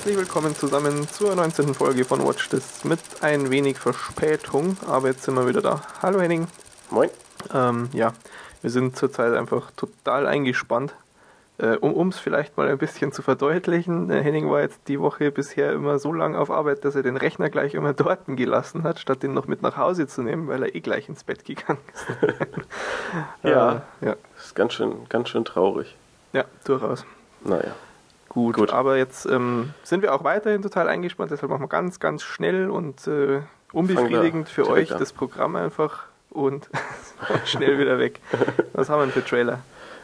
[0.00, 1.74] Herzlich willkommen zusammen zur 19.
[1.74, 5.82] Folge von Watch This mit ein wenig Verspätung, aber jetzt sind wir wieder da.
[6.00, 6.46] Hallo Henning.
[6.88, 7.10] Moin.
[7.52, 8.14] Ähm, ja,
[8.62, 10.94] wir sind zurzeit einfach total eingespannt.
[11.58, 15.30] Äh, um es vielleicht mal ein bisschen zu verdeutlichen, äh, Henning war jetzt die Woche
[15.30, 19.00] bisher immer so lang auf Arbeit, dass er den Rechner gleich immer dort gelassen hat,
[19.00, 21.78] statt den noch mit nach Hause zu nehmen, weil er eh gleich ins Bett gegangen
[21.92, 22.06] ist.
[23.42, 23.82] Ja.
[24.00, 24.16] Äh, ja.
[24.34, 25.94] Das ist ganz schön, ganz schön traurig.
[26.32, 27.04] Ja, durchaus.
[27.44, 27.74] Naja.
[28.30, 28.70] Gut, Gut.
[28.72, 32.70] aber jetzt ähm, sind wir auch weiterhin total eingespannt, deshalb machen wir ganz, ganz schnell
[32.70, 33.40] und äh,
[33.72, 35.00] unbefriedigend für euch an.
[35.00, 36.70] das Programm einfach und
[37.44, 38.20] schnell wieder weg.
[38.72, 39.58] Was haben wir denn für Trailer?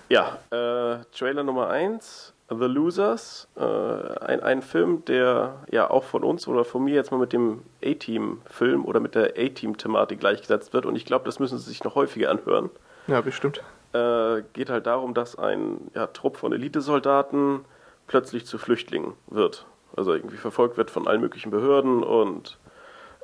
[0.09, 3.47] Ja, äh, Trailer Nummer 1, The Losers.
[3.57, 7.33] Äh, ein, ein Film, der ja auch von uns oder von mir jetzt mal mit
[7.33, 10.84] dem A-Team-Film oder mit der A-Team-Thematik gleichgesetzt wird.
[10.84, 12.70] Und ich glaube, das müssen Sie sich noch häufiger anhören.
[13.06, 13.62] Ja, bestimmt.
[13.93, 17.65] Äh, geht halt darum, dass ein ja, Trupp von Elitesoldaten
[18.07, 19.67] plötzlich zu Flüchtlingen wird.
[19.97, 22.59] Also irgendwie verfolgt wird von allen möglichen Behörden und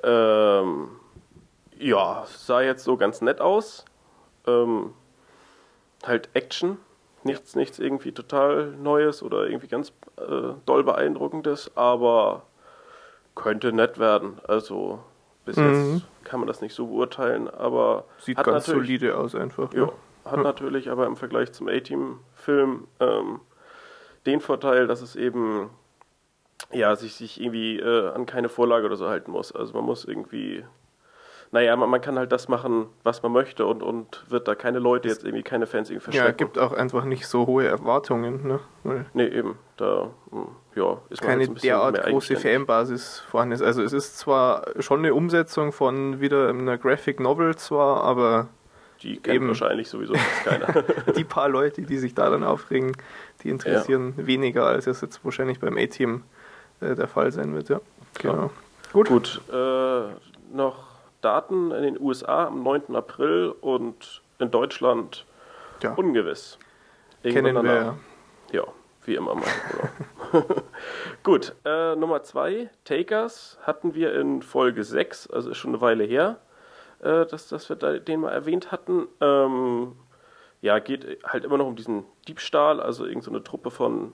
[0.02, 0.88] ähm,
[1.78, 3.84] ja, sah jetzt so ganz nett aus.
[4.46, 4.92] Ähm,
[6.04, 6.78] halt Action,
[7.24, 12.42] nichts, nichts irgendwie total Neues oder irgendwie ganz äh, doll beeindruckendes, aber
[13.34, 14.40] könnte nett werden.
[14.46, 15.00] Also
[15.44, 15.66] bis Mhm.
[15.94, 19.72] jetzt kann man das nicht so beurteilen, aber Sieht hat ganz natürlich- solide aus einfach.
[19.72, 19.92] ja, ne?
[20.24, 20.42] hat Ja.
[20.42, 23.40] natürlich aber im Vergleich zum A-Team-Film ähm,
[24.26, 25.70] den Vorteil, dass es eben
[26.72, 29.52] ja sich, sich irgendwie äh, an keine Vorlage oder so halten muss.
[29.52, 30.64] Also man muss irgendwie,
[31.50, 34.78] naja, man, man kann halt das machen, was man möchte und, und wird da keine
[34.78, 36.36] Leute jetzt irgendwie, keine Fans irgendwie Ja, verschrecken.
[36.38, 38.46] gibt auch einfach nicht so hohe Erwartungen.
[38.46, 38.60] Ne?
[38.84, 39.58] Weil Nee, eben.
[39.76, 42.36] Da, hm, ja, ist man keine halt derart große.
[42.36, 43.62] Fanbasis vorhanden ist.
[43.62, 48.48] Also es ist zwar schon eine Umsetzung von wieder einer Graphic Novel zwar, aber
[49.02, 49.48] Die kennt eben.
[49.48, 50.82] wahrscheinlich sowieso fast keiner.
[51.16, 52.96] die paar Leute, die sich da dann aufregen,
[53.42, 56.22] die interessieren weniger, als es jetzt wahrscheinlich beim A-Team
[56.80, 57.68] äh, der Fall sein wird.
[57.68, 57.80] Ja,
[58.18, 58.50] genau.
[58.92, 59.08] Gut.
[59.08, 60.02] Gut, äh,
[60.54, 60.84] noch
[61.22, 62.94] Daten in den USA am 9.
[62.96, 65.24] April und in Deutschland
[65.82, 66.58] Ja, ungewiss.
[67.22, 67.94] kennen Irgendwann wir danach.
[68.52, 68.60] ja.
[68.60, 68.64] Ja,
[69.06, 69.44] wie immer mal.
[70.32, 70.44] Genau.
[71.22, 76.04] Gut, äh, Nummer zwei, Takers hatten wir in Folge 6, also ist schon eine Weile
[76.04, 76.38] her,
[77.00, 79.06] äh, dass, dass wir da, den mal erwähnt hatten.
[79.20, 79.92] Ähm,
[80.62, 84.12] ja, geht halt immer noch um diesen Diebstahl, also irgendeine so eine Truppe von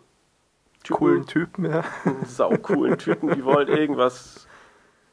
[0.82, 1.84] Typen, Coolen Typen, ja.
[2.24, 4.46] saucoolen Typen, die wollen irgendwas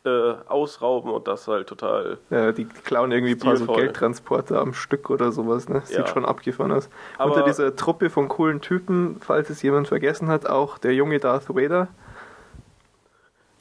[0.06, 2.20] äh, ausrauben und das halt total.
[2.30, 2.52] ja.
[2.52, 3.66] Die klauen irgendwie ein paar so.
[3.74, 5.68] Geldtransporter am Stück oder sowas.
[5.68, 5.82] Ne?
[5.84, 6.08] Sieht Ja.
[6.08, 6.90] schon abgefahren aus.
[7.18, 11.20] Aber- Unter dieser Truppe von coolen Typen, falls es jemand vergessen hat, auch der junge
[11.20, 11.88] Darth Vader.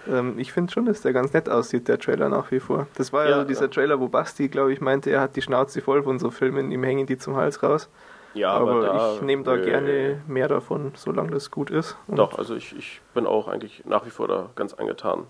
[0.09, 2.87] ähm, ich finde schon, dass der ganz nett aussieht, der Trailer nach wie vor.
[2.97, 3.69] Das war ja, Ja, dieser ja.
[3.69, 6.83] Trailer, wo Basti, glaube ich, meinte, er hat die Schnauze voll von so Filmen, ihm
[6.83, 7.89] hängen die zum Hals raus.
[8.35, 9.65] Ja, aber aber, da, ich nehme da nö.
[9.65, 11.97] gerne mehr davon, solange das gut ist.
[12.07, 15.25] Und Doch, also ich, ich bin auch eigentlich nach wie vor da ganz angetan.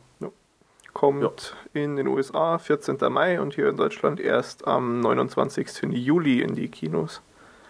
[0.93, 2.97] kommt in den USA 14.
[3.11, 5.83] Mai und hier in Deutschland erst am 29.
[5.93, 7.23] Juli in die Kinos.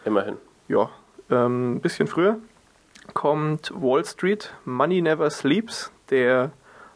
[0.05, 0.37] Immerhin.
[0.69, 0.89] Ja,
[1.31, 2.39] ähm, ein bisschen früher
[3.15, 6.51] kommt Wall Street, Money Never Sleeps, der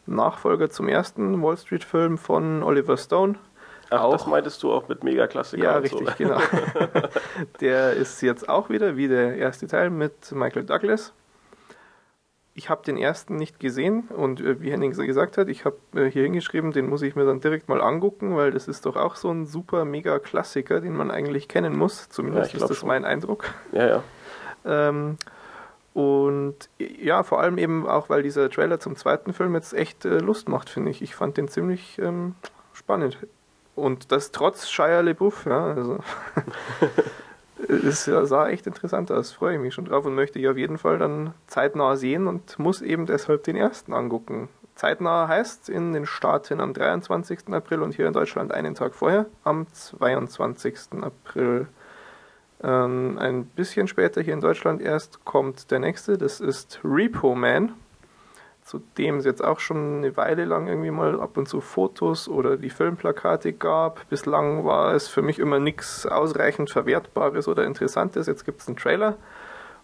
[0.05, 3.35] Nachfolger zum ersten Wall Street Film von Oliver Stone.
[3.89, 6.15] Ach, Auch- das meintest du auch mit Mega-Klassiker Ja, richtig, so.
[6.17, 6.39] genau.
[7.61, 11.13] der ist jetzt auch wieder wie der erste Teil mit Michael Douglas.
[12.53, 16.05] Ich habe den ersten nicht gesehen und äh, wie Henning gesagt hat, ich habe äh,
[16.11, 19.15] hier hingeschrieben, den muss ich mir dann direkt mal angucken, weil das ist doch auch
[19.15, 22.09] so ein super mega Klassiker, den man eigentlich kennen muss.
[22.09, 22.87] Zumindest Ja, ist das schon.
[22.87, 23.45] mein Eindruck.
[23.71, 24.03] Ja, ja.
[24.65, 25.17] Ähm,
[25.93, 30.19] und ja, vor allem eben auch, weil dieser Trailer zum zweiten Film jetzt echt äh,
[30.19, 31.01] Lust macht, finde ich.
[31.01, 32.35] Ich fand den ziemlich ähm,
[32.73, 33.17] spannend.
[33.75, 35.99] Und das trotz Shia LeBouf, ja, also
[37.67, 39.33] es ja, sah echt interessant aus.
[39.33, 42.57] Freue ich mich schon drauf und möchte ich auf jeden Fall dann zeitnah sehen und
[42.57, 44.49] muss eben deshalb den ersten angucken.
[44.75, 47.49] Zeitnah heißt in den Staaten am 23.
[47.51, 51.01] April und hier in Deutschland einen Tag vorher, am 22.
[51.01, 51.67] April.
[52.63, 57.73] Ähm, ein bisschen später hier in Deutschland erst kommt der nächste, das ist Repo Man,
[58.63, 62.29] zu dem es jetzt auch schon eine Weile lang irgendwie mal ab und zu Fotos
[62.29, 64.07] oder die Filmplakate gab.
[64.09, 68.27] Bislang war es für mich immer nichts ausreichend Verwertbares oder Interessantes.
[68.27, 69.17] Jetzt gibt es einen Trailer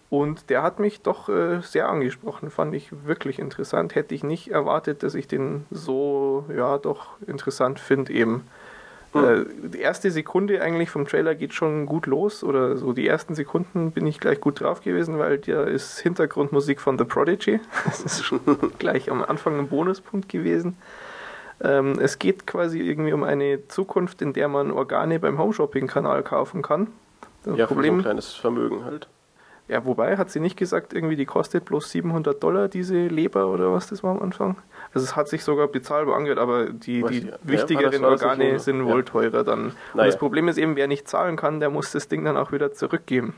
[0.10, 3.96] und der hat mich doch äh, sehr angesprochen, fand ich wirklich interessant.
[3.96, 8.48] Hätte ich nicht erwartet, dass ich den so, ja, doch interessant finde eben.
[9.14, 13.36] Äh, die erste Sekunde eigentlich vom Trailer geht schon gut los oder so die ersten
[13.36, 17.60] Sekunden bin ich gleich gut drauf gewesen, weil da ist Hintergrundmusik von The Prodigy.
[17.86, 18.42] Das ist schon
[18.80, 20.78] gleich am Anfang ein Bonuspunkt gewesen.
[21.60, 26.62] Ähm, es geht quasi irgendwie um eine Zukunft, in der man Organe beim Home-Shopping-Kanal kaufen
[26.62, 26.88] kann.
[27.44, 29.08] Das Ja, für so ein Problem, kleines Vermögen halt.
[29.68, 33.74] Ja, wobei, hat sie nicht gesagt, irgendwie die kostet bloß 700 Dollar, diese Leber oder
[33.74, 34.56] was das war am Anfang?
[34.98, 38.84] Also es hat sich sogar bezahlbar angehört, aber die, die ja, wichtigeren ja, Organe sind
[38.84, 39.66] wohl teurer dann.
[39.68, 40.08] Und naja.
[40.08, 42.72] das Problem ist eben, wer nicht zahlen kann, der muss das Ding dann auch wieder
[42.74, 43.36] zurückgeben.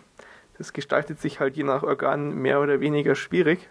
[0.57, 3.69] Das gestaltet sich halt je nach Organ mehr oder weniger schwierig.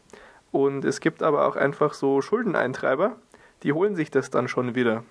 [0.52, 3.17] Und es gibt aber auch einfach so Schuldeneintreiber,
[3.62, 5.05] die holen sich das dann schon wieder.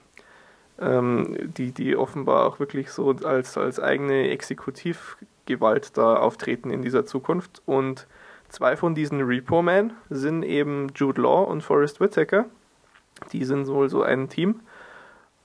[0.79, 6.83] Ähm, die, die offenbar auch wirklich so als, als eigene Exekutiv Gewalt da auftreten in
[6.83, 7.63] dieser Zukunft.
[7.65, 8.05] Und
[8.49, 12.45] zwei von diesen Repo-Men sind eben Jude Law und Forrest Whitaker.
[13.31, 14.61] Die sind wohl so ein Team.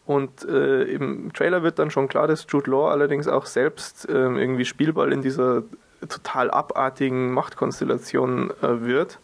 [0.04, 4.12] Und äh, im Trailer wird dann schon klar, dass Jude Law allerdings auch selbst äh,
[4.12, 5.62] irgendwie Spielball in dieser
[6.08, 9.20] total abartigen Machtkonstellation äh, wird.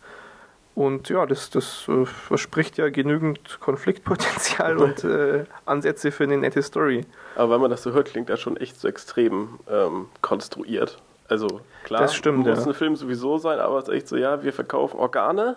[0.78, 6.62] Und ja, das, das äh, verspricht ja genügend Konfliktpotenzial und äh, Ansätze für eine nette
[6.62, 7.04] Story.
[7.34, 10.98] Aber wenn man das so hört, klingt das schon echt so extrem ähm, konstruiert.
[11.26, 12.66] Also klar, das stimmt, muss ja.
[12.66, 15.56] ein Film sowieso sein, aber es ist echt so, ja, wir verkaufen Organe,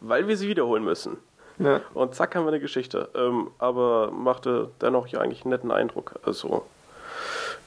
[0.00, 1.16] weil wir sie wiederholen müssen.
[1.58, 1.80] Ja.
[1.94, 3.08] Und zack haben wir eine Geschichte.
[3.14, 6.14] Ähm, aber machte dennoch ja eigentlich einen netten Eindruck.
[6.24, 6.64] Also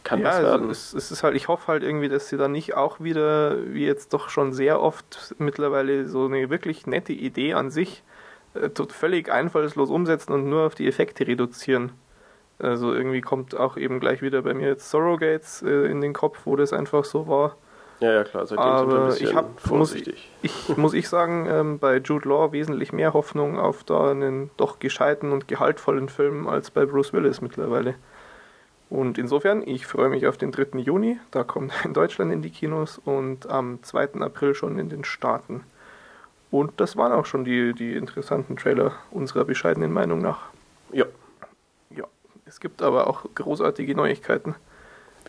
[0.03, 0.67] kann ja, was also werden.
[0.69, 3.57] Also es, es, ist halt, ich hoffe halt irgendwie, dass sie da nicht auch wieder,
[3.73, 8.03] wie jetzt doch schon sehr oft mittlerweile, so eine wirklich nette Idee an sich
[8.53, 11.91] äh, völlig einfallslos umsetzen und nur auf die Effekte reduzieren.
[12.59, 16.39] Also irgendwie kommt auch eben gleich wieder bei mir jetzt Sorrogates äh, in den Kopf,
[16.45, 17.55] wo das einfach so war.
[17.99, 18.45] Ja, ja, klar.
[18.45, 20.29] Seitdem Aber sind wir ein ich hab, vorsichtig.
[20.43, 24.51] Muss, ich, muss ich sagen, ähm, bei Jude Law wesentlich mehr Hoffnung auf da einen
[24.57, 27.95] doch gescheiten und gehaltvollen Film als bei Bruce Willis mittlerweile.
[28.89, 30.79] Und insofern, ich freue mich auf den 3.
[30.79, 31.19] Juni.
[31.31, 34.21] Da kommt er in Deutschland in die Kinos und am 2.
[34.21, 35.63] April schon in den Staaten.
[36.51, 40.39] Und das waren auch schon die, die interessanten Trailer unserer bescheidenen Meinung nach.
[40.93, 41.05] Ja.
[41.89, 42.05] Ja.
[42.45, 44.55] Es gibt aber auch großartige Neuigkeiten.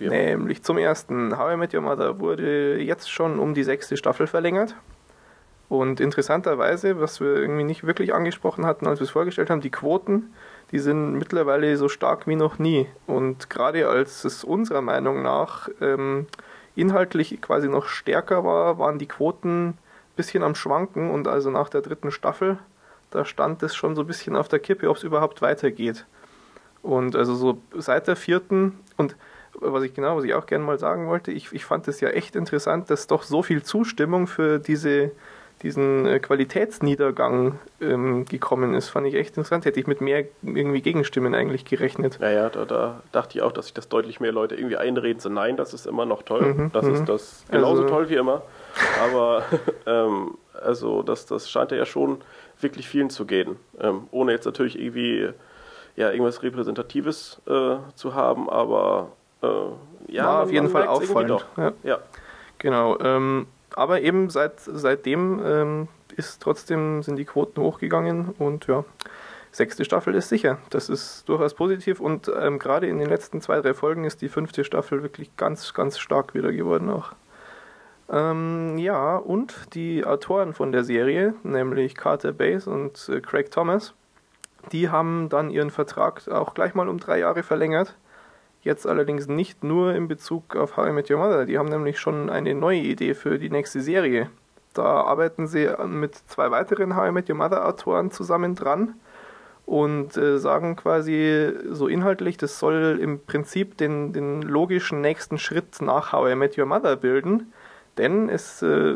[0.00, 0.10] Ja.
[0.10, 4.26] Nämlich zum ersten, How I Met Your Mother wurde jetzt schon um die sechste Staffel
[4.26, 4.74] verlängert.
[5.68, 9.70] Und interessanterweise, was wir irgendwie nicht wirklich angesprochen hatten, als wir es vorgestellt haben, die
[9.70, 10.30] Quoten
[10.70, 12.86] die sind mittlerweile so stark wie noch nie.
[13.06, 16.26] Und gerade als es unserer Meinung nach ähm,
[16.76, 19.78] inhaltlich quasi noch stärker war, waren die Quoten ein
[20.16, 22.58] bisschen am Schwanken und also nach der dritten Staffel,
[23.10, 26.04] da stand es schon so ein bisschen auf der Kippe, ob es überhaupt weitergeht.
[26.82, 29.16] Und also so seit der vierten und
[29.60, 32.08] was ich genau, was ich auch gerne mal sagen wollte, ich, ich fand es ja
[32.10, 35.12] echt interessant, dass doch so viel Zustimmung für diese
[35.62, 39.64] diesen äh, Qualitätsniedergang ähm, gekommen ist, fand ich echt interessant.
[39.64, 42.18] Hätte ich mit mehr irgendwie Gegenstimmen eigentlich gerechnet.
[42.20, 45.20] Naja, da, da dachte ich auch, dass sich das deutlich mehr Leute irgendwie einreden.
[45.20, 46.54] So, nein, das ist immer noch toll.
[46.54, 47.06] Mhm, das ist mhm.
[47.06, 48.42] das genauso also, toll wie immer.
[49.02, 49.42] Aber
[49.86, 52.18] ähm, also das, das scheint ja schon
[52.60, 53.56] wirklich vielen zu gehen.
[53.80, 55.30] Ähm, ohne jetzt natürlich irgendwie
[55.96, 59.10] ja, irgendwas Repräsentatives äh, zu haben, aber
[59.42, 59.46] äh,
[60.08, 61.46] ja, War auf jeden Fall auffallend.
[61.56, 61.72] Ja.
[61.82, 61.98] ja.
[62.58, 62.98] Genau.
[63.00, 68.84] Ähm, aber eben seit, seitdem ähm, ist trotzdem sind die Quoten hochgegangen und ja,
[69.52, 70.58] sechste Staffel ist sicher.
[70.70, 74.28] Das ist durchaus positiv und ähm, gerade in den letzten zwei, drei Folgen ist die
[74.28, 77.12] fünfte Staffel wirklich ganz, ganz stark wieder geworden auch.
[78.10, 83.92] Ähm, ja, und die Autoren von der Serie, nämlich Carter Bass und äh, Craig Thomas,
[84.72, 87.96] die haben dann ihren Vertrag auch gleich mal um drei Jahre verlängert.
[88.62, 91.46] Jetzt allerdings nicht nur in Bezug auf How I Met Your Mother.
[91.46, 94.30] Die haben nämlich schon eine neue Idee für die nächste Serie.
[94.74, 98.94] Da arbeiten sie mit zwei weiteren How I Met Your Mother Autoren zusammen dran
[99.68, 105.82] und äh, sagen quasi so inhaltlich, das soll im Prinzip den, den logischen nächsten Schritt
[105.82, 107.52] nach How I Met Your Mother bilden.
[107.98, 108.94] Denn es äh,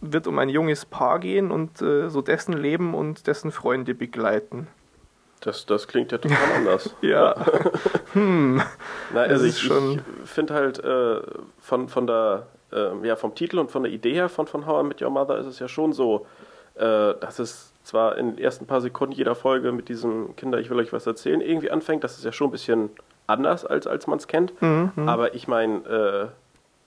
[0.00, 4.68] wird um ein junges Paar gehen und äh, so dessen Leben und dessen Freunde begleiten.
[5.40, 6.94] Das, das klingt ja total anders.
[7.00, 7.34] ja.
[8.12, 8.60] hm.
[9.12, 11.20] Na, also ich, ich finde halt äh,
[11.60, 14.82] von, von der, äh, ja, vom Titel und von der Idee her von, von How
[14.82, 16.26] I Met Your Mother ist es ja schon so,
[16.74, 20.70] äh, dass es zwar in den ersten paar Sekunden jeder Folge mit diesem Kinder, ich
[20.70, 22.04] will euch was erzählen, irgendwie anfängt.
[22.04, 22.90] Das ist ja schon ein bisschen
[23.26, 24.60] anders, als, als man es kennt.
[24.60, 26.30] Mhm, mhm, Aber ich meine,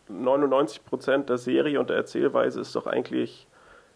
[0.09, 3.47] äh, 99% der Serie und der Erzählweise ist doch eigentlich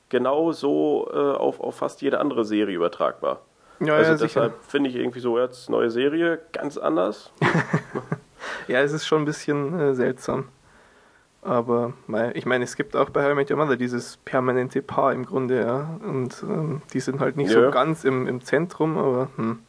[0.10, 3.42] genau so äh, auf, auf fast jede andere Serie übertragbar.
[3.79, 7.32] Ja, also ja, deshalb finde ich irgendwie so jetzt neue Serie ganz anders.
[8.67, 10.50] ja, es ist schon ein bisschen äh, seltsam.
[11.46, 11.94] Aber
[12.34, 15.27] ich meine, es gibt auch bei How I Met Your Mother dieses permanente Paar im
[15.27, 16.00] Grunde, ja.
[16.03, 17.65] Und ähm, die sind halt nicht ja.
[17.65, 19.60] so ganz im, im Zentrum, aber hm,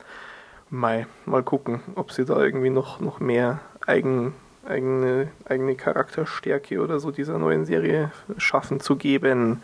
[0.70, 4.34] mei, mal gucken, ob sie da irgendwie noch, noch mehr eigen,
[4.66, 9.62] eigene, eigene Charakterstärke oder so dieser neuen Serie schaffen zu geben.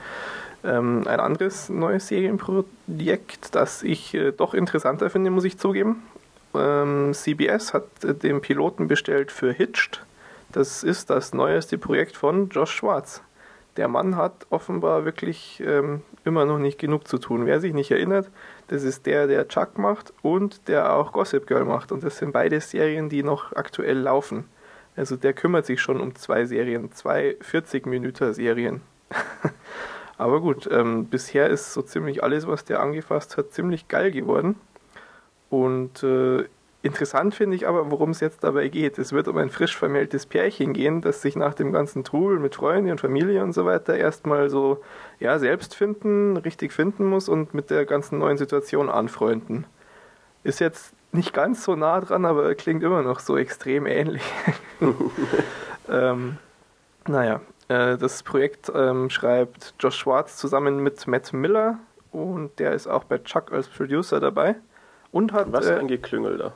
[0.64, 6.02] Ähm, ein anderes neues Serienprojekt, das ich äh, doch interessanter finde, muss ich zugeben.
[6.54, 10.04] Ähm, CBS hat äh, den Piloten bestellt für Hitched.
[10.52, 13.23] Das ist das neueste Projekt von Josh Schwartz,
[13.76, 17.47] der Mann hat offenbar wirklich ähm, immer noch nicht genug zu tun.
[17.47, 18.28] Wer sich nicht erinnert,
[18.69, 21.90] das ist der, der Chuck macht und der auch Gossip Girl macht.
[21.90, 24.45] Und das sind beide Serien, die noch aktuell laufen.
[24.95, 28.83] Also der kümmert sich schon um zwei Serien, zwei 40-Minüter-Serien.
[30.19, 34.57] Aber gut, ähm, bisher ist so ziemlich alles, was der angefasst hat, ziemlich geil geworden.
[35.50, 36.45] Und äh,
[36.85, 38.99] Interessant finde ich aber, worum es jetzt dabei geht.
[38.99, 42.57] Es wird um ein frisch vermähltes Pärchen gehen, das sich nach dem ganzen Trubel mit
[42.57, 44.83] Freunden und Familie und so weiter erstmal so
[45.21, 49.64] ja, selbst finden, richtig finden muss und mit der ganzen neuen Situation anfreunden.
[50.42, 54.25] Ist jetzt nicht ganz so nah dran, aber klingt immer noch so extrem ähnlich.
[55.88, 56.37] ähm,
[57.07, 57.40] naja,
[57.73, 61.79] äh, das Projekt ähm, schreibt Josh Schwartz zusammen mit Matt Miller
[62.11, 64.57] und der ist auch bei Chuck als Producer dabei.
[65.11, 66.52] Und hat, Was äh, ein Geklüngel da.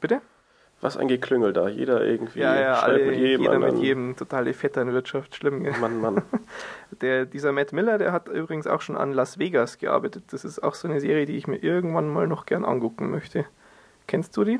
[0.00, 0.20] Bitte?
[0.80, 1.68] Was ein Geklüngel da.
[1.68, 3.42] Jeder irgendwie ja, ja, alle, mit jedem.
[3.42, 4.16] Jeder mit jedem.
[4.16, 5.34] Totale Vetternwirtschaft.
[5.34, 5.64] Schlimm.
[5.64, 5.74] Gell?
[5.80, 6.22] Mann, Mann.
[7.02, 10.24] Der, dieser Matt Miller, der hat übrigens auch schon an Las Vegas gearbeitet.
[10.30, 13.44] Das ist auch so eine Serie, die ich mir irgendwann mal noch gern angucken möchte.
[14.06, 14.58] Kennst du die?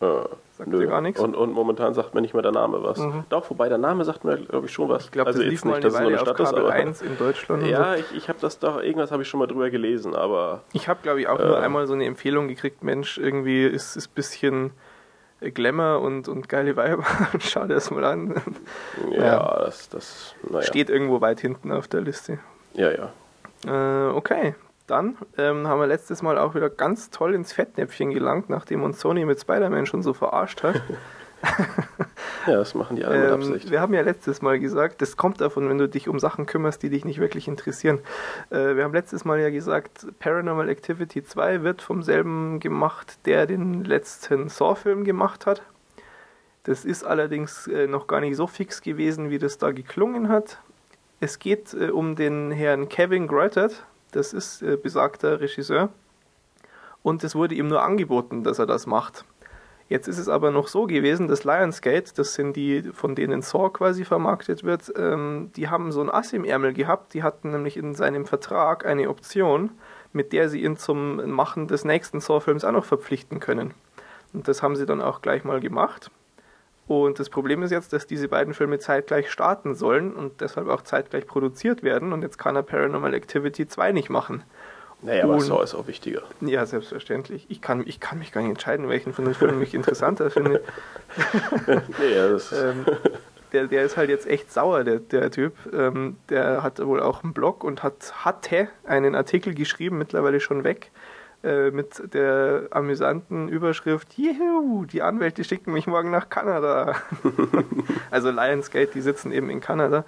[0.00, 0.06] Äh,
[0.56, 0.80] sagt nö.
[0.80, 1.20] dir gar nichts.
[1.20, 2.98] Und, und, momentan sagt mir nicht mehr der Name was.
[2.98, 3.24] Mhm.
[3.28, 5.06] Doch, wobei der Name sagt mir, glaube ich, schon was.
[5.06, 7.66] Ich glaube, also das lief mal eine Weile auf Kabel 1 in Deutschland.
[7.66, 8.00] Ja, so.
[8.00, 10.62] ich, ich habe das doch, irgendwas habe ich schon mal drüber gelesen, aber...
[10.72, 13.96] Ich habe, glaube ich, auch äh, nur einmal so eine Empfehlung gekriegt, Mensch, irgendwie ist
[13.96, 14.72] es ein bisschen
[15.40, 17.04] Glamour und, und geile Weiber.
[17.38, 18.34] Schau dir das mal an.
[19.12, 19.58] Ja, ja.
[19.64, 20.62] das, das naja.
[20.62, 22.38] steht irgendwo weit hinten auf der Liste.
[22.74, 23.12] Ja, ja.
[23.66, 24.54] Äh, okay,
[24.86, 29.00] dann ähm, haben wir letztes Mal auch wieder ganz toll ins Fettnäpfchen gelangt, nachdem uns
[29.00, 30.82] Sony mit Spider-Man schon so verarscht hat.
[32.46, 33.70] ja, das machen die alle mit ähm, Absicht.
[33.70, 36.82] Wir haben ja letztes Mal gesagt, das kommt davon, wenn du dich um Sachen kümmerst,
[36.82, 38.00] die dich nicht wirklich interessieren.
[38.50, 43.46] Äh, wir haben letztes Mal ja gesagt, Paranormal Activity 2 wird vom selben gemacht, der
[43.46, 45.62] den letzten Saw-Film gemacht hat.
[46.64, 50.58] Das ist allerdings äh, noch gar nicht so fix gewesen, wie das da geklungen hat.
[51.20, 55.90] Es geht äh, um den Herrn Kevin Greutert, das ist äh, besagter Regisseur.
[57.02, 59.24] Und es wurde ihm nur angeboten, dass er das macht.
[59.88, 63.70] Jetzt ist es aber noch so gewesen, dass Lionsgate, das sind die, von denen Saw
[63.70, 67.14] quasi vermarktet wird, ähm, die haben so ein Ass im Ärmel gehabt.
[67.14, 69.70] Die hatten nämlich in seinem Vertrag eine Option,
[70.12, 73.74] mit der sie ihn zum Machen des nächsten Saw-Films auch noch verpflichten können.
[74.32, 76.10] Und das haben sie dann auch gleich mal gemacht.
[76.88, 80.82] Und das Problem ist jetzt, dass diese beiden Filme zeitgleich starten sollen und deshalb auch
[80.82, 82.12] zeitgleich produziert werden.
[82.12, 84.44] Und jetzt kann er Paranormal Activity 2 nicht machen.
[85.02, 86.22] Naja, aber Saw ist auch wichtiger.
[86.40, 87.46] Ja, selbstverständlich.
[87.48, 90.62] Ich kann, ich kann mich gar nicht entscheiden, welchen von den Filmen ich interessanter finde.
[91.66, 92.86] nee, ja, das ähm,
[93.52, 95.54] der, der ist halt jetzt echt sauer, der, der Typ.
[95.72, 100.64] Ähm, der hat wohl auch einen Blog und hat, hatte einen Artikel geschrieben, mittlerweile schon
[100.64, 100.90] weg,
[101.46, 106.96] äh, mit der amüsanten Überschrift, Juhu, die Anwälte schicken mich morgen nach Kanada.
[108.10, 110.04] also Lionsgate, die sitzen eben in Kanada.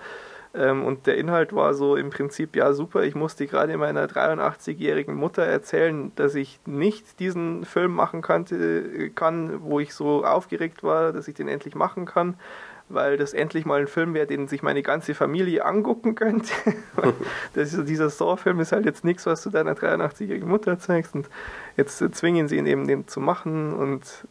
[0.52, 5.14] Ähm, und der Inhalt war so im Prinzip, ja super, ich musste gerade meiner 83-jährigen
[5.14, 11.12] Mutter erzählen, dass ich nicht diesen Film machen konnte, kann, wo ich so aufgeregt war,
[11.12, 12.34] dass ich den endlich machen kann,
[12.88, 16.52] weil das endlich mal ein Film wäre, den sich meine ganze Familie angucken könnte.
[17.54, 21.28] das ist, dieser Saw-Film ist halt jetzt nichts, was du deiner 83-jährigen Mutter zeigst und
[21.76, 24.26] jetzt zwingen sie ihn eben, den zu machen und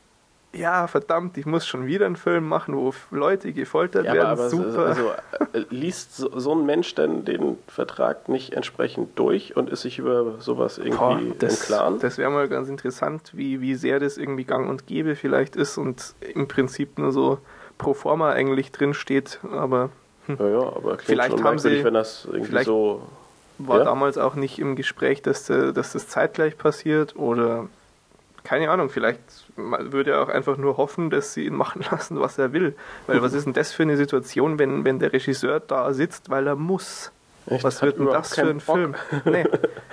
[0.54, 4.28] ja, verdammt, ich muss schon wieder einen Film machen, wo Leute gefoltert ja, werden.
[4.28, 4.86] Aber Super.
[4.86, 5.12] Also,
[5.54, 10.00] äh, liest so, so, ein Mensch denn den Vertrag nicht entsprechend durch und ist sich
[10.00, 12.00] über sowas irgendwie Boah, das, im Klaren?
[12.00, 15.78] Das wäre mal ganz interessant, wie, wie sehr das irgendwie gang und gäbe vielleicht ist
[15.78, 17.40] und im Prinzip nur so
[17.78, 19.90] pro forma eigentlich drin steht, aber.
[20.26, 20.38] Hm.
[20.40, 23.02] Ja, ja, aber vielleicht haben sie, wenn das irgendwie so.
[23.60, 23.86] War ja?
[23.86, 27.68] damals auch nicht im Gespräch, dass, äh, dass das zeitgleich passiert oder
[28.48, 29.20] keine Ahnung, vielleicht
[29.58, 32.76] würde er auch einfach nur hoffen, dass sie ihn machen lassen, was er will.
[33.06, 36.48] Weil was ist denn das für eine Situation, wenn, wenn der Regisseur da sitzt, weil
[36.48, 37.12] er muss?
[37.48, 37.64] Echt?
[37.64, 38.76] Was wird denn das für ein Bock.
[38.78, 38.96] Film?
[39.26, 39.46] Nee.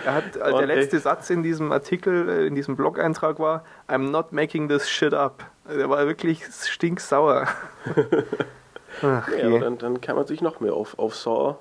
[0.05, 4.11] Er hat, äh, der letzte Satz in diesem Artikel, äh, in diesem Blog-Eintrag war, I'm
[4.11, 5.45] not making this shit up.
[5.68, 7.49] Der war wirklich stinksauer.
[9.02, 11.56] Ach, ja, dann, dann kann man sich noch mehr auf, auf Saw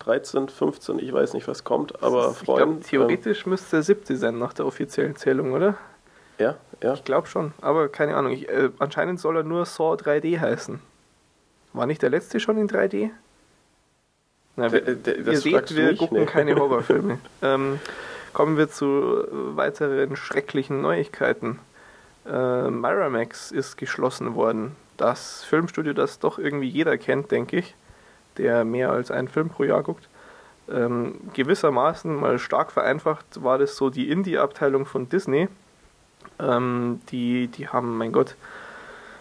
[0.00, 2.80] 13, 15, ich weiß nicht, was kommt, aber freuen.
[2.80, 5.74] Glaub, theoretisch ähm, müsste der siebte sein nach der offiziellen Zählung, oder?
[6.38, 6.94] Ja, ja.
[6.94, 8.32] Ich glaube schon, aber keine Ahnung.
[8.32, 10.80] Ich, äh, anscheinend soll er nur Saw 3D heißen.
[11.72, 13.10] War nicht der letzte schon in 3D?
[14.56, 16.26] Na, wir, ihr seht, wir nicht, gucken nee.
[16.26, 17.18] keine Horrorfilme.
[17.42, 17.78] ähm,
[18.32, 19.26] kommen wir zu
[19.56, 21.58] weiteren schrecklichen Neuigkeiten.
[22.28, 24.76] Äh, Miramax ist geschlossen worden.
[24.96, 27.74] Das Filmstudio, das doch irgendwie jeder kennt, denke ich,
[28.38, 30.08] der mehr als einen Film pro Jahr guckt.
[30.68, 35.48] Ähm, gewissermaßen, mal stark vereinfacht, war das so die Indie-Abteilung von Disney
[36.38, 38.36] ähm, die, die haben, mein Gott,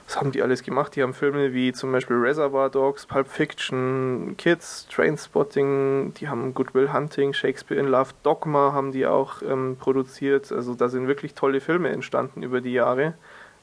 [0.08, 0.96] was haben die alles gemacht?
[0.96, 6.94] Die haben Filme wie zum Beispiel Reservoir Dogs, Pulp Fiction, Kids, Trainspotting, die haben Goodwill
[6.94, 10.52] Hunting, Shakespeare in Love, Dogma haben die auch ähm, produziert.
[10.52, 13.16] Also da sind wirklich tolle Filme entstanden über die Jahre.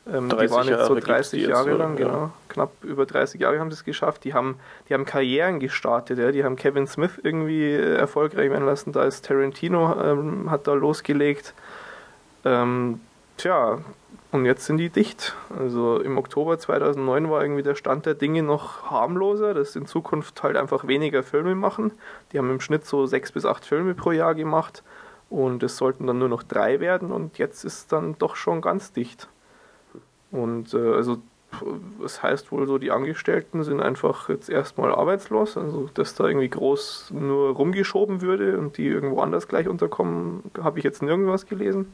[0.05, 2.07] Ähm, die waren jetzt so 30 Jahre jetzt, lang, ja.
[2.07, 2.31] genau.
[2.49, 4.25] Knapp über 30 Jahre haben sie es geschafft.
[4.25, 4.59] Die haben,
[4.89, 6.33] die haben Karrieren gestartet, ja.
[6.33, 8.91] Die haben Kevin Smith irgendwie äh, erfolgreich werden lassen.
[8.91, 11.55] Da ist Tarantino, ähm, hat da losgelegt.
[12.45, 13.01] Ähm,
[13.37, 13.79] tja,
[14.33, 15.37] und jetzt sind die dicht.
[15.57, 20.43] Also im Oktober 2009 war irgendwie der Stand der Dinge noch harmloser, dass in Zukunft
[20.43, 21.93] halt einfach weniger Filme machen.
[22.33, 24.83] Die haben im Schnitt so sechs bis acht Filme pro Jahr gemacht
[25.29, 28.93] und es sollten dann nur noch drei werden und jetzt ist dann doch schon ganz
[28.93, 29.29] dicht.
[30.31, 31.19] Und äh, also
[32.01, 36.49] das heißt wohl so, die Angestellten sind einfach jetzt erstmal arbeitslos, also dass da irgendwie
[36.49, 41.93] groß nur rumgeschoben würde und die irgendwo anders gleich unterkommen, habe ich jetzt nirgendwas gelesen.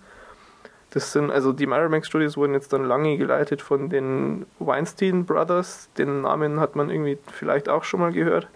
[0.91, 5.91] Das sind, also die Miramax Studios wurden jetzt dann lange geleitet von den Weinstein Brothers.
[5.99, 8.49] Den Namen hat man irgendwie vielleicht auch schon mal gehört.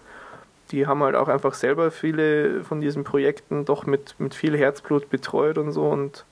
[0.71, 5.09] Die haben halt auch einfach selber viele von diesen Projekten doch mit, mit viel Herzblut
[5.09, 6.25] betreut und so und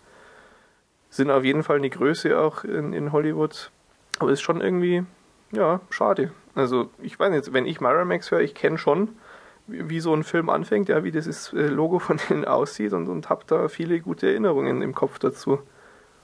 [1.11, 3.69] sind auf jeden Fall eine Größe auch in, in Hollywood.
[4.17, 5.03] Aber ist schon irgendwie,
[5.51, 6.31] ja, schade.
[6.55, 9.09] Also ich weiß nicht, wenn ich Miramax höre, ich kenne schon,
[9.67, 13.29] wie, so ein Film anfängt, ja, wie dieses äh, Logo von denen aussieht und, und
[13.29, 15.59] habe da viele gute Erinnerungen im Kopf dazu.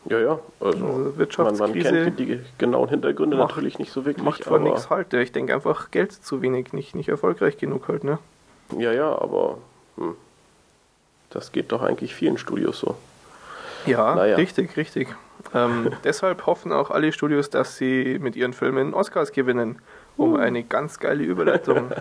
[0.06, 0.40] Ja, ja.
[0.60, 4.24] Also, also Wirtschaftskrise man, man kennt die genauen Hintergründe macht, natürlich nicht so wirklich.
[4.24, 5.14] Macht von nichts halt.
[5.14, 8.20] Ich denke einfach Geld zu wenig, nicht, nicht erfolgreich genug halt, ne?
[8.78, 9.58] Ja, ja, aber
[9.98, 10.16] hm,
[11.30, 12.96] das geht doch eigentlich vielen Studios so.
[13.86, 14.36] Ja, naja.
[14.38, 15.10] richtig, richtig.
[15.54, 19.80] Ähm, deshalb hoffen auch alle Studios, dass sie mit ihren Filmen Oscars gewinnen,
[20.18, 21.92] um eine ganz geile Überleitung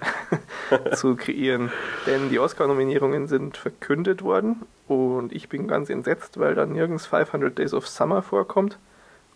[0.94, 1.70] zu kreieren.
[2.06, 7.56] Denn die Oscar-Nominierungen sind verkündet worden und ich bin ganz entsetzt, weil da nirgends 500
[7.56, 8.78] Days of Summer vorkommt.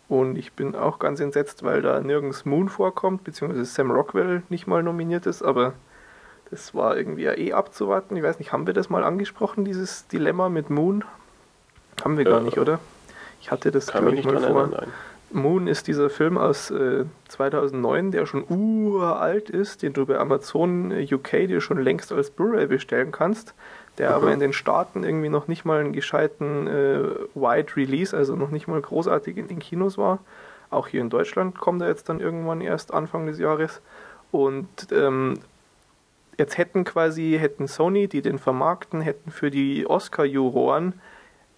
[0.09, 4.67] Und ich bin auch ganz entsetzt, weil da nirgends Moon vorkommt, beziehungsweise Sam Rockwell nicht
[4.67, 5.75] mal nominiert ist, aber
[6.51, 8.17] das war irgendwie ja eh abzuwarten.
[8.17, 11.05] Ich weiß nicht, haben wir das mal angesprochen, dieses Dilemma mit Moon?
[12.03, 12.81] Haben wir gar äh, nicht, oder?
[13.41, 14.63] Ich hatte das, glaube ich, mal vor.
[14.63, 14.93] Erinnern,
[15.33, 20.91] Moon ist dieser Film aus äh, 2009, der schon uralt ist, den du bei Amazon
[20.91, 23.55] äh, UK dir schon längst als Blu-ray bestellen kannst,
[23.99, 24.15] der mhm.
[24.17, 27.03] aber in den Staaten irgendwie noch nicht mal einen gescheiten äh,
[27.35, 30.19] Wide Release, also noch nicht mal großartig in den Kinos war.
[30.71, 33.81] Auch hier in Deutschland kommt er jetzt dann irgendwann erst Anfang des Jahres.
[34.31, 35.35] Und ähm,
[36.39, 40.95] jetzt hätten quasi, hätten Sony, die den vermarkten, hätten für die Oscar-Juroren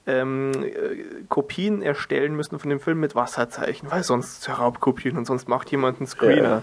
[0.07, 5.49] ähm, äh, Kopien erstellen müssen von dem Film mit Wasserzeichen, weil sonst Raubkopien und sonst
[5.49, 6.43] macht jemand einen Screener.
[6.43, 6.63] Ja.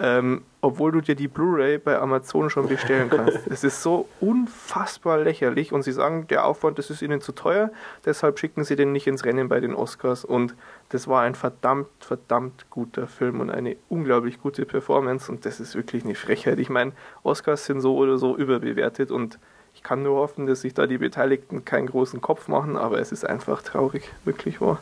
[0.00, 3.46] Ähm, obwohl du dir die Blu-ray bei Amazon schon bestellen kannst.
[3.50, 7.70] es ist so unfassbar lächerlich und sie sagen, der Aufwand, das ist ihnen zu teuer,
[8.04, 10.56] deshalb schicken sie den nicht ins Rennen bei den Oscars und
[10.88, 15.76] das war ein verdammt, verdammt guter Film und eine unglaublich gute Performance und das ist
[15.76, 16.58] wirklich eine Frechheit.
[16.58, 16.90] Ich meine,
[17.22, 19.38] Oscars sind so oder so überbewertet und
[19.84, 23.24] kann nur hoffen, dass sich da die Beteiligten keinen großen Kopf machen, aber es ist
[23.24, 24.80] einfach traurig, wirklich wahr.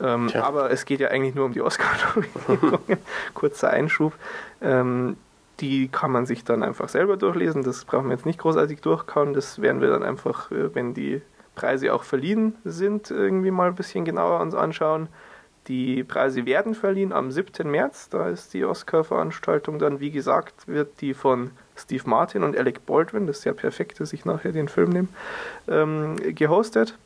[0.00, 2.98] Ähm, aber es geht ja eigentlich nur um die Oscar-Nominierungen.
[3.34, 4.14] Kurzer Einschub.
[4.60, 5.16] Ähm,
[5.60, 7.62] die kann man sich dann einfach selber durchlesen.
[7.62, 9.34] Das brauchen wir jetzt nicht großartig durchkauen.
[9.34, 11.22] Das werden wir dann einfach, äh, wenn die
[11.54, 15.08] Preise auch verliehen sind, irgendwie mal ein bisschen genauer uns anschauen.
[15.68, 17.70] Die Preise werden verliehen am 7.
[17.70, 18.08] März.
[18.08, 23.26] Da ist die Oscar-Veranstaltung dann, wie gesagt, wird die von Steve Martin und Alec Baldwin,
[23.26, 25.08] das ist ja perfekt, dass ich nachher den Film nehme,
[25.68, 26.96] ähm, gehostet.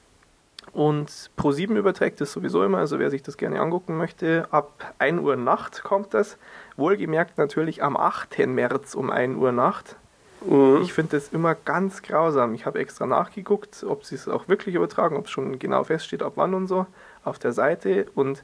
[0.72, 5.20] Und Pro7 überträgt das sowieso immer, also wer sich das gerne angucken möchte, ab 1
[5.20, 6.36] Uhr Nacht kommt das.
[6.76, 8.46] Wohlgemerkt natürlich am 8.
[8.46, 9.96] März um 1 Uhr Nacht.
[10.44, 10.80] Mhm.
[10.82, 12.54] Ich finde das immer ganz grausam.
[12.54, 16.22] Ich habe extra nachgeguckt, ob sie es auch wirklich übertragen, ob es schon genau feststeht,
[16.22, 16.86] ab wann und so,
[17.24, 18.06] auf der Seite.
[18.14, 18.42] Und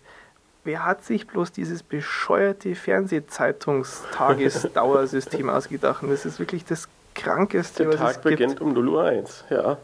[0.65, 6.03] wer hat sich bloß dieses bescheuerte Fernsehzeitungstagesdauersystem ausgedacht?
[6.03, 8.41] Und das ist wirklich das Krankeste, der was Tag es gibt.
[8.41, 9.77] Der Tag beginnt um 0 Uhr 1, ja.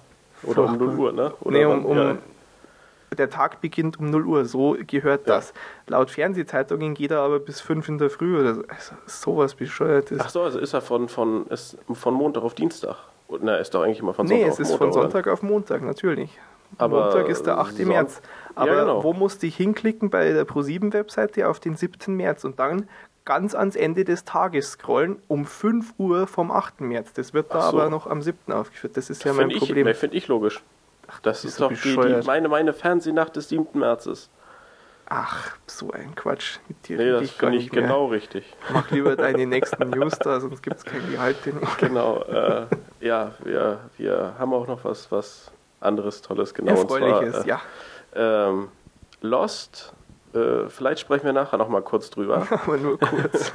[0.43, 1.33] Oder um 0 Uhr, ne?
[1.41, 2.17] Oder nee, um, um ja.
[3.17, 5.37] Der Tag beginnt um 0 Uhr, so gehört ja.
[5.37, 5.55] das.
[5.87, 8.65] Laut Fernsehzeitungen geht er aber bis 5 in der Früh oder so.
[8.69, 10.19] Also, sowas bescheuertes.
[10.21, 12.97] Ach so, also ist er von, von, ist von Montag auf Dienstag?
[13.41, 14.59] Na, ist doch eigentlich immer von Sonntag nee, auf Montag.
[14.59, 15.33] Nee, es ist von Sonntag oder?
[15.33, 16.31] auf Montag, natürlich.
[16.79, 17.77] Aber Montag ist der 8.
[17.77, 18.21] Son März.
[18.55, 19.05] Aber ja, genau.
[19.05, 22.17] wo musste ich hinklicken bei der Pro7-Webseite auf den 7.
[22.17, 22.89] März und dann
[23.25, 26.81] ganz ans Ende des Tages scrollen um 5 Uhr vom 8.
[26.81, 27.13] März.
[27.13, 27.79] Das wird da so.
[27.79, 28.53] aber noch am 7.
[28.53, 28.97] aufgeführt.
[28.97, 29.87] Das ist ja mein Problem.
[29.89, 30.63] Ich, Finde ich logisch.
[31.09, 33.67] Ach, das, das ist doch die, die, meine, meine Fernsehnacht des 7.
[33.79, 34.31] Märzes.
[35.09, 36.59] Ach, so ein Quatsch.
[36.67, 38.45] Mit dir nee, das finde ich genau richtig.
[38.73, 41.37] Mach lieber deine nächsten News da, sonst gibt es kein Gehalt.
[41.79, 42.23] Genau.
[42.23, 42.67] Äh,
[43.01, 46.73] ja, wir, wir haben auch noch was, was anderes Tolles, genau.
[46.73, 47.61] Erfreuliches, und zwar, äh, ja.
[48.49, 48.69] Ähm,
[49.21, 49.95] Lost
[50.37, 52.47] äh, vielleicht sprechen wir nachher noch mal kurz drüber.
[52.51, 53.53] Aber nur kurz.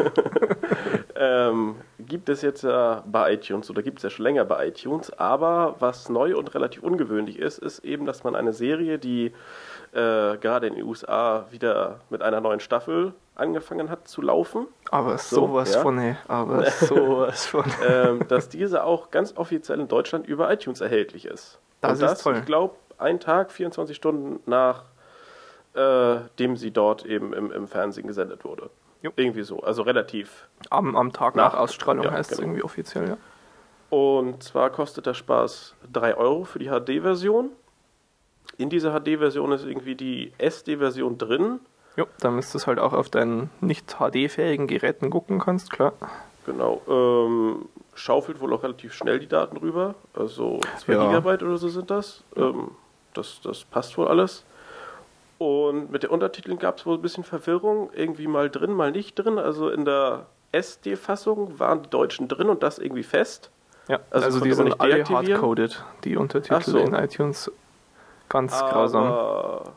[1.16, 5.12] ähm, gibt es jetzt ja bei iTunes oder gibt es ja schon länger bei iTunes,
[5.18, 9.28] aber was neu und relativ ungewöhnlich ist, ist eben, dass man eine Serie, die
[9.94, 14.68] äh, gerade in den USA wieder mit einer neuen Staffel angefangen hat zu laufen.
[14.90, 15.82] Aber sowas ja.
[15.82, 16.16] von, ey.
[16.28, 17.66] aber sowas von.
[17.88, 21.60] ähm, dass diese auch ganz offiziell in Deutschland über iTunes erhältlich ist.
[21.82, 22.38] Das, und das ist toll.
[22.38, 24.84] Ich glaube, ein Tag, 24 Stunden nach
[25.74, 28.70] äh, dem sie dort eben im, im Fernsehen gesendet wurde.
[29.02, 29.12] Jo.
[29.16, 30.48] Irgendwie so, also relativ.
[30.70, 32.40] Am, am Tag nach, nach Ausstrahlung ja, heißt genau.
[32.40, 33.18] es irgendwie offiziell, ja.
[33.90, 37.50] Und zwar kostet der Spaß 3 Euro für die HD-Version.
[38.58, 41.60] In dieser HD-Version ist irgendwie die SD-Version drin.
[41.98, 45.94] Jo, damit du es halt auch auf deinen nicht HD-fähigen Geräten gucken kannst, klar.
[46.46, 46.82] Genau.
[46.88, 49.96] Ähm, schaufelt wohl auch relativ schnell die Daten rüber.
[50.14, 51.08] Also 2 ja.
[51.08, 52.24] Gigabyte oder so sind das.
[52.36, 52.72] Ähm,
[53.14, 53.42] das.
[53.42, 54.44] Das passt wohl alles.
[55.38, 57.90] Und mit den Untertiteln gab es wohl ein bisschen Verwirrung.
[57.96, 59.40] Irgendwie mal drin, mal nicht drin.
[59.40, 63.50] Also in der SD-Fassung waren die Deutschen drin und das irgendwie fest.
[63.88, 66.78] Ja, also, also die sind alle hardcoded, die Untertitel so.
[66.78, 67.52] in iTunes.
[68.30, 69.74] Ganz Aber, grausam.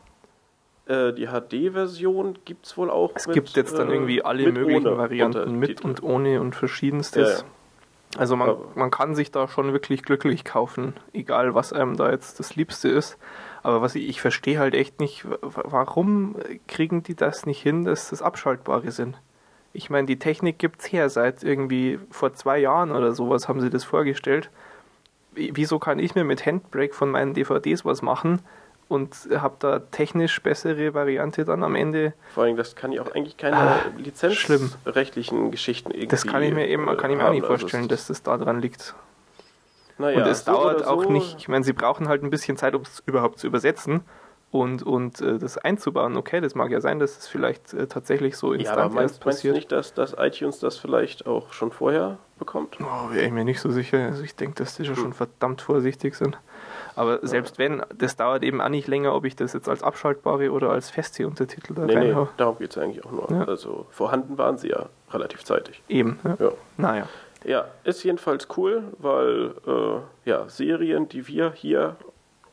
[0.85, 3.11] Äh, die HD-Version gibt es wohl auch.
[3.15, 7.27] Es mit, gibt jetzt dann irgendwie alle möglichen Varianten mit und ohne und verschiedenstes.
[7.27, 7.43] Ja, ja.
[8.17, 12.39] Also man, man kann sich da schon wirklich glücklich kaufen, egal was einem da jetzt
[12.39, 13.17] das Liebste ist.
[13.61, 16.35] Aber was ich, ich verstehe halt echt nicht, warum
[16.67, 19.19] kriegen die das nicht hin, dass das Abschaltbare sind?
[19.73, 23.59] Ich meine, die Technik gibt es her, seit irgendwie vor zwei Jahren oder sowas haben
[23.59, 24.49] sie das vorgestellt.
[25.33, 28.39] Wieso kann ich mir mit Handbrake von meinen DVDs was machen
[28.87, 32.13] und habe da technisch bessere Variante dann am Ende?
[32.33, 36.07] Vor allem, das kann ich auch eigentlich keine ah, lizenzrechtlichen Geschichten irgendwie.
[36.07, 38.23] Das kann ich mir eben kann ich mir auch nicht also vorstellen, also dass das
[38.23, 38.93] daran liegt.
[39.97, 41.11] Naja, und es so dauert auch so.
[41.11, 44.01] nicht, ich meine, sie brauchen halt ein bisschen Zeit, um es überhaupt zu übersetzen
[44.51, 46.15] und, und äh, das einzubauen.
[46.17, 49.21] Okay, das mag ja sein, dass es vielleicht äh, tatsächlich so instant ja, aber meinst,
[49.21, 49.55] passiert.
[49.55, 52.77] Meinst du nicht, dass, dass iTunes das vielleicht auch schon vorher bekommt?
[52.79, 54.05] Oh, wäre ich mir nicht so sicher.
[54.05, 54.95] Also ich denke, dass die hm.
[54.95, 56.37] schon verdammt vorsichtig sind.
[56.95, 60.51] Aber selbst wenn, das dauert eben auch nicht länger, ob ich das jetzt als abschaltbare
[60.51, 62.23] oder als Festseeuntertitel da nee, reinhaue.
[62.25, 63.29] Nee, darum geht es eigentlich auch nur.
[63.29, 63.43] Ja.
[63.45, 65.81] Also vorhanden waren sie ja relativ zeitig.
[65.89, 66.37] Eben, ja.
[66.39, 66.51] ja.
[66.77, 67.07] Naja.
[67.43, 71.95] Ja, ist jedenfalls cool, weil äh, ja, Serien, die wir hier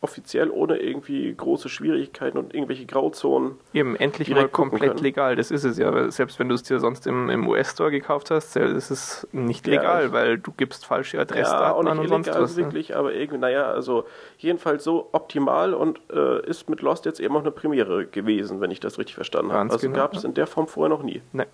[0.03, 3.53] offiziell ohne irgendwie große Schwierigkeiten und irgendwelche Grauzonen.
[3.73, 6.11] Eben, endlich mal komplett legal, das ist es ja.
[6.11, 10.07] Selbst wenn du es dir sonst im, im US-Store gekauft hast, ist es nicht legal,
[10.07, 12.57] ja, weil du gibst falsche Adressdaten ja, an und sonst illegal, was.
[12.57, 12.65] Ne?
[12.65, 14.05] wirklich, aber irgendwie, naja, also
[14.39, 18.73] jedenfalls so optimal und äh, ist mit Lost jetzt eben auch eine Premiere gewesen, wenn
[18.73, 19.71] ich das richtig verstanden habe.
[19.71, 20.29] Also genau, gab es ja.
[20.29, 21.23] in der Form vorher noch nie.
[21.33, 21.47] Nein.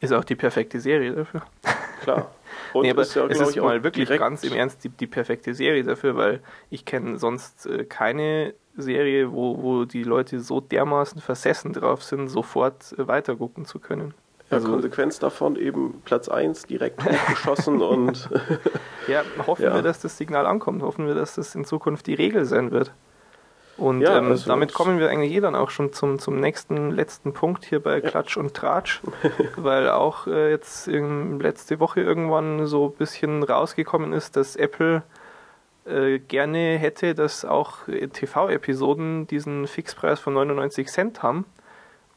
[0.00, 1.42] Ist auch die perfekte Serie dafür.
[2.02, 2.30] Klar.
[2.72, 5.54] Und nee, aber ist ja, es ist mal wirklich ganz im Ernst die, die perfekte
[5.54, 11.20] Serie dafür, weil ich kenne sonst äh, keine Serie, wo, wo die Leute so dermaßen
[11.20, 14.14] versessen drauf sind, sofort äh, weitergucken zu können.
[14.50, 18.28] Ja, also, Konsequenz davon eben Platz 1 direkt geschossen und.
[19.08, 19.74] ja, hoffen ja.
[19.74, 20.82] wir, dass das Signal ankommt.
[20.82, 22.92] Hoffen wir, dass das in Zukunft die Regel sein wird.
[23.76, 26.90] Und ja, ähm, also damit kommen wir eigentlich eh dann auch schon zum, zum nächsten,
[26.90, 28.00] letzten Punkt hier bei ja.
[28.00, 29.02] Klatsch und Tratsch,
[29.56, 35.02] weil auch äh, jetzt in, letzte Woche irgendwann so ein bisschen rausgekommen ist, dass Apple
[35.84, 41.44] äh, gerne hätte, dass auch TV-Episoden diesen Fixpreis von 99 Cent haben.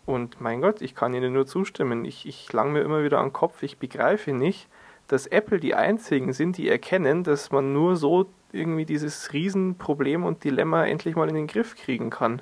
[0.05, 2.03] Und mein Gott, ich kann Ihnen nur zustimmen.
[2.03, 4.67] Ich, ich lang mir immer wieder an den Kopf, ich begreife nicht,
[5.07, 10.43] dass Apple die einzigen sind, die erkennen, dass man nur so irgendwie dieses Riesenproblem und
[10.43, 12.41] Dilemma endlich mal in den Griff kriegen kann.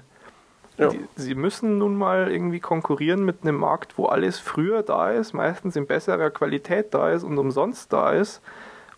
[0.78, 0.90] Ja.
[0.90, 5.34] Die, sie müssen nun mal irgendwie konkurrieren mit einem Markt, wo alles früher da ist,
[5.34, 8.42] meistens in besserer Qualität da ist und umsonst da ist.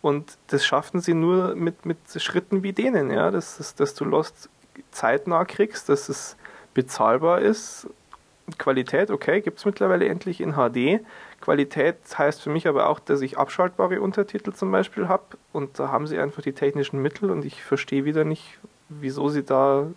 [0.02, 4.06] Und das schaffen sie nur mit, mit Schritten wie denen, ja, dass, dass, dass du
[4.06, 4.50] Lost
[4.92, 6.38] zeitnah kriegst, dass es
[6.74, 7.88] bezahlbar ist.
[8.58, 11.02] Qualität, okay, gibt es mittlerweile endlich in HD.
[11.42, 15.24] Qualität heißt für mich aber auch, dass ich abschaltbare Untertitel zum Beispiel habe
[15.54, 19.44] und da haben sie einfach die technischen Mittel und ich verstehe wieder nicht, wieso sie
[19.44, 19.88] da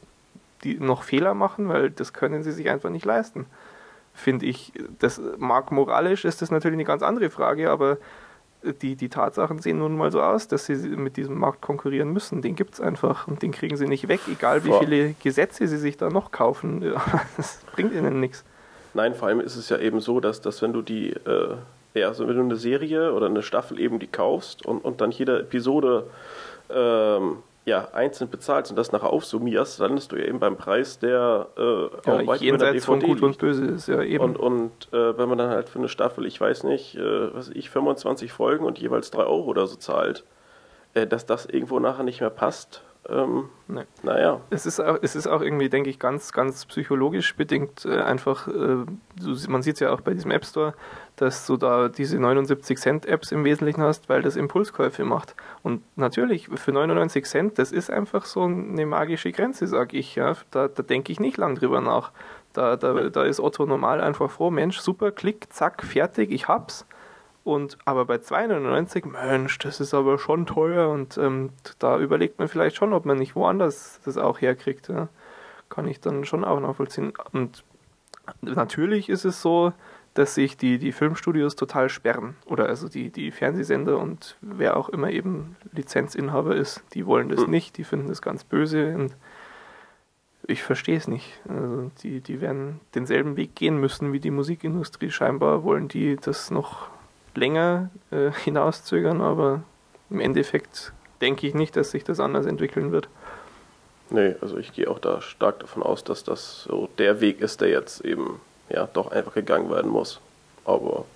[0.65, 3.47] die noch Fehler machen, weil das können sie sich einfach nicht leisten.
[4.15, 4.73] Finde ich.
[4.99, 7.99] Das mag moralisch ist das natürlich eine ganz andere Frage, aber
[8.63, 12.43] die, die Tatsachen sehen nun mal so aus, dass sie mit diesem Markt konkurrieren müssen.
[12.43, 15.79] Den gibt es einfach und den kriegen sie nicht weg, egal wie viele Gesetze sie
[15.79, 16.83] sich da noch kaufen.
[17.37, 18.45] Das bringt ihnen nichts.
[18.95, 21.57] Nein, vor allem ist es ja eben so, dass, dass wenn du die, äh,
[21.95, 25.11] ja, also wenn du eine Serie oder eine Staffel eben die kaufst und, und dann
[25.11, 26.05] jede Episode
[26.71, 30.99] ähm, ja, einzeln bezahlst und das nachher aufsummierst, dann landest du ja eben beim Preis,
[30.99, 31.63] der äh,
[32.07, 34.25] ja, auch jenseits von Gut und Böse ist, ja eben.
[34.25, 37.51] Und, und äh, wenn man dann halt für eine Staffel, ich weiß nicht, äh, was
[37.51, 40.25] ich, 25 Folgen und jeweils 3 Euro oder so zahlt,
[40.95, 43.83] äh, dass das irgendwo nachher nicht mehr passt, ähm, nee.
[44.05, 44.41] naja.
[44.51, 48.47] Es ist, auch, es ist auch irgendwie, denke ich, ganz, ganz psychologisch bedingt äh, einfach,
[48.47, 48.85] äh,
[49.49, 50.75] man sieht es ja auch bei diesem App Store,
[51.17, 55.35] dass du da diese 79 Cent Apps im Wesentlichen hast, weil das Impulskäufe macht.
[55.63, 60.15] Und natürlich, für 99 Cent, das ist einfach so eine magische Grenze, sage ich.
[60.15, 60.35] Ja.
[60.53, 62.13] Da, da denke ich nicht lang drüber nach.
[62.53, 66.87] Da, da, da ist Otto normal einfach froh, Mensch, super, klick, zack, fertig, ich hab's.
[67.45, 72.49] Und aber bei 2,99, Mensch, das ist aber schon teuer und ähm, da überlegt man
[72.49, 74.89] vielleicht schon, ob man nicht woanders das auch herkriegt.
[74.89, 75.09] Ja.
[75.69, 77.13] Kann ich dann schon auch nachvollziehen.
[77.33, 77.65] Und
[78.43, 79.73] natürlich ist es so,
[80.15, 82.37] dass sich die, die Filmstudios total sperren.
[82.47, 87.43] Oder also die, die Fernsehsender und wer auch immer eben Lizenzinhaber ist, die wollen das
[87.43, 87.51] hm.
[87.51, 89.17] nicht, die finden das ganz böse und
[90.47, 91.41] ich verstehe es nicht.
[91.49, 95.11] Also die, die werden denselben Weg gehen müssen wie die Musikindustrie.
[95.11, 96.89] Scheinbar wollen die das noch
[97.35, 99.63] länger äh, hinauszögern, aber
[100.11, 103.09] im Endeffekt denke ich nicht, dass sich das anders entwickeln wird.
[104.11, 107.63] Nee, also ich gehe auch da stark davon aus, dass das so der Weg ist,
[107.63, 110.21] der jetzt eben ja doch einfach gegangen werden muss.
[110.65, 111.07] Aber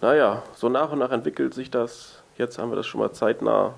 [0.00, 2.22] naja, so nach und nach entwickelt sich das.
[2.38, 3.74] Jetzt haben wir das schon mal zeitnah.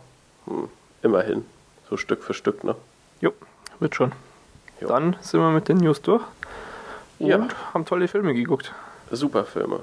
[0.46, 0.68] Hm,
[1.02, 1.44] immerhin.
[1.88, 2.76] So Stück für Stück, ne?
[3.20, 3.32] Jo,
[3.80, 4.12] wird schon.
[4.80, 4.88] Jo.
[4.88, 6.22] Dann sind wir mit den News durch.
[7.18, 7.48] Und ja.
[7.74, 8.72] haben tolle Filme geguckt.
[9.10, 9.80] Super Filme.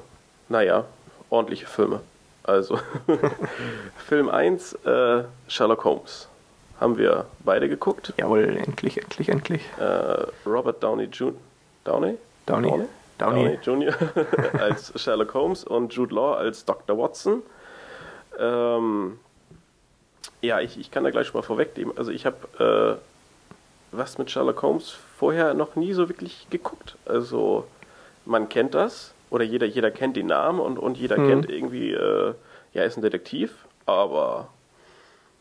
[0.47, 0.86] Naja,
[1.30, 2.02] ordentliche Filme.
[2.44, 2.80] Also,
[4.08, 6.28] Film 1, äh, Sherlock Holmes.
[6.80, 8.13] Haben wir beide geguckt.
[8.18, 9.62] Jawohl, endlich, endlich, endlich.
[9.80, 11.34] Äh, Robert Downey Jr.
[11.84, 12.18] Downey?
[12.46, 12.70] Downey?
[12.70, 12.88] Downey,
[13.18, 13.58] Downey.
[13.63, 13.96] Downey Jr.
[14.62, 16.98] als Sherlock Holmes und Jude Law als Dr.
[16.98, 17.42] Watson.
[18.40, 19.20] Ähm,
[20.42, 21.98] ja, ich, ich kann da gleich schon mal vorwegnehmen.
[21.98, 26.96] Also ich habe äh, was mit Sherlock Holmes vorher noch nie so wirklich geguckt.
[27.06, 27.66] Also
[28.26, 31.28] man kennt das, oder jeder, jeder kennt den Namen und, und jeder hm.
[31.28, 32.34] kennt irgendwie, äh,
[32.74, 34.50] ja, ist ein Detektiv, aber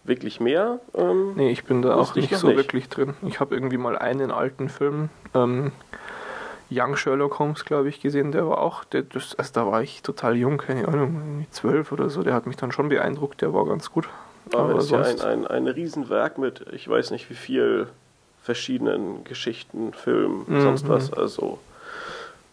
[0.05, 0.81] wirklich mehr?
[0.95, 2.57] Ähm, nee, ich bin da auch nicht so nicht.
[2.57, 3.15] wirklich drin.
[3.27, 5.73] Ich habe irgendwie mal einen alten Film, ähm,
[6.71, 10.03] Young Sherlock Holmes, glaube ich, gesehen, der war auch, der, das, also da war ich
[10.03, 13.67] total jung, keine Ahnung, zwölf oder so, der hat mich dann schon beeindruckt, der war
[13.67, 14.09] ganz gut.
[14.53, 15.23] Aber, aber ist sonst...
[15.23, 17.89] ja ein, ein, ein Riesenwerk mit, ich weiß nicht wie viel
[18.43, 20.61] verschiedenen Geschichten, Filmen, mhm.
[20.61, 21.59] sonst was, also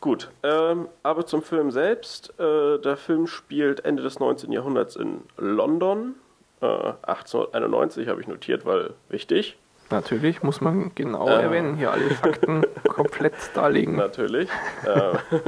[0.03, 2.37] Gut, ähm, aber zum Film selbst.
[2.37, 4.51] Äh, der Film spielt Ende des 19.
[4.51, 6.15] Jahrhunderts in London.
[6.59, 6.65] Äh,
[7.03, 9.55] 1891 habe ich notiert, weil wichtig.
[9.91, 13.95] Natürlich, muss man genau äh, erwähnen, hier alle Fakten komplett darlegen.
[13.95, 14.49] Natürlich.
[14.85, 15.39] Äh,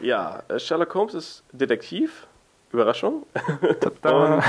[0.00, 2.26] ja, Sherlock Holmes ist Detektiv.
[2.72, 3.26] Überraschung.
[4.02, 4.42] Und,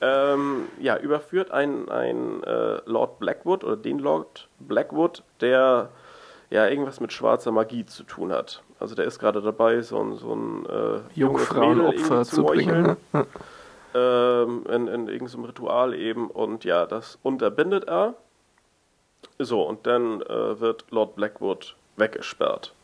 [0.00, 5.90] ähm, ja, überführt ein, ein äh, Lord Blackwood oder den Lord Blackwood, der
[6.52, 8.62] ja irgendwas mit schwarzer Magie zu tun hat.
[8.78, 12.96] Also der ist gerade dabei, so ein, so ein äh, Jungfrauenopfer zu, zu bringen.
[13.12, 13.26] Ne?
[13.94, 18.14] Ähm, in, in irgendeinem Ritual eben und ja, das unterbindet er.
[19.38, 22.74] So, und dann äh, wird Lord Blackwood weggesperrt.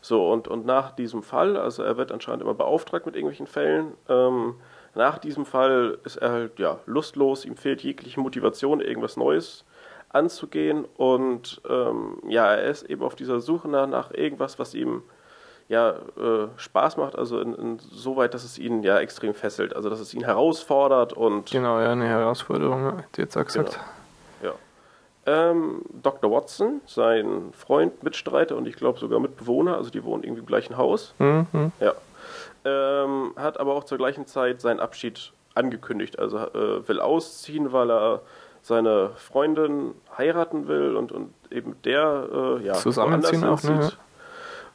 [0.00, 3.92] So, und, und nach diesem Fall, also er wird anscheinend immer beauftragt mit irgendwelchen Fällen,
[4.08, 4.54] ähm,
[4.94, 9.64] nach diesem Fall ist er halt ja lustlos, ihm fehlt jegliche Motivation, irgendwas Neues
[10.16, 15.02] anzugehen und ähm, ja, er ist eben auf dieser Suche nach, nach irgendwas, was ihm
[15.68, 20.00] ja äh, Spaß macht, also in, insoweit, dass es ihn ja extrem fesselt, also dass
[20.00, 23.80] es ihn herausfordert und genau, ja, eine Herausforderung, hat jetzt gesagt.
[24.40, 24.54] Genau.
[25.26, 25.50] Ja.
[25.50, 26.30] Ähm, Dr.
[26.30, 30.76] Watson, sein Freund, Mitstreiter und ich glaube sogar Mitbewohner, also die wohnen irgendwie im gleichen
[30.76, 31.14] Haus.
[31.18, 31.72] Mhm.
[31.80, 31.94] Ja.
[32.64, 37.90] Ähm, hat aber auch zur gleichen Zeit seinen Abschied angekündigt, also äh, will ausziehen, weil
[37.90, 38.20] er
[38.66, 43.92] seine Freundin heiraten will und, und eben der äh, ja, zusammenziehen auch, ne?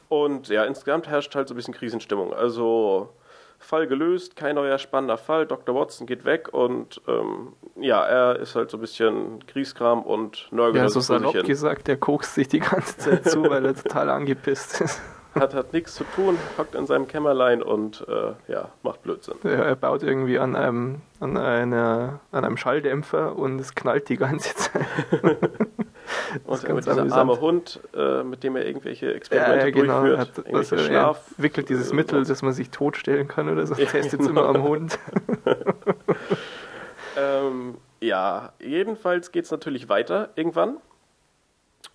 [0.08, 2.32] Und ja, insgesamt herrscht halt so ein bisschen Krisenstimmung.
[2.32, 3.10] Also
[3.58, 5.46] Fall gelöst, kein neuer spannender Fall.
[5.46, 5.74] Dr.
[5.74, 10.84] Watson geht weg und ähm, ja, er ist halt so ein bisschen Kriegskram und nörgelt.
[10.84, 14.80] Ja, so salopp gesagt, der kokst sich die ganze Zeit zu, weil er total angepisst
[14.80, 15.02] ist
[15.34, 19.36] hat, hat nichts zu tun, hockt in seinem Kämmerlein und äh, ja, macht Blödsinn.
[19.44, 24.16] Ja, er baut irgendwie an einem, an, einer, an einem Schalldämpfer und es knallt die
[24.16, 24.86] ganze Zeit.
[26.44, 30.38] und mit dieser arme Hund, äh, mit dem er irgendwelche Experimente ja, genau, durchführt, hat,
[30.38, 33.74] irgendwelche also, Schlaf, er entwickelt dieses äh, Mittel, dass man sich totstellen kann oder so,
[33.74, 34.30] ja, testet genau.
[34.30, 34.98] immer am Hund.
[37.16, 40.78] ähm, ja, jedenfalls geht es natürlich weiter irgendwann.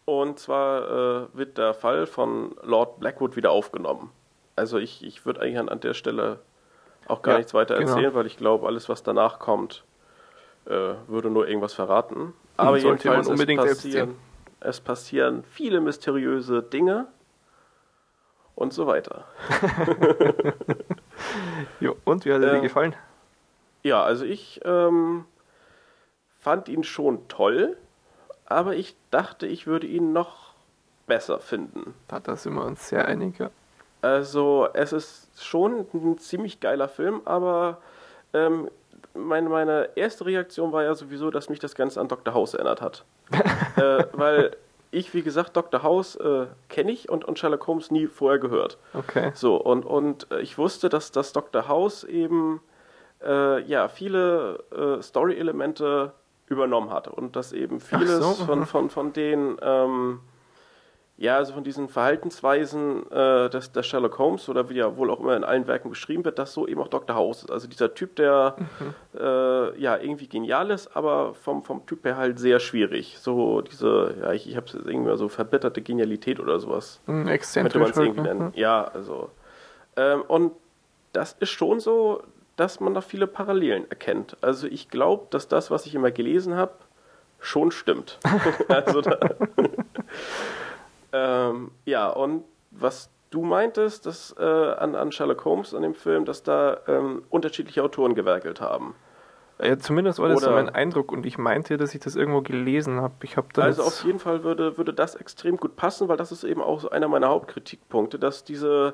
[0.10, 4.10] Und zwar äh, wird der Fall von Lord Blackwood wieder aufgenommen.
[4.56, 6.40] Also ich, ich würde eigentlich an, an der Stelle
[7.08, 7.92] auch gar ja, nichts weiter genau.
[7.92, 9.84] erzählen, weil ich glaube, alles, was danach kommt,
[10.66, 12.34] äh, würde nur irgendwas verraten.
[12.56, 14.16] Aber jedenfalls unbedingt es passieren,
[14.62, 17.08] es passieren viele mysteriöse Dinge
[18.56, 19.26] und so weiter.
[21.82, 22.96] jo, und wie hat er dir gefallen?
[23.84, 25.26] Ja, also ich ähm,
[26.40, 27.76] fand ihn schon toll,
[28.48, 30.54] aber ich dachte, ich würde ihn noch
[31.06, 31.94] besser finden.
[32.08, 33.50] Da sind wir uns sehr einig, ja.
[34.02, 37.80] Also, es ist schon ein ziemlich geiler Film, aber
[38.34, 38.70] ähm,
[39.14, 42.34] meine, meine erste Reaktion war ja sowieso, dass mich das Ganze an Dr.
[42.34, 43.04] House erinnert hat.
[43.76, 44.56] äh, weil
[44.92, 45.84] ich, wie gesagt, Dr.
[45.84, 48.78] House äh, kenne ich und, und Sherlock Holmes nie vorher gehört.
[48.94, 49.32] Okay.
[49.34, 51.68] So, und, und äh, ich wusste, dass das Dr.
[51.68, 52.62] House eben
[53.26, 56.14] äh, ja, viele äh, Story-Elemente
[56.48, 58.66] übernommen hat und dass eben vieles so, von, mhm.
[58.66, 60.20] von, von den ähm,
[61.20, 65.20] ja, also von diesen Verhaltensweisen äh, des, des Sherlock Holmes oder wie ja wohl auch
[65.20, 67.16] immer in allen Werken beschrieben wird, dass so eben auch Dr.
[67.16, 67.52] House ist.
[67.52, 68.94] Also dieser Typ, der Mhm.
[69.20, 73.18] äh, ja irgendwie genial ist, aber vom, vom Typ her halt sehr schwierig.
[73.20, 77.02] So diese, ja, ich, ich habe es jetzt irgendwie so verbitterte Genialität oder sowas.
[77.06, 77.82] Hm, Könnte Exzentrisch.
[77.82, 78.36] man es irgendwie ne?
[78.36, 78.54] nennen.
[78.56, 79.32] Ja, also.
[79.96, 80.52] Ähm, und
[81.14, 82.22] das ist schon so,
[82.58, 84.36] dass man da viele Parallelen erkennt.
[84.42, 86.74] Also ich glaube, dass das, was ich immer gelesen habe,
[87.40, 88.20] schon stimmt.
[88.68, 89.20] also da,
[91.14, 96.26] ähm, ja, und was du meintest, dass äh, an, an Sherlock Holmes an dem Film,
[96.26, 98.96] dass da ähm, unterschiedliche Autoren gewerkelt haben.
[99.60, 102.42] Ja, zumindest war das so Oder- mein Eindruck und ich meinte, dass ich das irgendwo
[102.42, 103.16] gelesen habe.
[103.24, 106.32] Ich habe da Also auf jeden Fall würde, würde das extrem gut passen, weil das
[106.32, 108.94] ist eben auch so einer meiner Hauptkritikpunkte, dass diese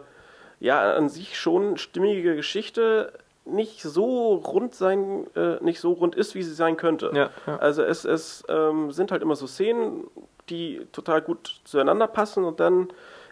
[0.60, 3.12] ja an sich schon stimmige Geschichte
[3.46, 7.12] nicht so rund sein, äh, nicht so rund ist, wie sie sein könnte.
[7.14, 7.58] Ja, ja.
[7.58, 10.08] Also es, es ähm, sind halt immer so Szenen,
[10.50, 12.88] die total gut zueinander passen und dann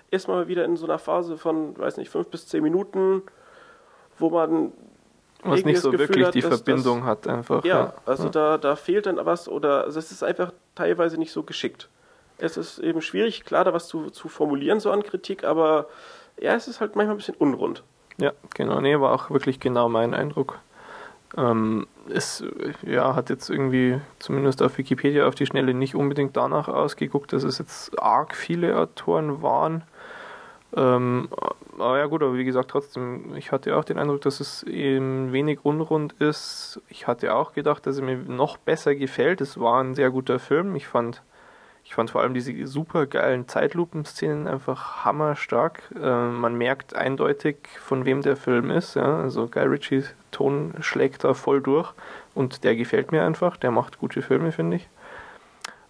[0.10, 3.24] ist man wieder in so einer Phase von, weiß nicht, fünf bis zehn Minuten,
[4.18, 4.74] wo man
[5.44, 7.64] was nicht das so Gefühl wirklich hat, die Verbindung hat einfach.
[7.64, 11.44] ja, also Da, da fehlt dann was oder also es ist einfach teilweise nicht so
[11.44, 11.90] geschickt.
[12.38, 15.88] Es ist eben schwierig, klar, da was zu, zu formulieren, so an Kritik, aber
[16.40, 17.84] ja, es ist halt manchmal ein bisschen unrund.
[18.18, 18.82] Ja, genau.
[18.82, 20.60] Nee, war auch wirklich genau mein Eindruck.
[21.38, 22.44] Ähm, es
[22.84, 27.44] ja, hat jetzt irgendwie, zumindest auf Wikipedia auf die Schnelle, nicht unbedingt danach ausgeguckt, dass
[27.44, 29.84] es jetzt arg viele Autoren waren.
[30.76, 31.30] Ähm,
[31.78, 35.32] aber ja gut, aber wie gesagt, trotzdem, ich hatte auch den Eindruck, dass es eben
[35.32, 36.82] wenig unrund ist.
[36.90, 39.42] Ich hatte auch gedacht, dass er mir noch besser gefällt.
[39.42, 40.76] Es war ein sehr guter Film.
[40.76, 41.22] Ich fand,
[41.92, 45.82] ich fand vor allem diese super geilen Zeitlupenszenen einfach hammerstark.
[46.02, 48.96] Äh, man merkt eindeutig, von wem der Film ist.
[48.96, 49.20] Ja?
[49.20, 51.92] Also Guy Ritchies Ton schlägt da voll durch
[52.34, 53.58] und der gefällt mir einfach.
[53.58, 54.88] Der macht gute Filme, finde ich.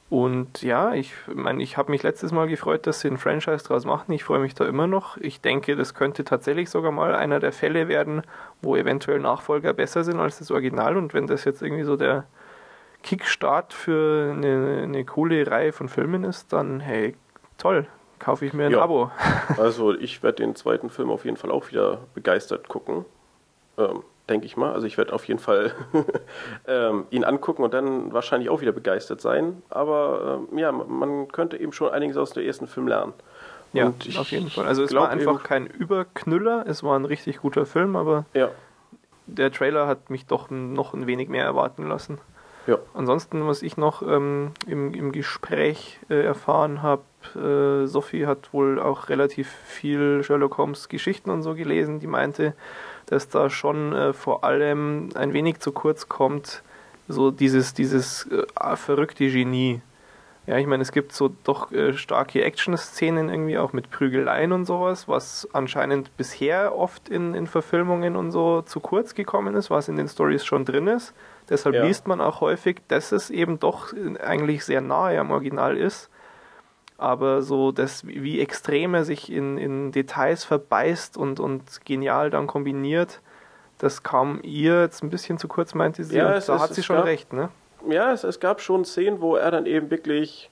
[0.09, 3.85] Und ja, ich meine, ich habe mich letztes Mal gefreut, dass sie ein Franchise draus
[3.85, 4.11] machen.
[4.11, 5.17] Ich freue mich da immer noch.
[5.17, 8.23] Ich denke, das könnte tatsächlich sogar mal einer der Fälle werden,
[8.63, 10.97] wo eventuell Nachfolger besser sind als das Original.
[10.97, 12.25] Und wenn das jetzt irgendwie so der
[13.03, 17.15] Kickstart für eine, eine coole Reihe von Filmen ist, dann hey,
[17.57, 17.87] toll,
[18.19, 18.81] kaufe ich mir ein Ja.
[18.81, 19.11] Abo.
[19.57, 23.05] Also ich werde den zweiten Film auf jeden Fall auch wieder begeistert gucken.
[23.77, 24.71] Ähm, Denke ich mal.
[24.71, 25.73] Also ich werde auf jeden Fall
[26.67, 29.61] ähm, ihn angucken und dann wahrscheinlich auch wieder begeistert sein.
[29.69, 33.13] Aber ähm, ja, man könnte eben schon einiges aus dem ersten Film lernen.
[33.73, 34.67] Ja, Und ich auf jeden Fall.
[34.67, 38.51] Also es war einfach kein Überknüller, es war ein richtig guter Film, aber Ja,
[39.27, 42.19] der Trailer hat mich doch noch ein wenig mehr erwarten lassen.
[42.67, 42.77] Ja.
[42.93, 47.03] Ansonsten, was ich noch ähm, im, im Gespräch äh, erfahren habe,
[47.35, 52.53] äh, Sophie hat wohl auch relativ viel Sherlock Holmes Geschichten und so gelesen, die meinte,
[53.07, 56.63] dass da schon äh, vor allem ein wenig zu kurz kommt,
[57.07, 59.81] so dieses, dieses äh, verrückte Genie.
[60.47, 64.65] Ja, ich meine, es gibt so doch äh, starke Action-Szenen irgendwie auch mit Prügeleien und
[64.65, 69.87] sowas, was anscheinend bisher oft in, in Verfilmungen und so zu kurz gekommen ist, was
[69.87, 71.13] in den Stories schon drin ist.
[71.51, 71.83] Deshalb Ja.
[71.83, 76.09] liest man auch häufig, dass es eben doch eigentlich sehr nahe am Original ist.
[76.97, 78.39] Aber so, das, wie
[78.93, 83.21] er sich in, in Details verbeißt und, und genial dann kombiniert,
[83.79, 86.15] das kam ihr jetzt ein bisschen zu kurz, meinte sie.
[86.17, 87.49] Ja, es da hat sie schon gab- recht, ne?
[87.89, 90.50] ja es, es gab schon Szenen, wo er dann eben wirklich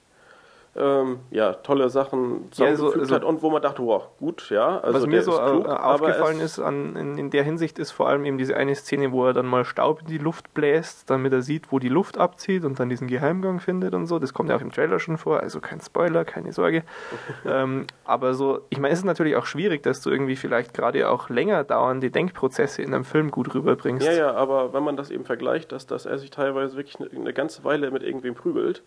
[0.76, 4.50] ähm, ja, tolle Sachen Ja, also- zusammengefügt also- hat und wo man dachte, wow, gut,
[4.50, 4.78] ja.
[4.78, 7.80] Also Was mir so ist klug, äh, aber aufgefallen ist an, in, in der Hinsicht
[7.80, 10.54] ist vor allem eben diese eine Szene, wo er dann mal Staub in die Luft
[10.54, 14.20] bläst, damit er sieht, wo die Luft abzieht und dann diesen Geheimgang findet und so.
[14.20, 16.84] Das kommt ja auch im Trailer schon vor, also kein Spoiler, keine Sorge.
[17.44, 21.08] ähm, aber so, ich meine, es ist natürlich auch schwierig, dass du irgendwie vielleicht gerade
[21.10, 24.06] auch länger dauernde Denkprozesse in einem Film gut rüberbringst.
[24.06, 27.10] Ja, ja, aber wenn man das eben vergleicht, dass, dass er sich teilweise wirklich eine,
[27.10, 28.84] eine ganze Weile mit irgendwem prügelt,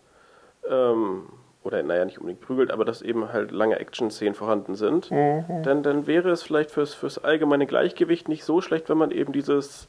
[0.68, 1.24] ähm,
[1.64, 5.62] oder naja, nicht unbedingt prügelt, aber dass eben halt lange Action-Szenen vorhanden sind, Mhm.
[5.64, 9.32] dann, dann wäre es vielleicht fürs, fürs allgemeine Gleichgewicht nicht so schlecht, wenn man eben
[9.32, 9.88] dieses,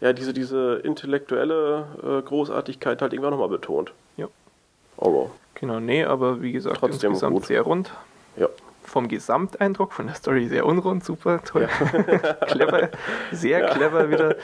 [0.00, 3.92] ja, diese, diese intellektuelle äh, Großartigkeit halt irgendwann nochmal betont.
[4.16, 4.28] Ja.
[4.96, 7.46] Aber, Genau, nee, aber wie gesagt, Trotzdem insgesamt gut.
[7.46, 7.90] sehr rund.
[8.36, 8.48] ja.
[8.84, 12.32] vom Gesamteindruck, von der Story sehr unrund, super, toll, ja.
[12.46, 12.90] clever,
[13.32, 13.70] sehr ja.
[13.74, 14.36] clever wieder.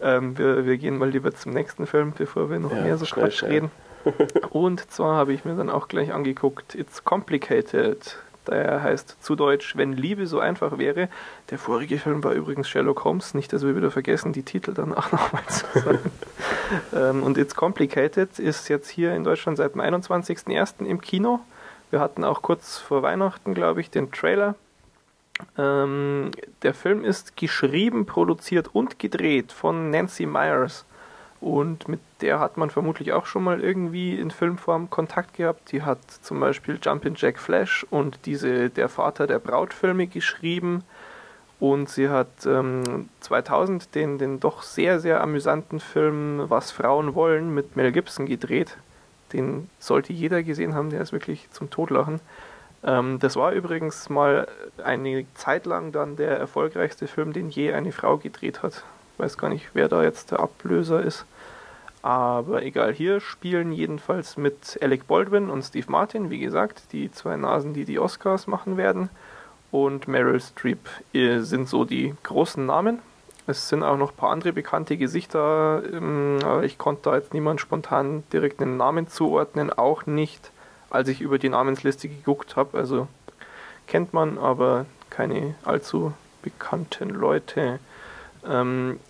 [0.00, 3.06] Ähm, wir, wir, gehen mal lieber zum nächsten Film, bevor wir noch ja, mehr so
[3.06, 3.72] Quatsch reden.
[4.50, 8.16] Und zwar habe ich mir dann auch gleich angeguckt, It's Complicated.
[8.46, 11.08] Der heißt zu Deutsch, wenn Liebe so einfach wäre.
[11.50, 14.94] Der vorige Film war übrigens Sherlock Holmes, nicht, dass wir wieder vergessen, die Titel dann
[14.94, 16.10] auch nochmal zu sagen.
[16.94, 20.86] ähm, und It's Complicated ist jetzt hier in Deutschland seit dem 21.01.
[20.86, 21.40] im Kino.
[21.90, 24.54] Wir hatten auch kurz vor Weihnachten, glaube ich, den Trailer.
[25.56, 26.30] Ähm,
[26.62, 30.84] der Film ist geschrieben, produziert und gedreht von Nancy Myers.
[31.40, 35.70] Und mit der hat man vermutlich auch schon mal irgendwie in Filmform Kontakt gehabt.
[35.70, 40.82] Die hat zum Beispiel Jumpin' Jack Flash und diese Der Vater der Brautfilme geschrieben.
[41.60, 47.54] Und sie hat ähm, 2000 den, den doch sehr, sehr amüsanten Film Was Frauen wollen
[47.54, 48.76] mit Mel Gibson gedreht.
[49.32, 52.20] Den sollte jeder gesehen haben, der ist wirklich zum Todlachen.
[52.84, 54.46] Ähm, das war übrigens mal
[54.82, 58.84] eine Zeit lang dann der erfolgreichste Film, den je eine Frau gedreht hat.
[59.18, 61.26] Weiß gar nicht, wer da jetzt der Ablöser ist.
[62.02, 67.36] Aber egal, hier spielen jedenfalls mit Alec Baldwin und Steve Martin, wie gesagt, die zwei
[67.36, 69.10] Nasen, die die Oscars machen werden.
[69.70, 73.00] Und Meryl Streep äh, sind so die großen Namen.
[73.46, 77.34] Es sind auch noch ein paar andere bekannte Gesichter, ähm, aber ich konnte da jetzt
[77.34, 80.50] niemand spontan direkt einen Namen zuordnen, auch nicht,
[80.90, 82.78] als ich über die Namensliste geguckt habe.
[82.78, 83.08] Also
[83.86, 86.12] kennt man, aber keine allzu
[86.42, 87.80] bekannten Leute.
[88.46, 89.00] Ähm,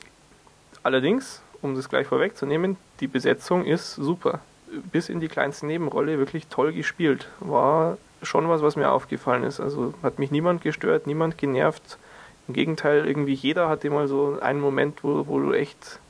[0.89, 4.41] allerdings, um das gleich vorwegzunehmen, die Besetzung ist super.
[4.91, 7.29] Bis in die kleinste Nebenrolle wirklich toll gespielt.
[7.41, 9.61] War schon was, was mir aufgefallen ist.
[9.61, 11.99] Also hat mich niemand gestört, niemand genervt.
[12.47, 16.01] Im Gegenteil, irgendwie jeder hatte mal so einen Moment, wo, wo du echt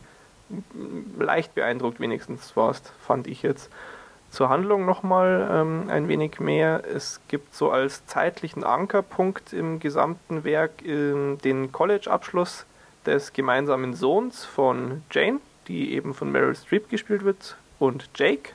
[1.19, 3.71] leicht beeindruckt wenigstens warst, fand ich jetzt.
[4.31, 6.83] Zur Handlung nochmal ähm, ein wenig mehr.
[6.85, 12.67] Es gibt so als zeitlichen Ankerpunkt im gesamten Werk äh, den College-Abschluss
[13.09, 18.51] des gemeinsamen Sohns von Jane, die eben von Meryl Streep gespielt wird, und Jake,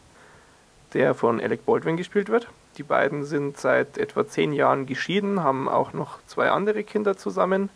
[0.94, 2.48] der von Alec Baldwin gespielt wird.
[2.78, 7.70] Die beiden sind seit etwa zehn Jahren geschieden, haben auch noch zwei andere Kinder zusammen.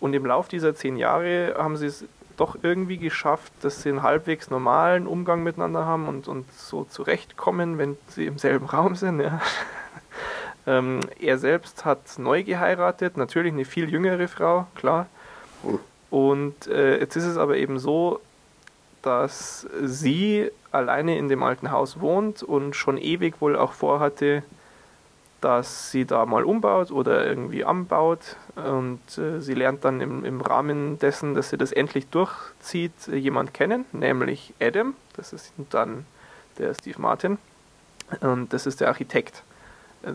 [0.00, 2.04] Und im Lauf dieser zehn Jahre haben sie es
[2.36, 7.78] doch irgendwie geschafft, dass sie einen halbwegs normalen Umgang miteinander haben und, und so zurechtkommen,
[7.78, 9.20] wenn sie im selben Raum sind.
[9.20, 9.40] Ja.
[10.66, 15.06] ähm, er selbst hat neu geheiratet, natürlich eine viel jüngere Frau, klar.
[16.10, 18.20] Und äh, jetzt ist es aber eben so,
[19.02, 24.42] dass sie alleine in dem alten Haus wohnt und schon ewig wohl auch vorhatte,
[25.40, 28.36] dass sie da mal umbaut oder irgendwie anbaut.
[28.56, 33.52] Und äh, sie lernt dann im, im Rahmen dessen, dass sie das endlich durchzieht, jemand
[33.52, 34.94] kennen, nämlich Adam.
[35.16, 36.06] Das ist dann
[36.58, 37.38] der Steve Martin.
[38.20, 39.42] Und das ist der Architekt.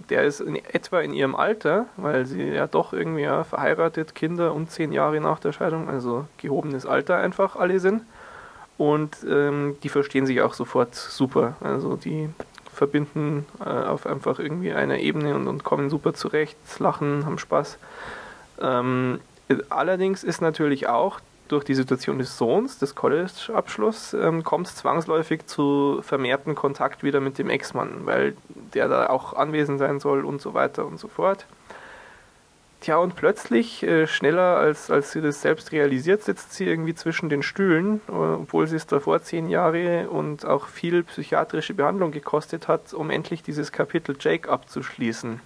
[0.09, 4.53] Der ist in etwa in ihrem Alter, weil sie ja doch irgendwie ja, verheiratet, Kinder
[4.53, 8.03] und zehn Jahre nach der Scheidung, also gehobenes Alter einfach alle sind.
[8.77, 11.57] Und ähm, die verstehen sich auch sofort super.
[11.61, 12.29] Also die
[12.73, 17.77] verbinden äh, auf einfach irgendwie einer Ebene und, und, kommen super zurecht, lachen, haben Spaß.
[18.61, 19.19] Ähm,
[19.69, 21.19] allerdings ist natürlich auch
[21.49, 27.19] durch die Situation des Sohns, des College-Abschluss, ähm, kommt es zwangsläufig zu vermehrten Kontakt wieder
[27.19, 28.35] mit dem Ex-Mann, weil
[28.73, 31.45] der da auch anwesend sein soll und so weiter und so fort.
[32.81, 37.27] Tja, und plötzlich, äh, schneller als, als sie das selbst realisiert, sitzt sie irgendwie zwischen
[37.27, 42.69] den Stühlen, äh, obwohl sie es davor zehn Jahre und auch viel psychiatrische Behandlung gekostet
[42.69, 45.41] hat, um endlich dieses Kapitel Jake abzuschließen.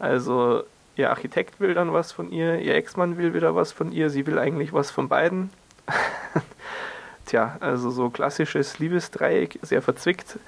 [0.00, 0.64] Also,
[0.98, 4.26] ihr Architekt will dann was von ihr, ihr Ex-Mann will wieder was von ihr, sie
[4.26, 5.50] will eigentlich was von beiden.
[7.26, 10.38] Tja, also so klassisches Liebesdreieck, sehr verzwickt.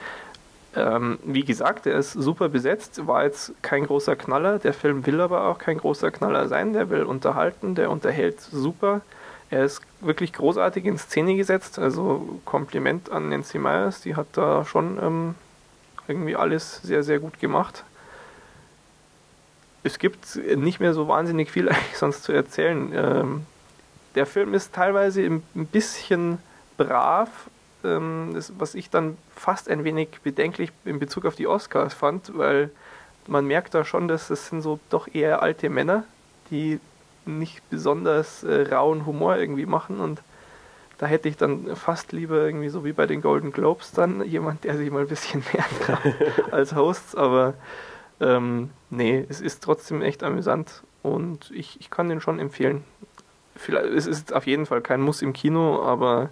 [0.74, 4.58] Ähm, wie gesagt, er ist super besetzt, war jetzt kein großer Knaller.
[4.58, 6.72] Der Film will aber auch kein großer Knaller sein.
[6.72, 9.02] Der will unterhalten, der unterhält super.
[9.50, 11.78] Er ist wirklich großartig in Szene gesetzt.
[11.78, 15.34] Also Kompliment an Nancy Myers, die hat da schon ähm,
[16.08, 17.84] irgendwie alles sehr, sehr gut gemacht.
[19.82, 22.92] Es gibt nicht mehr so wahnsinnig viel eigentlich sonst zu erzählen.
[22.94, 23.46] Ähm,
[24.14, 26.38] der Film ist teilweise ein bisschen
[26.76, 27.28] brav,
[27.84, 32.36] ähm, das, was ich dann fast ein wenig bedenklich in Bezug auf die Oscars fand,
[32.36, 32.70] weil
[33.26, 36.04] man merkt da schon, dass das sind so doch eher alte Männer,
[36.50, 36.80] die
[37.26, 40.00] nicht besonders äh, rauen Humor irgendwie machen.
[40.00, 40.20] Und
[40.98, 44.64] da hätte ich dann fast lieber irgendwie so wie bei den Golden Globes dann jemand,
[44.64, 47.54] der sich mal ein bisschen mehr traut als Hosts, aber
[48.20, 52.84] ähm, nee, es ist trotzdem echt amüsant und ich, ich kann den schon empfehlen.
[53.56, 56.30] Vielleicht, es ist auf jeden Fall kein Muss im Kino, aber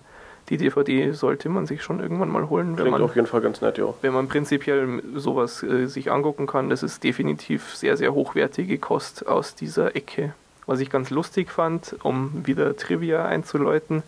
[0.50, 3.42] Die DVD sollte man sich schon irgendwann mal holen, wenn Klingt man, auf jeden Fall
[3.42, 3.92] ganz nett, ja.
[4.00, 6.70] wenn man prinzipiell sowas äh, sich angucken kann.
[6.70, 10.32] Das ist definitiv sehr, sehr hochwertige Kost aus dieser Ecke.
[10.64, 14.02] Was ich ganz lustig fand, um wieder Trivia einzuläuten,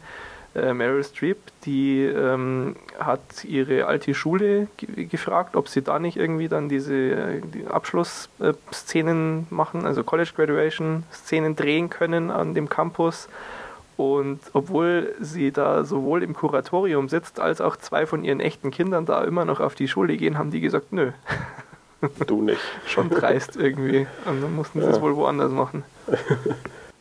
[0.55, 6.16] äh, Meryl Streep, die ähm, hat ihre alte Schule ge gefragt, ob sie da nicht
[6.16, 12.68] irgendwie dann diese äh, die Abschlussszenen machen, also College Graduation Szenen drehen können an dem
[12.68, 13.28] Campus.
[13.96, 19.05] Und obwohl sie da sowohl im Kuratorium sitzt, als auch zwei von ihren echten Kindern
[19.05, 21.12] da immer noch auf die Schule gehen, haben die gesagt, nö.
[22.26, 22.61] Du nicht.
[22.86, 24.07] Schon dreist irgendwie.
[24.24, 24.92] Und dann mussten sie Ja.
[24.92, 25.84] es wohl woanders machen.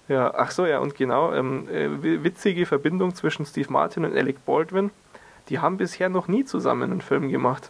[0.09, 4.17] Ja, ach so, ja, und genau, ähm, äh, wi- witzige Verbindung zwischen Steve Martin und
[4.17, 4.89] Alec Baldwin.
[5.49, 7.69] Die haben bisher noch nie zusammen einen Film gemacht.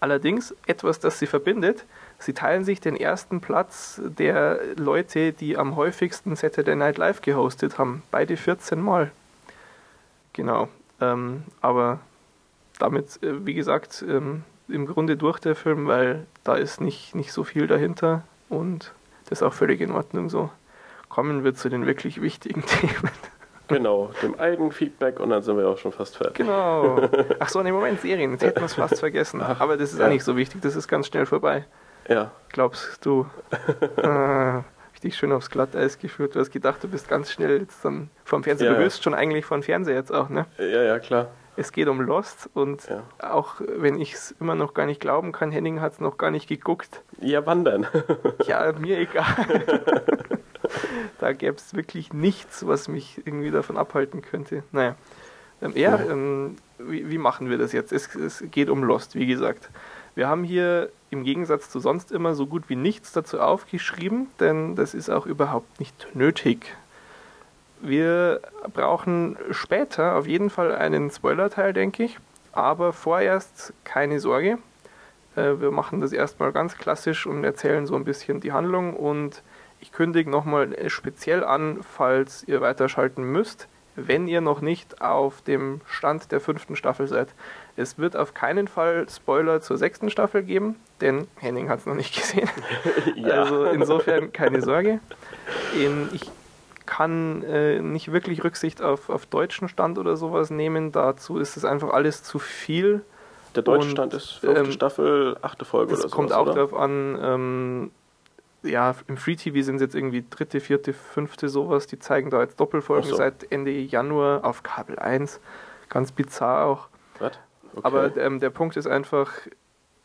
[0.00, 1.84] Allerdings etwas, das sie verbindet.
[2.18, 7.78] Sie teilen sich den ersten Platz der Leute, die am häufigsten Saturday Night Live gehostet
[7.78, 8.02] haben.
[8.10, 9.10] Beide 14 Mal.
[10.32, 10.68] Genau.
[11.00, 12.00] Ähm, aber
[12.78, 17.32] damit, äh, wie gesagt, ähm, im Grunde durch der Film, weil da ist nicht, nicht
[17.32, 18.92] so viel dahinter und
[19.28, 20.50] das ist auch völlig in Ordnung so.
[21.16, 23.10] Kommen wir zu den wirklich wichtigen Themen.
[23.68, 26.34] Genau, dem Eigenfeedback und dann sind wir auch schon fast fertig.
[26.36, 27.08] Genau.
[27.38, 28.32] Ach so, nee, Moment, Serien.
[28.32, 29.40] Jetzt hätten wir es fast vergessen.
[29.42, 30.04] Ach, Aber das ist ja.
[30.04, 30.60] auch nicht so wichtig.
[30.60, 31.64] Das ist ganz schnell vorbei.
[32.06, 33.24] Ja, Glaubst du?
[34.92, 36.34] ich dich schön aufs Glatteis geführt.
[36.34, 38.66] Du hast gedacht, du bist ganz schnell jetzt dann vom Fernseher.
[38.66, 38.84] Ja, du ja.
[38.84, 40.44] wirst schon eigentlich vom Fernseher jetzt auch, ne?
[40.58, 41.28] ja, ja, klar.
[41.56, 43.04] Es geht um Lost und Ja.
[43.26, 46.30] auch wenn ich es immer noch gar nicht glauben kann, Henning hat es noch gar
[46.30, 47.00] nicht geguckt.
[47.22, 47.86] Ja, wann denn?
[48.44, 49.24] Ja, mir egal.
[51.20, 54.62] da gäbe es wirklich nichts, was mich irgendwie davon abhalten könnte.
[54.72, 54.96] Naja.
[55.62, 57.92] Ähm, ja, ähm, wie, wie machen wir das jetzt?
[57.92, 59.70] Es, es geht um Lost, wie gesagt.
[60.14, 64.76] Wir haben hier im Gegensatz zu sonst immer so gut wie nichts dazu aufgeschrieben, denn
[64.76, 66.74] das ist auch überhaupt nicht nötig.
[67.80, 68.40] Wir
[68.72, 72.18] brauchen später auf jeden Fall einen Spoiler-Teil, denke ich.
[72.52, 74.58] Aber vorerst keine Sorge.
[75.36, 78.94] Äh, Wir machen das erstmal ganz klassisch und erzählen so ein bisschen die Handlung.
[78.94, 79.42] Und
[79.80, 85.80] ich kündige nochmal speziell an, falls ihr weiterschalten müsst, wenn ihr noch nicht auf dem
[85.86, 87.28] Stand der fünften Staffel seid.
[87.76, 91.94] Es wird auf keinen Fall Spoiler zur sechsten Staffel geben, denn Henning hat es noch
[91.94, 92.48] nicht gesehen.
[93.16, 93.42] ja.
[93.42, 95.00] Also insofern keine Sorge.
[95.78, 96.30] Ähm, Ich
[96.84, 100.92] kann äh, nicht wirklich Rücksicht auf, auf deutschen Stand oder sowas nehmen.
[100.92, 103.02] Dazu ist es einfach alles zu viel.
[103.56, 106.14] Der deutsche Stand ist fünfte ähm, Staffel, achte Folge Es oder so.
[106.14, 107.90] kommt auch darauf an, ähm,
[108.66, 111.86] ja, im Free TV sind es jetzt irgendwie dritte, vierte, fünfte sowas.
[111.86, 113.16] Die zeigen da jetzt Doppelfolgen so.
[113.16, 115.40] seit Ende Januar auf Kabel 1.
[115.88, 116.88] Ganz bizarr auch.
[117.18, 117.32] Was?
[117.74, 117.80] Okay.
[117.82, 119.32] Aber ähm, der Punkt ist einfach,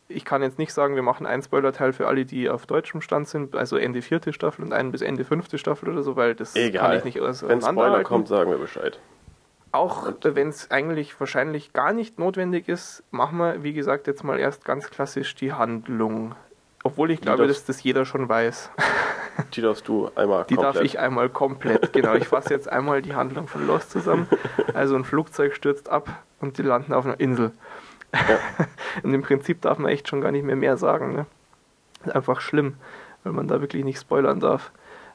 [0.10, 3.28] ich kann jetzt nicht sagen, wir machen einen Spoiler-Teil für alle, die auf deutschem Stand
[3.28, 6.54] sind, also Ende vierte Staffel und einen bis Ende fünfte Staffel oder so, weil das
[6.54, 6.98] kann Egal.
[6.98, 9.00] ich nicht Wenn Spoiler kommt, sagen wir Bescheid.
[9.72, 14.38] Auch wenn es eigentlich wahrscheinlich gar nicht notwendig ist, machen wir, wie gesagt, jetzt mal
[14.38, 16.36] erst ganz klassisch die Handlung.
[16.84, 18.72] Obwohl ich Die glaube, dass das jeder schon weiß.
[19.54, 20.76] Die darfst du einmal Die komplett.
[20.76, 21.94] darf ich einmal komplett.
[21.94, 24.28] Genau, ich fasse jetzt einmal die Handlung von Lost zusammen.
[24.74, 27.52] Also ein Flugzeug stürzt ab und die landen auf einer Insel.
[29.04, 31.14] Und im Prinzip darf man echt schon gar nicht mehr mehr sagen.
[31.14, 31.26] Ne?
[32.06, 32.76] Ist einfach schlimm,
[33.24, 34.72] weil man da wirklich nicht spoilern darf.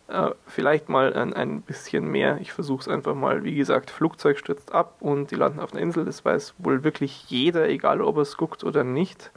[0.08, 2.38] Äh, vielleicht mal ein, ein bisschen mehr.
[2.40, 3.44] Ich versuche es einfach mal.
[3.44, 6.04] Wie gesagt, Flugzeug stürzt ab und die landen auf einer Insel.
[6.04, 9.30] Das weiß wohl wirklich jeder, egal ob er es guckt oder nicht.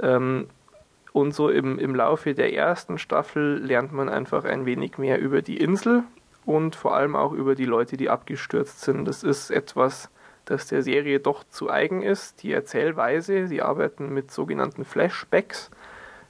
[0.00, 0.48] Ähm,
[1.12, 5.42] und so im, im Laufe der ersten Staffel lernt man einfach ein wenig mehr über
[5.42, 6.04] die Insel
[6.44, 9.06] und vor allem auch über die Leute, die abgestürzt sind.
[9.06, 10.10] Das ist etwas,
[10.44, 12.42] das der Serie doch zu eigen ist.
[12.42, 15.70] Die Erzählweise, sie arbeiten mit sogenannten Flashbacks.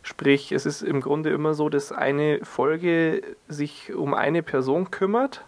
[0.03, 5.45] Sprich, es ist im Grunde immer so, dass eine Folge sich um eine Person kümmert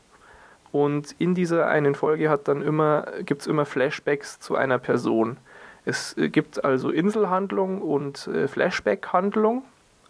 [0.72, 5.39] und in dieser einen Folge hat dann immer, gibt es immer Flashbacks zu einer Person.
[5.85, 9.62] Es äh, gibt also Inselhandlung und äh, Flashback-Handlung.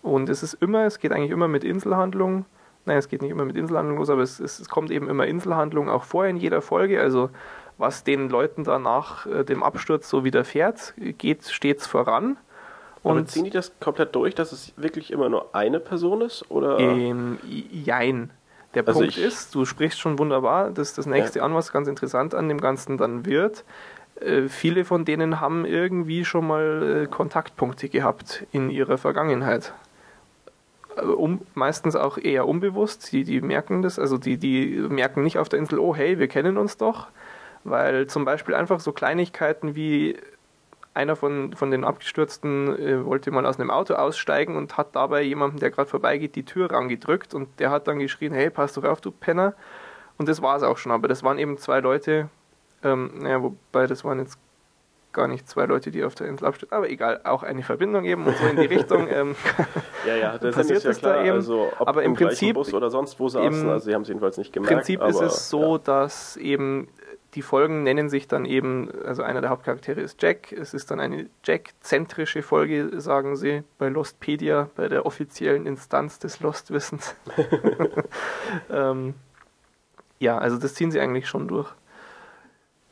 [0.03, 2.47] Und es ist immer, es geht eigentlich immer mit Inselhandlung.
[2.87, 5.27] Nein, es geht nicht immer mit Inselhandlung los, aber es, es, es kommt eben immer
[5.27, 7.01] Inselhandlung auch vor in jeder Folge.
[7.01, 7.31] Also
[7.77, 12.37] was den Leuten da nach äh, dem Absturz so widerfährt, geht stets voran.
[13.03, 16.51] Aber Und ziehen die das komplett durch, dass es wirklich immer nur eine Person ist?
[16.51, 16.79] Oder?
[16.79, 18.31] ähm, jein.
[18.75, 21.89] Der Also Punkt ist, du sprichst schon wunderbar, das ist das nächste an, was ganz
[21.89, 23.65] interessant an dem Ganzen dann wird.
[24.21, 29.73] Äh, viele von denen haben irgendwie schon mal äh, Kontaktpunkte gehabt in ihrer Vergangenheit.
[30.97, 35.39] Äh, Um, meistens auch eher unbewusst, die, die merken das, also die, die merken nicht
[35.39, 37.09] auf der Insel, oh hey, wir kennen uns doch,
[37.65, 40.17] weil zum Beispiel einfach so Kleinigkeiten wie
[40.93, 45.23] einer von, von den Abgestürzten äh, wollte mal aus einem Auto aussteigen und hat dabei
[45.23, 48.85] jemandem, der gerade vorbeigeht, die Tür rangedrückt und der hat dann geschrien, hey, pass doch
[48.85, 49.55] auf, du Penner.
[50.19, 52.29] Und das war es auch schon, aber das waren eben zwei Leute,
[52.83, 54.39] Ähm, naja, wobei das waren jetzt
[55.13, 56.71] gar nicht zwei Leute, die auf der Insel abstehen.
[56.73, 59.09] Aber egal, auch eine Verbindung eben und so in die Richtung.
[59.11, 59.35] Ähm,
[60.07, 61.25] ja, ja, das passiert ist ja es da klar.
[61.25, 61.35] eben.
[61.37, 64.03] Also, ob Aber im gleichen Prinzip- Bus oder sonst wo saßen, im also sie haben
[64.03, 64.77] es jedenfalls nicht Im gemerkt.
[64.87, 66.89] Prinzip aber, ist es so, dass eben
[67.35, 70.53] die Folgen nennen sich dann eben, also einer der Hauptcharaktere ist Jack.
[70.53, 76.41] Es ist dann eine Jack-zentrische Folge, sagen sie bei Lostpedia, bei der offiziellen Instanz des
[76.41, 77.15] Lost-Wissens.
[78.71, 79.15] ähm,
[80.19, 81.73] ja, also das ziehen sie eigentlich schon durch.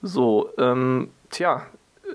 [0.03, 1.67] So, ähm, tja,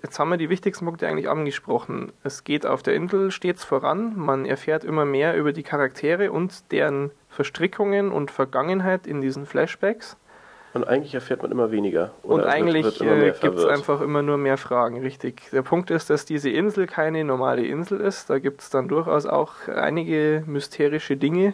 [0.02, 2.12] jetzt haben wir die wichtigsten Punkte eigentlich angesprochen.
[2.24, 6.72] Es geht auf der Insel stets voran, man erfährt immer mehr über die Charaktere und
[6.72, 10.18] deren Verstrickungen und Vergangenheit in diesen Flashbacks.
[10.74, 12.12] Und eigentlich erfährt man immer weniger.
[12.24, 15.50] Und wird- eigentlich äh, gibt es einfach immer nur mehr Fragen, richtig.
[15.52, 18.30] Der Punkt ist, dass diese Insel keine normale Insel ist.
[18.32, 21.54] Da gibt es dann durchaus auch einige mysterische Dinge.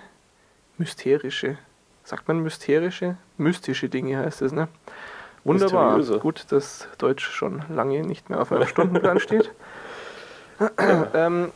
[0.78, 1.58] Mysterische.
[2.06, 3.18] Sagt man mysterische?
[3.38, 4.70] Mystische Dinge heißt es, ne?
[5.50, 5.98] Wunderbar.
[5.98, 6.20] Mysteriöse.
[6.20, 9.52] Gut, dass Deutsch schon lange nicht mehr auf einem Stundenplan steht.
[11.14, 11.52] ähm,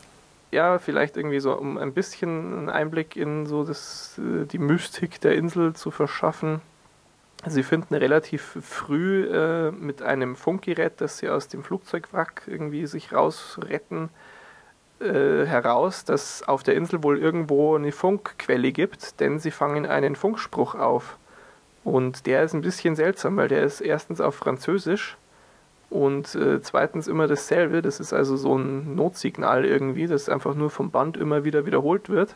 [0.51, 5.21] ja, vielleicht irgendwie so, um ein bisschen einen Einblick in so das, äh, die Mystik
[5.21, 6.61] der Insel zu verschaffen.
[7.45, 13.11] Sie finden relativ früh äh, mit einem Funkgerät, das sie aus dem Flugzeugwrack irgendwie sich
[13.11, 14.09] rausretten,
[15.01, 20.15] äh, heraus, dass auf der Insel wohl irgendwo eine Funkquelle gibt, denn sie fangen einen
[20.15, 21.17] Funkspruch auf.
[21.83, 25.17] Und der ist ein bisschen seltsam, weil der ist erstens auf Französisch
[25.89, 27.81] und äh, zweitens immer dasselbe.
[27.81, 32.09] Das ist also so ein Notsignal irgendwie, das einfach nur vom Band immer wieder wiederholt
[32.09, 32.35] wird.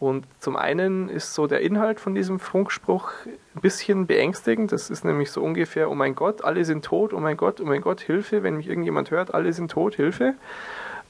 [0.00, 4.72] Und zum einen ist so der Inhalt von diesem Funkspruch ein bisschen beängstigend.
[4.72, 7.64] Das ist nämlich so ungefähr, oh mein Gott, alle sind tot, oh mein Gott, oh
[7.64, 10.34] mein Gott, Hilfe, wenn mich irgendjemand hört, alle sind tot, Hilfe.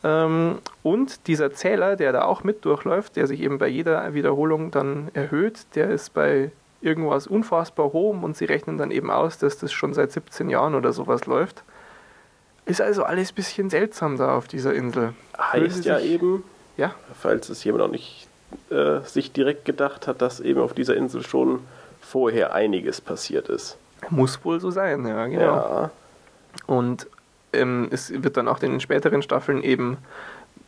[0.05, 4.71] Ähm, und dieser Zähler, der da auch mit durchläuft, der sich eben bei jeder Wiederholung
[4.71, 6.53] dann erhöht, der ist bei
[6.85, 10.75] irgendwas unfassbar hoch und sie rechnen dann eben aus, dass das schon seit 17 Jahren
[10.75, 11.63] oder sowas läuft.
[12.67, 15.13] Ist also alles ein bisschen seltsam da auf dieser Insel.
[15.39, 16.43] Heißt Sie ja sich- eben,
[16.77, 18.29] Ja, falls es jemand noch nicht
[18.71, 21.61] äh, sich direkt gedacht hat, dass eben auf dieser Insel schon
[22.01, 23.77] vorher einiges passiert ist.
[24.11, 25.43] muss wohl so sein, ja, genau.
[25.43, 25.91] Ja.
[26.67, 27.07] Und
[27.53, 29.99] ähm, es wird dann auch in den späteren Staffeln eben,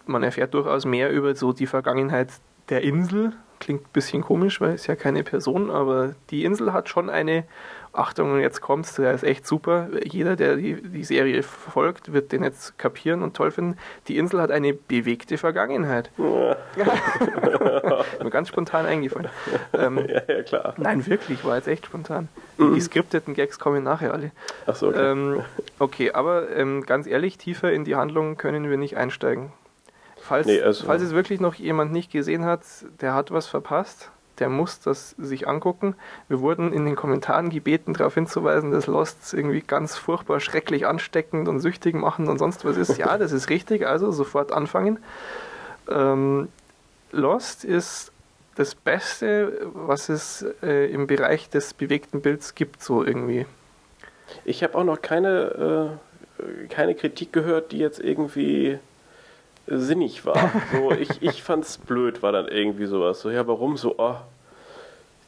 [0.06, 2.28] man erfährt durchaus mehr über so die Vergangenheit
[2.68, 3.32] der Insel.
[3.58, 7.44] Klingt ein bisschen komisch, weil es ja keine Person, aber die Insel hat schon eine,
[7.96, 9.88] Achtung, und jetzt kommt's, der ist echt super.
[10.04, 13.78] Jeder, der die, die Serie verfolgt, wird den jetzt kapieren und toll finden.
[14.08, 16.10] Die Insel hat eine bewegte Vergangenheit.
[16.18, 16.56] Mir
[18.30, 19.28] ganz spontan eingefallen.
[19.72, 20.74] Ähm, ja, ja, klar.
[20.76, 22.28] nein, wirklich, war jetzt echt spontan.
[22.58, 24.30] Die geskripteten Gags kommen nachher alle.
[24.66, 25.12] Achso, okay.
[25.12, 25.40] Ähm,
[25.78, 29.52] okay, aber ähm, ganz ehrlich, tiefer in die Handlung können wir nicht einsteigen.
[30.28, 32.62] Falls, Nee, also- falls es wirklich noch jemand nicht gesehen hat,
[33.00, 35.94] der hat was verpasst, der muss das sich angucken.
[36.28, 41.48] Wir wurden in den Kommentaren gebeten, darauf hinzuweisen, dass Lost irgendwie ganz furchtbar schrecklich ansteckend
[41.48, 42.98] und süchtig machen und sonst was ist.
[42.98, 44.98] Ja, das ist richtig, also sofort anfangen.
[45.88, 46.48] Ähm,
[47.12, 48.12] Lost ist
[48.56, 53.46] das Beste, was es äh, im Bereich des bewegten Bilds gibt, so irgendwie.
[54.44, 55.98] Ich habe auch noch keine,
[56.42, 58.78] äh, keine Kritik gehört, die jetzt irgendwie
[59.66, 60.50] sinnig war.
[60.72, 63.20] So, ich, ich fand's blöd, war dann irgendwie sowas.
[63.20, 64.14] So, ja, warum so, oh,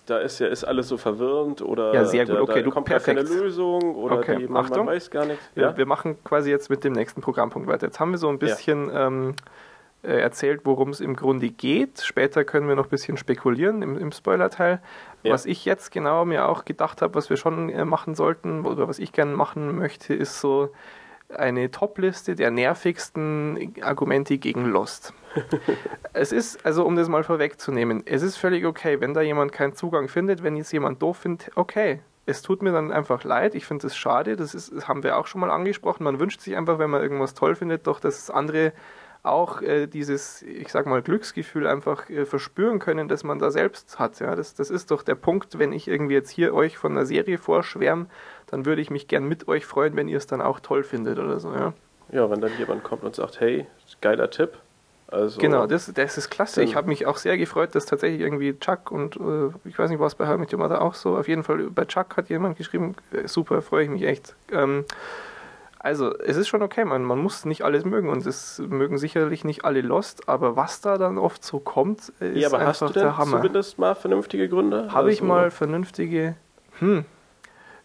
[0.06, 2.70] da ist ja ist alles so verwirrend oder Ja, sehr gut, da, okay, da du-
[2.70, 3.40] kommt gar keine perfekt.
[3.42, 4.86] Lösung oder Okay, die, man, man Achtung.
[4.86, 5.42] weiß gar nichts.
[5.54, 5.76] Wir, Ja?
[5.76, 7.86] wir machen quasi jetzt mit dem nächsten Programmpunkt weiter.
[7.86, 9.34] Jetzt haben wir so ein bisschen ähm,
[10.02, 12.00] äh, erzählt, worum es im Grunde geht.
[12.00, 14.80] Später können wir noch ein bisschen spekulieren im, im Spoiler-Teil.
[15.24, 15.32] Ja.
[15.32, 18.88] Was ich jetzt genau mir auch gedacht habe, was wir schon äh, machen sollten oder
[18.88, 20.70] was ich gerne machen möchte, ist so
[21.36, 25.12] eine Top-Liste der nervigsten Argumente gegen Lost.
[26.12, 29.74] es ist, also um das mal vorwegzunehmen, es ist völlig okay, wenn da jemand keinen
[29.74, 32.00] Zugang findet, wenn jetzt jemand doof findet, okay.
[32.26, 35.16] Es tut mir dann einfach leid, ich finde es schade, das, ist, das haben wir
[35.16, 36.04] auch schon mal angesprochen.
[36.04, 38.74] Man wünscht sich einfach, wenn man irgendwas toll findet, doch, dass andere
[39.28, 43.98] auch äh, dieses, ich sag mal, Glücksgefühl einfach äh, verspüren können, dass man da selbst
[43.98, 44.20] hat.
[44.20, 44.34] Ja?
[44.34, 47.38] Das, das ist doch der Punkt, wenn ich irgendwie jetzt hier euch von einer Serie
[47.38, 48.06] vorschwärme,
[48.46, 51.18] dann würde ich mich gern mit euch freuen, wenn ihr es dann auch toll findet
[51.18, 51.52] oder so.
[51.52, 51.74] Ja?
[52.10, 53.66] ja, wenn dann jemand kommt und sagt, hey,
[54.00, 54.58] geiler Tipp.
[55.10, 56.62] Also, Genau, das, das ist klasse.
[56.62, 60.00] Ich habe mich auch sehr gefreut, dass tatsächlich irgendwie Chuck und äh, ich weiß nicht,
[60.00, 61.16] was bei Met Your Mother auch so.
[61.16, 64.34] Auf jeden Fall bei Chuck hat jemand geschrieben, äh, super, freue ich mich echt.
[64.52, 64.84] Ähm,
[65.80, 69.44] also, es ist schon okay, man, man muss nicht alles mögen und es mögen sicherlich
[69.44, 72.88] nicht alle Lost, aber was da dann oft so kommt, ist ja, aber hast einfach
[72.88, 73.36] du denn der Hammer.
[73.38, 74.92] zumindest mal vernünftige Gründe?
[74.92, 76.34] Habe ich Also, mal vernünftige,
[76.80, 77.04] hm,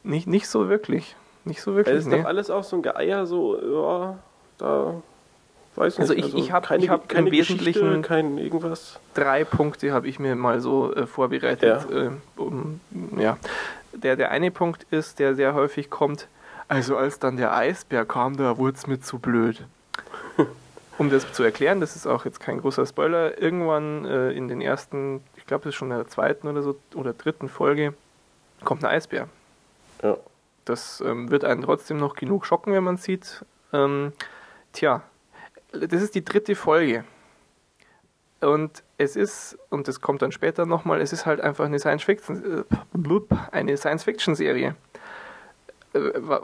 [0.03, 1.15] nicht, nicht so wirklich.
[1.45, 2.19] Nicht so Es wirklich, ist nee.
[2.21, 4.17] doch alles auch so ein Geier, so, ja,
[4.57, 4.93] da
[5.75, 6.09] weiß nicht.
[6.09, 8.99] Also ich- ich hab- keine, ich hab im Wesentlichen- kein irgendwas.
[9.13, 11.85] drei Punkte habe ich mir mal so äh, vorbereitet.
[11.91, 11.97] Ja.
[12.07, 12.79] Äh, um,
[13.17, 13.37] ja.
[13.91, 16.27] Der, der eine Punkt ist, der sehr häufig kommt,
[16.73, 19.63] Also als dann der Eisbär kam, da wurde es mir zu blöd.
[20.97, 24.59] Um das zu erklären, das ist auch jetzt kein großer Spoiler, irgendwann äh, in den
[24.59, 27.93] ersten, ich glaube, das ist schon in der zweiten oder so, oder dritten Folge,
[28.63, 29.27] kommt ein Eisbär.
[30.01, 30.17] Ja.
[30.65, 33.45] Das ähm, wird einen trotzdem noch genug schocken, wenn man sieht.
[33.71, 34.13] Ähm,
[34.71, 35.01] tja,
[35.71, 37.03] das ist die dritte Folge.
[38.41, 42.65] Und es ist, und das kommt dann später nochmal, es ist halt einfach eine Science-Fiction,
[42.65, 44.75] äh, eine Science-Fiction-Serie.
[45.93, 45.99] Äh,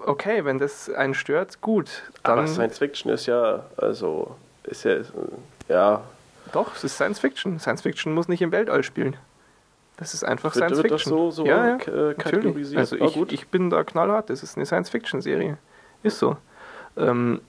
[0.05, 2.03] okay, wenn das einen stört, gut.
[2.23, 4.97] Aber Science-Fiction ist ja, also, ist ja,
[5.67, 6.03] ja.
[6.51, 7.59] Doch, es ist Science-Fiction.
[7.59, 9.17] Science-Fiction muss nicht im Weltall spielen.
[9.97, 10.97] Das ist einfach wird, Science Fiction.
[10.97, 12.79] Das so, so ja, ja, kategorisiert?
[12.79, 14.29] Also ich, ich, bin da knallhart.
[14.29, 15.57] Das ist eine Science-Fiction-Serie.
[16.03, 16.37] Ist so.
[16.95, 17.41] Ähm,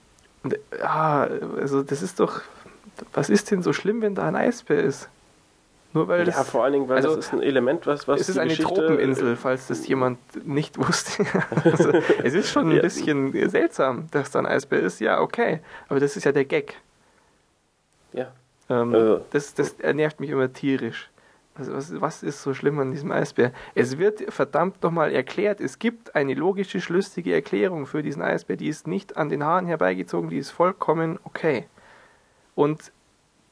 [0.77, 1.27] ja,
[1.59, 2.41] also das ist doch.
[3.13, 5.07] Was ist denn so schlimm, wenn da ein Eisbär ist?
[5.93, 8.21] Nur weil ja, das, vor allen Dingen, weil also, das ist ein Element, was, was
[8.21, 11.25] Es ist eine Geschichte Tropeninsel, falls das jemand nicht wusste.
[11.63, 11.91] also,
[12.23, 12.81] es ist schon ein ja.
[12.81, 15.01] bisschen seltsam, dass da ein Eisbär ist.
[15.01, 15.59] Ja, okay.
[15.89, 16.75] Aber das ist ja der Gag.
[18.13, 18.31] Ja.
[18.69, 19.25] Ähm, also.
[19.31, 21.09] das, das nervt mich immer tierisch.
[21.55, 23.51] Also was, was ist so schlimm an diesem Eisbär?
[23.75, 28.69] Es wird verdammt nochmal erklärt, es gibt eine logische, schlüssige Erklärung für diesen Eisbär, die
[28.69, 31.67] ist nicht an den Haaren herbeigezogen, die ist vollkommen okay.
[32.55, 32.93] Und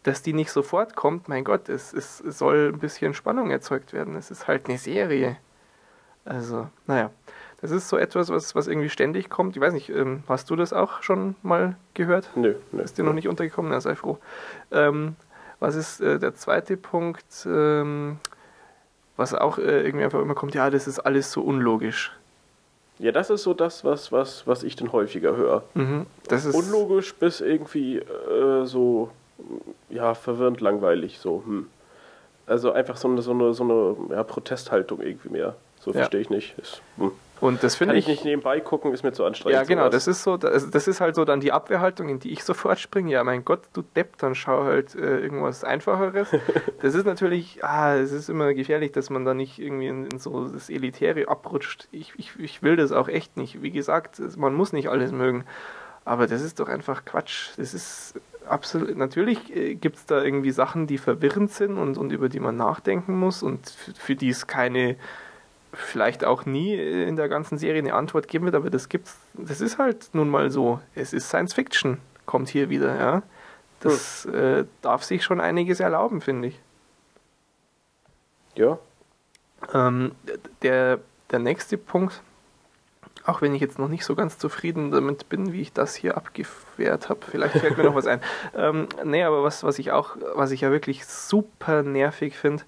[0.10, 3.94] dass die nicht sofort kommt, mein Gott, es, es, es soll ein bisschen Spannung erzeugt
[3.94, 4.16] werden.
[4.16, 5.38] Es ist halt eine Serie.
[6.26, 7.12] Also, naja,
[7.62, 9.56] das ist so etwas, was, was irgendwie ständig kommt.
[9.56, 12.28] Ich weiß nicht, ähm, hast du das auch schon mal gehört?
[12.36, 12.82] Nö, nö.
[12.82, 13.70] Ist dir noch nicht untergekommen?
[13.70, 14.18] Na, sei froh.
[14.72, 15.16] Ähm,
[15.60, 18.18] was ist äh, der zweite Punkt, ähm,
[19.16, 20.56] was auch äh, irgendwie einfach immer kommt?
[20.56, 22.14] Ja, das ist alles so unlogisch.
[22.98, 25.64] Ja, das ist so das, was, was, was ich dann häufiger höre.
[25.76, 29.12] Mhm, das ist Unlogisch bis irgendwie äh, so,
[29.90, 31.68] ja, verwirrend langweilig, so, hm.
[32.46, 35.56] Also einfach so eine, so eine, so eine ja, Protesthaltung irgendwie mehr.
[35.80, 35.98] So ja.
[35.98, 36.58] verstehe ich nicht.
[36.58, 37.12] Ist, hm.
[37.42, 39.56] Und das finde ich, ich nicht nebenbei gucken, ist mir zu anstrengend.
[39.56, 39.94] Ja, genau, sowas.
[39.94, 42.80] das ist so, das, das, ist halt so dann die Abwehrhaltung, in die ich sofort
[42.80, 43.12] springe.
[43.12, 46.28] Ja, mein Gott, du Depp, dann schau halt äh, irgendwas Einfacheres.
[46.82, 50.20] das ist natürlich, ah, es ist immer gefährlich, dass man da nicht irgendwie in, in
[50.20, 51.88] so das Elitäre abrutscht.
[51.92, 53.62] Ich, ich, ich will das auch echt nicht.
[53.62, 55.46] Wie gesagt, man muss nicht alles mögen.
[56.04, 57.52] Aber das ist doch einfach Quatsch.
[57.56, 58.16] Das ist
[58.50, 62.40] absolut, natürlich äh, gibt es da irgendwie Sachen, die verwirrend sind und, und über die
[62.40, 64.96] man nachdenken muss und für, für die es keine
[65.74, 69.62] vielleicht auch nie in der ganzen Serie eine Antwort geben wird, aber das gibt's, das
[69.62, 70.80] ist halt nun mal so.
[70.96, 73.24] Es ist Science Fiction, kommt hier wieder, ja.
[73.80, 74.34] Das hm.
[74.34, 76.60] äh, darf sich schon einiges erlauben, finde ich.
[78.56, 78.80] Ja.
[79.74, 80.12] Ähm,
[80.64, 81.00] der,
[81.32, 82.22] der nächste Punkt,
[83.30, 86.18] auch wenn ich jetzt noch nicht so ganz zufrieden damit bin, wie ich das hier
[86.18, 88.22] abgewehrt habe, vielleicht fällt mir noch was ein.
[88.56, 92.64] Ähm, nee, aber was, was ich auch, was ich ja wirklich super nervig finde,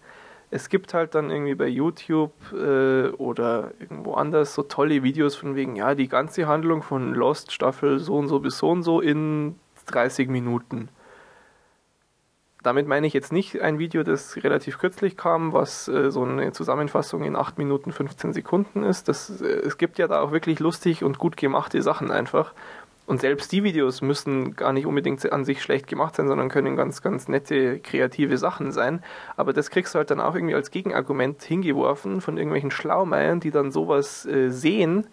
[0.52, 5.56] es gibt halt dann irgendwie bei YouTube äh, oder irgendwo anders so tolle Videos von
[5.56, 9.02] wegen, ja, die ganze Handlung von Lost Staffel so und so bis so und so
[9.02, 9.56] in
[9.88, 10.90] 30 Minuten.
[12.64, 16.52] Damit meine ich jetzt nicht ein Video, das relativ kürzlich kam, was äh, so eine
[16.52, 19.08] Zusammenfassung in 8 Minuten 15 Sekunden ist.
[19.08, 22.54] Das, äh, es gibt ja da auch wirklich lustig und gut gemachte Sachen einfach.
[23.08, 26.76] Und selbst die Videos müssen gar nicht unbedingt an sich schlecht gemacht sein, sondern können
[26.76, 29.04] ganz, ganz nette, kreative Sachen sein.
[29.36, 33.52] Aber das kriegst du halt dann auch irgendwie als Gegenargument hingeworfen von irgendwelchen Schlaumeiern, die
[33.52, 35.08] dann sowas äh, sehen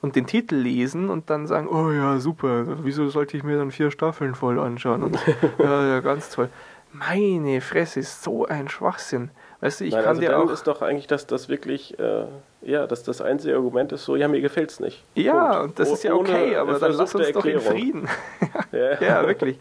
[0.00, 3.70] und den Titel lesen und dann sagen, oh ja, super, wieso sollte ich mir dann
[3.70, 5.02] vier Staffeln voll anschauen?
[5.02, 5.18] Und,
[5.58, 6.48] ja, ja, ganz toll.
[6.92, 9.30] Meine Fresse, ist so ein Schwachsinn.
[9.60, 10.50] Weißt du, ich Nein, kann also dir dann auch.
[10.50, 12.24] ist doch eigentlich, dass das wirklich, äh,
[12.62, 15.04] ja, dass das einzige Argument ist so, ja, mir gefällt's nicht.
[15.14, 15.64] Ja, Punkt.
[15.64, 18.08] und das ist ja okay, aber dann lass uns doch in Frieden.
[18.72, 19.00] ja.
[19.00, 19.58] ja, wirklich.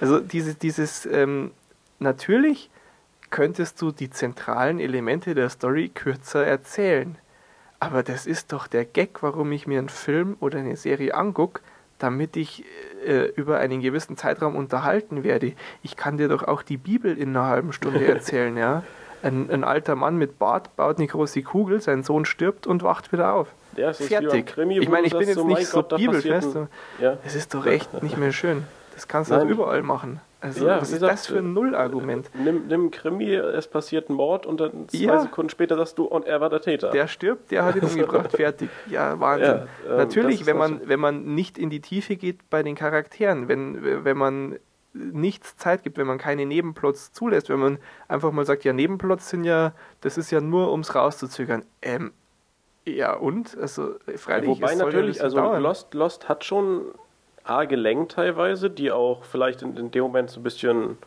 [0.00, 1.52] Also diese, dieses, ähm,
[1.98, 2.70] natürlich
[3.30, 7.16] könntest du die zentralen Elemente der Story kürzer erzählen.
[7.80, 11.62] Aber das ist doch der Gag, warum ich mir einen Film oder eine Serie angucke,
[11.98, 12.64] damit ich
[13.06, 15.52] äh, über einen gewissen Zeitraum unterhalten werde.
[15.82, 18.82] Ich kann dir doch auch die Bibel in einer halben Stunde erzählen, ja.
[19.22, 23.12] Ein, ein, alter Mann mit Bart baut eine große Kugel, sein Sohn stirbt und wacht
[23.12, 23.48] wieder auf.
[23.76, 24.46] Ja, Fertig.
[24.46, 26.56] Krimi, ich meine, ich bin jetzt so, nicht so Gott, bibelfest.
[27.00, 27.18] Ja.
[27.24, 28.64] Es ist doch echt nicht mehr schön.
[28.94, 30.20] Das kannst du auch überall machen.
[30.42, 32.28] Also, ja, was ist gesagt, das für ein Nullargument?
[32.34, 35.20] Nimm, nimm Krimi, es passiert ein Mord und dann zwei ja.
[35.20, 36.90] Sekunden später sagst du, und er war der Täter.
[36.90, 38.68] Der stirbt, der hat ihn umgebracht, fertig.
[38.90, 39.46] Ja, Wahnsinn.
[39.46, 43.46] Ja, ähm, Natürlich, wenn man, wenn man nicht in die Tiefe geht bei den Charakteren,
[43.46, 44.58] wenn, wenn man
[44.94, 47.78] nichts Zeit gibt, wenn man keine Nebenplots zulässt, wenn man
[48.08, 51.64] einfach mal sagt, ja, Nebenplots sind ja, das ist ja nur, ums rauszuzögern.
[51.82, 52.12] Ähm,
[52.84, 53.56] ja, und?
[53.56, 54.48] Also, freilich.
[54.48, 56.86] Ja, wobei natürlich, also Lost, Lost hat schon
[57.44, 60.98] arge Längen teilweise, die auch vielleicht in, in dem Moment so ein bisschen,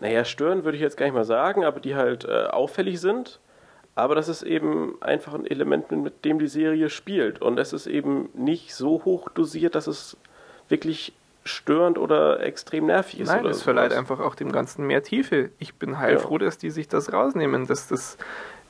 [0.00, 3.40] naja, stören würde ich jetzt gar nicht mal sagen, aber die halt äh, auffällig sind.
[3.94, 7.42] Aber das ist eben einfach ein Element, mit dem die Serie spielt.
[7.42, 10.16] Und es ist eben nicht so hoch dosiert, dass es
[10.68, 11.12] wirklich
[11.44, 13.28] störend oder extrem nervig ist.
[13.28, 15.50] Nein, es verleiht einfach auch dem Ganzen mehr Tiefe.
[15.58, 16.46] Ich bin heilfroh, ja.
[16.46, 18.16] dass die sich das rausnehmen, dass das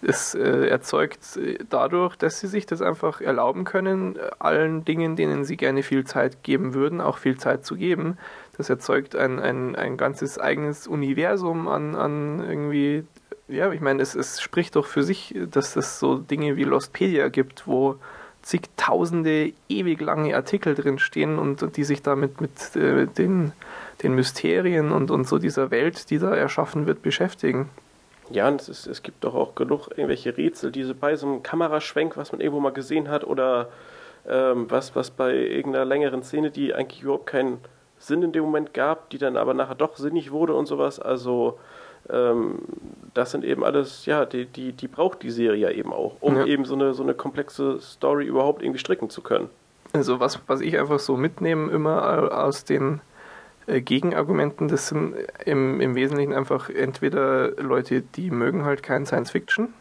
[0.02, 1.38] es äh, erzeugt
[1.70, 6.42] dadurch, dass sie sich das einfach erlauben können, allen Dingen, denen sie gerne viel Zeit
[6.42, 8.18] geben würden, auch viel Zeit zu geben.
[8.56, 13.04] Das erzeugt ein, ein, ein ganzes eigenes Universum an, an irgendwie,
[13.48, 17.28] ja, ich meine, es, es spricht doch für sich, dass es so Dinge wie Lostpedia
[17.28, 17.96] gibt, wo
[18.42, 23.52] zigtausende ewig lange Artikel drin stehen und, und die sich damit mit äh, den,
[24.02, 27.70] den Mysterien und, und so dieser Welt, die da erschaffen wird, beschäftigen.
[28.32, 31.42] Ja, und es, ist, es gibt doch auch genug irgendwelche Rätsel, diese bei so einem
[31.42, 33.68] Kameraschwenk, was man irgendwo mal gesehen hat, oder
[34.28, 37.58] ähm, was, was bei irgendeiner längeren Szene, die eigentlich überhaupt keinen
[37.98, 40.98] Sinn in dem Moment gab, die dann aber nachher doch sinnig wurde und sowas.
[40.98, 41.58] Also
[42.10, 42.60] ähm,
[43.14, 46.36] das sind eben alles, ja, die, die, die braucht die Serie ja eben auch, um
[46.36, 46.46] ja.
[46.46, 49.48] eben so eine, so eine komplexe Story überhaupt irgendwie stricken zu können.
[49.92, 53.11] Also was, was ich einfach so mitnehme immer aus den äh,
[53.66, 59.72] Gegenargumenten, das sind im, im Wesentlichen einfach entweder Leute, die mögen halt kein Science Fiction.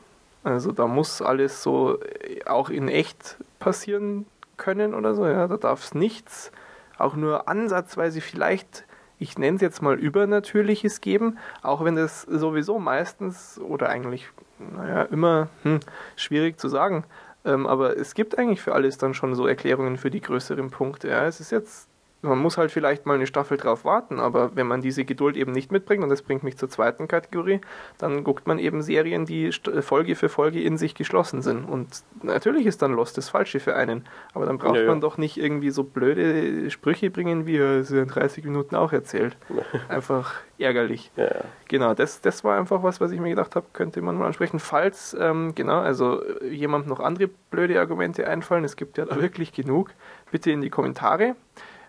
[0.43, 4.25] Also da muss alles so äh, auch in echt passieren
[4.57, 5.47] können oder so, ja.
[5.47, 6.51] Da darf es nichts,
[6.97, 8.85] auch nur ansatzweise vielleicht,
[9.19, 14.27] ich nenne es jetzt mal Übernatürliches geben, auch wenn das sowieso meistens oder eigentlich,
[14.59, 15.79] naja, immer hm,
[16.15, 17.03] schwierig zu sagen.
[17.43, 21.09] Ähm, aber es gibt eigentlich für alles dann schon so Erklärungen für die größeren Punkte.
[21.09, 21.25] Ja.
[21.25, 21.87] Es ist jetzt
[22.21, 25.51] man muss halt vielleicht mal eine Staffel drauf warten, aber wenn man diese Geduld eben
[25.51, 27.61] nicht mitbringt, und das bringt mich zur zweiten Kategorie,
[27.97, 29.51] dann guckt man eben Serien, die
[29.81, 31.65] Folge für Folge in sich geschlossen sind.
[31.65, 34.87] Und natürlich ist dann Lost das Falsche für einen, aber dann braucht ja, ja.
[34.87, 38.93] man doch nicht irgendwie so blöde Sprüche bringen, wie er es in 30 Minuten auch
[38.93, 39.35] erzählt.
[39.89, 41.11] Einfach ärgerlich.
[41.15, 41.29] Ja,
[41.67, 44.59] genau, das, das war einfach was, was ich mir gedacht habe, könnte man mal ansprechen.
[44.59, 49.53] Falls, ähm, genau, also jemand noch andere blöde Argumente einfallen, es gibt ja da wirklich
[49.53, 49.89] genug,
[50.29, 51.35] bitte in die Kommentare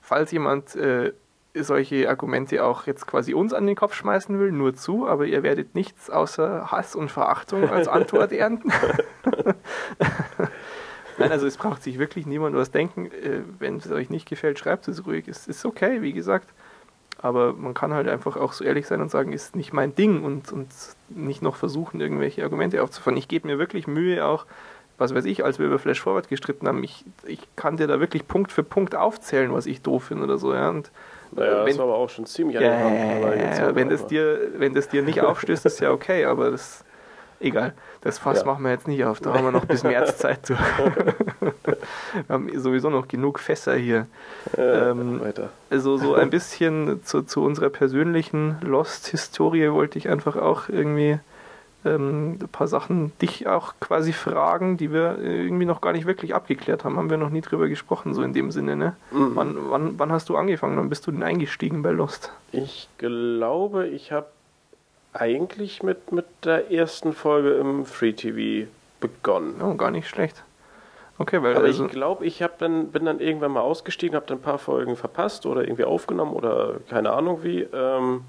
[0.02, 1.12] falls jemand äh,
[1.54, 5.42] solche Argumente auch jetzt quasi uns an den Kopf schmeißen will, nur zu, aber ihr
[5.42, 8.70] werdet nichts außer Hass und Verachtung als Antwort ernten.
[11.18, 13.06] Nein, also es braucht sich wirklich niemand was denken.
[13.06, 15.28] Äh, wenn es euch nicht gefällt, schreibt es ruhig.
[15.28, 16.48] Es ist okay, wie gesagt.
[17.18, 20.24] Aber man kann halt einfach auch so ehrlich sein und sagen, ist nicht mein Ding
[20.24, 20.68] und, und
[21.08, 23.16] nicht noch versuchen, irgendwelche Argumente aufzufahren.
[23.16, 24.46] Ich gebe mir wirklich Mühe, auch
[24.98, 28.00] was weiß ich, als wir über Flash Forward gestritten haben, ich, ich kann dir da
[28.00, 30.54] wirklich Punkt für Punkt aufzählen, was ich doof finde oder so.
[30.54, 30.70] Ja.
[30.70, 30.90] Und,
[31.32, 34.74] naja, wenn, das war aber auch schon ziemlich ja, ja, ja, wenn, das dir, wenn
[34.74, 36.84] das dir nicht aufstößt, ist ja okay, aber das
[37.42, 37.74] egal.
[38.00, 38.46] Das Fass ja.
[38.46, 40.54] machen wir jetzt nicht auf, da haben wir noch bis März Zeit zu.
[41.40, 41.76] wir
[42.28, 44.06] haben sowieso noch genug Fässer hier.
[44.56, 45.50] Ähm, weiter.
[45.70, 51.18] Also so ein bisschen zu, zu unserer persönlichen Lost-Historie wollte ich einfach auch irgendwie
[51.84, 56.34] ähm, ein paar Sachen dich auch quasi fragen, die wir irgendwie noch gar nicht wirklich
[56.34, 56.96] abgeklärt haben.
[56.96, 58.96] Haben wir noch nie drüber gesprochen, so in dem Sinne, ne?
[59.10, 59.36] Mhm.
[59.36, 60.76] Wann, wann, wann hast du angefangen?
[60.76, 62.32] Wann bist du denn eingestiegen bei Lost?
[62.52, 64.26] Ich glaube, ich habe
[65.12, 68.68] eigentlich mit, mit der ersten Folge im Free TV
[69.00, 69.60] begonnen.
[69.62, 70.42] Oh, gar nicht schlecht.
[71.18, 74.26] Okay, weil Aber also ich glaube, ich hab dann, bin dann irgendwann mal ausgestiegen, habe
[74.26, 77.60] dann ein paar Folgen verpasst oder irgendwie aufgenommen oder keine Ahnung wie.
[77.60, 78.22] Ähm,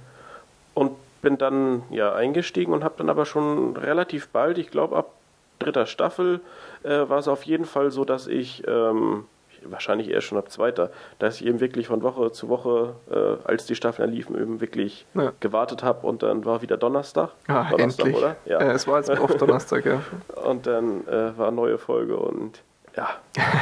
[0.74, 0.92] und
[1.24, 5.14] bin dann ja eingestiegen und habe dann aber schon relativ bald, ich glaube ab
[5.58, 6.42] dritter Staffel,
[6.84, 9.26] äh, war es auf jeden Fall so, dass ich ähm,
[9.64, 13.66] wahrscheinlich eher schon ab zweiter, dass ich eben wirklich von Woche zu Woche, äh, als
[13.66, 15.32] die Staffeln liefen, eben wirklich ja.
[15.40, 17.32] gewartet habe und dann war wieder Donnerstag.
[17.48, 18.24] Ah, Donnerstag, endlich.
[18.24, 18.36] oder?
[18.46, 18.60] Ja.
[18.60, 20.02] Äh, es war jetzt oft Donnerstag, ja.
[20.44, 22.62] und dann äh, war eine neue Folge und
[22.96, 23.10] ja,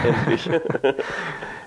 [0.03, 0.45] endlich.
[0.47, 0.59] ja,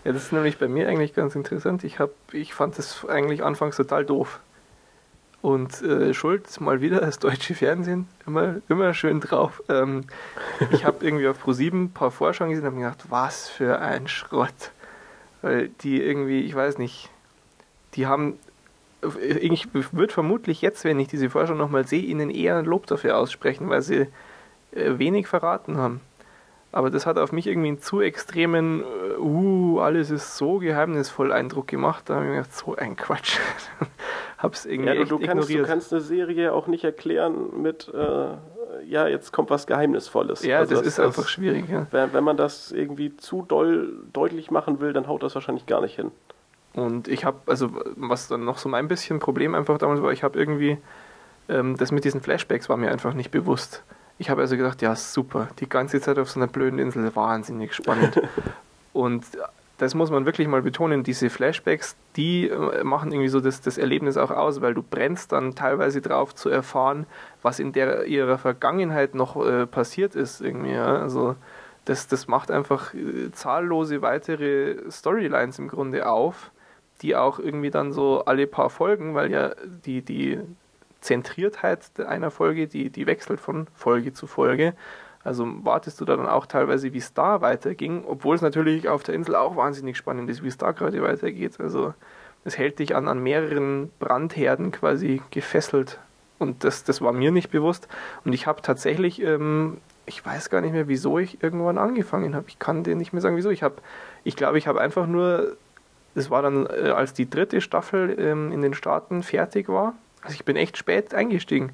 [0.04, 1.84] das ist nämlich bei mir eigentlich ganz interessant.
[1.84, 4.40] Ich, hab, ich fand das eigentlich anfangs total doof.
[5.44, 9.62] Und äh, Schuld mal wieder das deutsche Fernsehen, immer, immer schön drauf.
[9.68, 10.04] Ähm,
[10.70, 14.08] ich habe irgendwie auf Pro7 ein paar Vorschauen gesehen und habe gedacht, was für ein
[14.08, 14.72] Schrott.
[15.42, 17.10] Weil die irgendwie, ich weiß nicht,
[17.92, 18.38] die haben,
[19.42, 23.18] ich würde vermutlich jetzt, wenn ich diese Vorschau nochmal sehe, ihnen eher ein Lob dafür
[23.18, 24.06] aussprechen, weil sie
[24.72, 26.00] äh, wenig verraten haben.
[26.74, 28.82] Aber das hat auf mich irgendwie einen zu extremen,
[29.20, 32.10] uh, alles ist so geheimnisvoll Eindruck gemacht.
[32.10, 33.38] Da habe ich mir gedacht, so ein Quatsch.
[34.38, 38.26] Hab's irgendwie ja, du, du kannst, du kannst eine Serie auch nicht erklären mit, äh,
[38.86, 40.44] ja, jetzt kommt was Geheimnisvolles.
[40.44, 41.66] Ja, also das, das, ist das, einfach schwierig.
[41.70, 41.86] Ja.
[41.92, 45.80] Wenn, wenn man das irgendwie zu doll deutlich machen will, dann haut das wahrscheinlich gar
[45.80, 46.10] nicht hin.
[46.72, 50.24] Und ich habe, also was dann noch so mein bisschen Problem einfach damals war, ich
[50.24, 50.78] habe irgendwie,
[51.48, 53.84] ähm, das mit diesen Flashbacks war mir einfach nicht bewusst.
[54.18, 57.74] Ich habe also gedacht, ja super, die ganze Zeit auf so einer blöden Insel, wahnsinnig
[57.74, 58.20] spannend.
[58.92, 59.24] und
[59.78, 63.76] das muss man wirklich mal betonen, diese Flashbacks, die äh, machen irgendwie so das, das
[63.76, 67.06] Erlebnis auch aus, weil du brennst dann teilweise drauf zu erfahren,
[67.42, 70.72] was in der ihrer Vergangenheit noch äh, passiert ist irgendwie.
[70.72, 70.96] Ja?
[70.96, 71.34] Also
[71.84, 76.52] das, das macht einfach äh, zahllose weitere Storylines im Grunde auf,
[77.02, 79.54] die auch irgendwie dann so alle paar Folgen, weil ja
[79.84, 80.38] die, die
[81.04, 84.74] Zentriertheit einer Folge, die, die wechselt von Folge zu Folge.
[85.22, 89.02] Also wartest du da dann auch teilweise, wie es da weiterging, obwohl es natürlich auf
[89.02, 91.60] der Insel auch wahnsinnig spannend ist, wie es da gerade weitergeht.
[91.60, 91.94] Also
[92.44, 95.98] es hält dich an, an mehreren Brandherden quasi gefesselt.
[96.38, 97.86] Und das, das war mir nicht bewusst.
[98.24, 102.46] Und ich habe tatsächlich, ähm, ich weiß gar nicht mehr, wieso ich irgendwann angefangen habe.
[102.48, 103.50] Ich kann dir nicht mehr sagen, wieso.
[103.50, 103.76] Ich habe,
[104.24, 105.56] ich glaube, ich habe einfach nur,
[106.14, 109.94] das war dann, äh, als die dritte Staffel ähm, in den Staaten fertig war.
[110.24, 111.72] Also ich bin echt spät eingestiegen.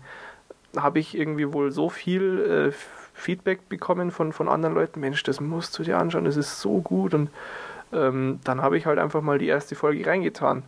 [0.77, 2.73] Habe ich irgendwie wohl so viel äh,
[3.15, 6.81] Feedback bekommen von, von anderen Leuten, Mensch, das musst du dir anschauen, das ist so
[6.81, 7.15] gut.
[7.15, 7.31] Und
[7.93, 10.65] ähm, dann habe ich halt einfach mal die erste Folge reingetan.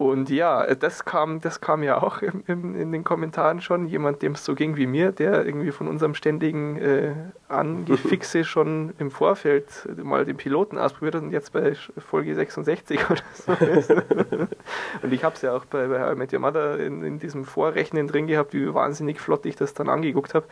[0.00, 3.86] Und ja, das kam, das kam ja auch im, im, in den Kommentaren schon.
[3.86, 7.12] Jemand, dem es so ging wie mir, der irgendwie von unserem ständigen äh,
[7.48, 13.20] Angefixe schon im Vorfeld mal den Piloten ausprobiert hat und jetzt bei Folge 66 oder
[13.34, 13.90] so ist.
[15.02, 18.08] und ich habe es ja auch bei, bei Met Your Mother in, in diesem Vorrechnen
[18.08, 20.46] drin gehabt, wie wahnsinnig flott ich das dann angeguckt habe.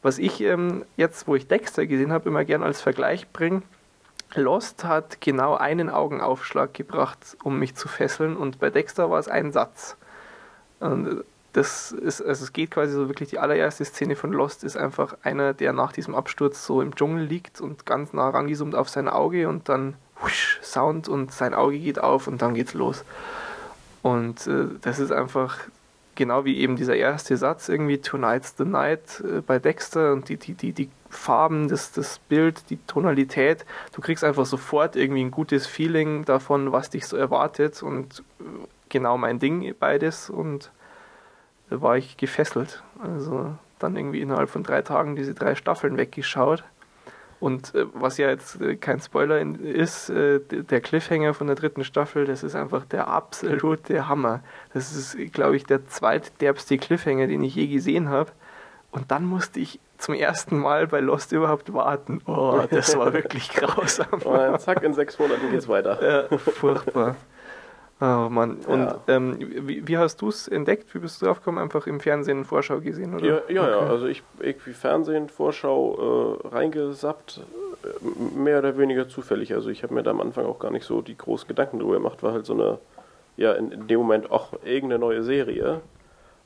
[0.00, 3.60] Was ich ähm, jetzt, wo ich Dexter gesehen habe, immer gern als Vergleich bringe,
[4.34, 9.28] Lost hat genau einen Augenaufschlag gebracht, um mich zu fesseln, und bei Dexter war es
[9.28, 9.96] ein Satz.
[10.80, 14.76] Und das ist, also es geht quasi so wirklich die allererste Szene von Lost ist
[14.76, 18.90] einfach einer, der nach diesem Absturz so im Dschungel liegt und ganz nah rangezoomt auf
[18.90, 23.04] sein Auge und dann husch, Sound und sein Auge geht auf und dann geht's los.
[24.02, 25.60] Und äh, das ist einfach
[26.16, 30.36] genau wie eben dieser erste Satz, irgendwie Tonight's the Night äh, bei Dexter und die,
[30.36, 33.64] die, die, die Farben, das, das Bild, die Tonalität,
[33.94, 38.44] du kriegst einfach sofort irgendwie ein gutes Feeling davon, was dich so erwartet und äh,
[38.88, 40.28] genau mein Ding beides.
[40.30, 40.70] Und
[41.70, 42.82] da war ich gefesselt.
[43.00, 46.64] Also dann irgendwie innerhalb von drei Tagen diese drei Staffeln weggeschaut
[47.38, 51.56] und äh, was ja jetzt äh, kein Spoiler in, ist, äh, der Cliffhanger von der
[51.56, 54.40] dritten Staffel, das ist einfach der absolute Hammer.
[54.72, 58.32] Das ist, glaube ich, der zweitderbste Cliffhanger, den ich je gesehen habe.
[58.90, 62.22] Und dann musste ich zum ersten Mal bei Lost überhaupt warten.
[62.26, 64.06] Oh, das war wirklich grausam.
[64.12, 66.28] Und dann zack, in sechs Monaten geht's weiter.
[66.30, 67.16] Ja, furchtbar.
[67.98, 68.58] Oh Mann.
[68.66, 69.00] Und ja.
[69.08, 70.94] ähm, wie, wie, hast du es entdeckt?
[70.94, 71.58] Wie bist du drauf gekommen?
[71.58, 73.24] Einfach im Fernsehen Vorschau gesehen, oder?
[73.24, 73.70] Ja, ja, okay.
[73.70, 73.78] ja.
[73.78, 77.40] also ich irgendwie Fernsehen, Vorschau äh, reingesappt,
[77.84, 79.54] äh, mehr oder weniger zufällig.
[79.54, 81.94] Also ich habe mir da am Anfang auch gar nicht so die großen Gedanken drüber
[81.94, 82.78] gemacht, war halt so eine,
[83.38, 85.80] ja, in, in dem Moment auch irgendeine neue Serie.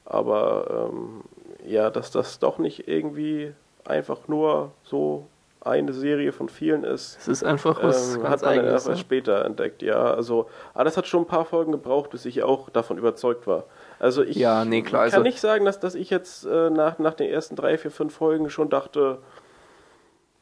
[0.05, 1.23] Aber ähm,
[1.67, 3.53] ja, dass das doch nicht irgendwie
[3.85, 5.27] einfach nur so
[5.63, 7.19] eine Serie von vielen ist.
[7.21, 10.15] Es ist einfach was ähm, hat man eigenes, erst später entdeckt, ja.
[10.15, 13.65] Also, aber das hat schon ein paar Folgen gebraucht, bis ich auch davon überzeugt war.
[13.99, 16.99] Also ich ja, nee, klar, kann also nicht sagen, dass, dass ich jetzt äh, nach,
[16.99, 19.19] nach den ersten drei, vier, fünf Folgen schon dachte,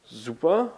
[0.03, 0.71] super.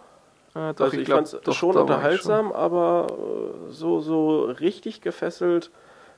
[0.54, 2.56] Äh, doch, also ich, ich fand es schon unterhaltsam, schon.
[2.56, 5.70] aber äh, so, so richtig gefesselt.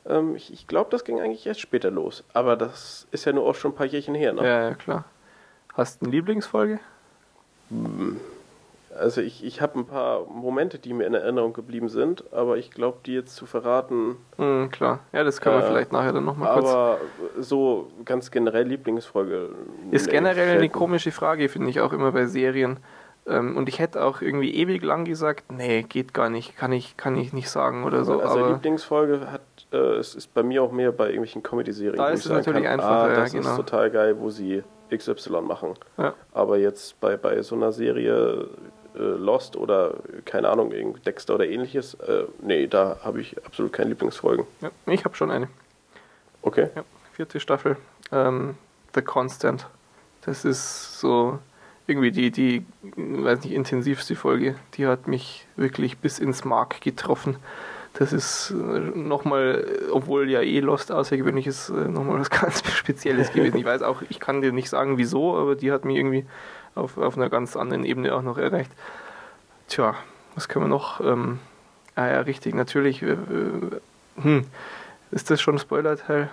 [0.06, 2.24] Ähm, ich ich glaube, das ging eigentlich erst später los.
[2.32, 4.32] Aber das ist ja nur auch schon ein paar Jährchen her.
[4.32, 4.42] Ne?
[4.42, 5.04] Ja, ja, klar.
[5.74, 6.80] Hast du eine Lieblingsfolge?
[8.96, 12.70] Also ich, ich habe ein paar Momente, die mir in Erinnerung geblieben sind, aber ich
[12.70, 14.16] glaube, die jetzt zu verraten.
[14.38, 16.70] Mhm, klar, ja, das können wir äh, vielleicht nachher dann nochmal kurz.
[16.70, 16.98] Aber
[17.38, 19.50] so ganz generell Lieblingsfolge.
[19.90, 22.78] Ist generell eine komische Frage, finde ich auch immer bei Serien.
[23.26, 26.96] Ähm, und ich hätte auch irgendwie ewig lang gesagt, nee, geht gar nicht, kann ich,
[26.96, 28.20] kann ich nicht sagen oder so.
[28.20, 29.40] Also Lieblingsfolge hat,
[29.72, 31.96] äh, es ist bei mir auch mehr bei irgendwelchen Comedy-Serien.
[31.96, 33.50] Da ist es natürlich kann, einfacher, ah, das ja, genau.
[33.52, 35.74] ist total geil, wo sie XY machen.
[35.96, 36.14] Ja.
[36.32, 38.48] Aber jetzt bei, bei so einer Serie
[38.94, 40.72] äh, Lost oder keine Ahnung,
[41.04, 44.46] Dexter oder ähnliches, äh, nee, da habe ich absolut keine Lieblingsfolgen.
[44.60, 45.48] Ja, ich habe schon eine.
[46.42, 46.68] Okay.
[46.74, 47.76] Ja, vierte Staffel.
[48.12, 48.56] Ähm,
[48.94, 49.66] The Constant.
[50.24, 51.38] Das ist so
[51.86, 52.64] irgendwie die, die,
[52.96, 54.54] weiß nicht, intensivste Folge.
[54.74, 57.36] Die hat mich wirklich bis ins Mark getroffen.
[57.94, 63.32] Das ist äh, nochmal, obwohl ja eh Lost außergewöhnlich ist, äh, nochmal was ganz Spezielles
[63.32, 63.56] gewesen.
[63.56, 66.26] Ich weiß auch, ich kann dir nicht sagen wieso, aber die hat mich irgendwie
[66.74, 68.72] auf, auf einer ganz anderen Ebene auch noch erreicht.
[69.68, 69.94] Tja,
[70.34, 71.00] was können wir noch?
[71.00, 71.38] Ähm,
[71.94, 73.00] ah ja, richtig, natürlich.
[73.02, 73.16] Äh,
[74.16, 74.44] hm,
[75.12, 76.30] ist das schon ein Spoiler-Teil?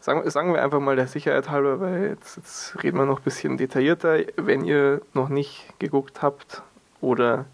[0.00, 3.24] Sagen, sagen wir einfach mal der Sicherheit halber, weil jetzt, jetzt reden wir noch ein
[3.24, 4.18] bisschen detaillierter.
[4.36, 6.62] Wenn ihr noch nicht geguckt habt
[7.00, 7.46] oder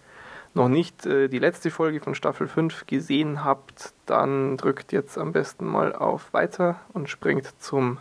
[0.54, 5.32] noch nicht äh, die letzte Folge von Staffel 5 gesehen habt, dann drückt jetzt am
[5.32, 7.98] besten mal auf Weiter und springt zum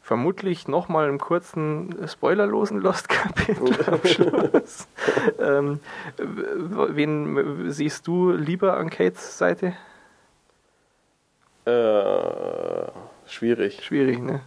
[0.00, 4.88] vermutlich nochmal einen kurzen spoilerlosen Lost-Kapitel am Schluss.
[5.38, 5.80] ähm,
[6.16, 9.74] wen siehst du lieber an Kates Seite?
[11.64, 12.90] Äh,
[13.26, 13.84] schwierig.
[13.84, 14.40] Schwierig, ne?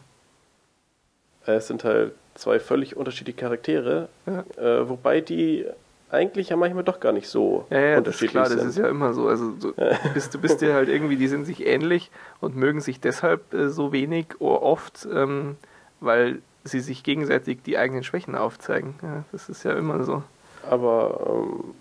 [1.46, 4.44] Es sind halt zwei völlig unterschiedliche Charaktere, ja.
[4.58, 5.66] äh, wobei die
[6.14, 8.60] eigentlich ja manchmal doch gar nicht so ja, ja, unterschiedlich das ist klar, sind.
[8.60, 9.28] das ist ja immer so.
[9.28, 9.74] Also du
[10.14, 13.70] bist, du bist dir halt irgendwie, die sind sich ähnlich und mögen sich deshalb äh,
[13.70, 15.58] so wenig oft, ähm,
[16.00, 18.96] weil sie sich gegenseitig die eigenen Schwächen aufzeigen.
[19.02, 20.24] Ja, das ist ja immer so.
[20.70, 21.74] Aber ähm,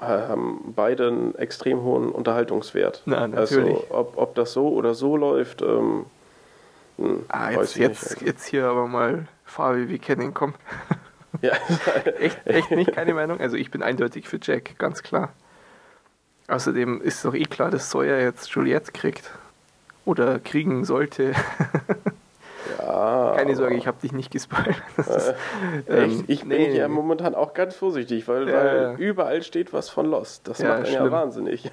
[0.00, 3.02] haben beide einen extrem hohen Unterhaltungswert.
[3.04, 3.74] Na, natürlich.
[3.74, 6.06] Also ob, ob das so oder so läuft, ähm,
[6.96, 8.24] hm, ah, jetzt, jetzt, also.
[8.24, 10.54] jetzt hier aber mal Fabi, wie kennen komm.
[11.42, 11.52] Ja.
[12.18, 13.40] echt, echt nicht, keine Meinung.
[13.40, 15.32] Also ich bin eindeutig für Jack, ganz klar.
[16.48, 19.30] Außerdem ist es doch eh klar, dass Sawyer jetzt Juliette kriegt.
[20.04, 21.32] Oder kriegen sollte.
[22.78, 23.32] Ja.
[23.36, 24.76] Keine Sorge, ich habe dich nicht gespoilert.
[24.96, 25.34] Ist,
[25.88, 28.94] ähm, ich bin nee, ja momentan auch ganz vorsichtig, weil, ja, weil ja.
[28.94, 30.46] überall steht was von Lost.
[30.48, 31.70] Das macht einen ja wahnsinnig.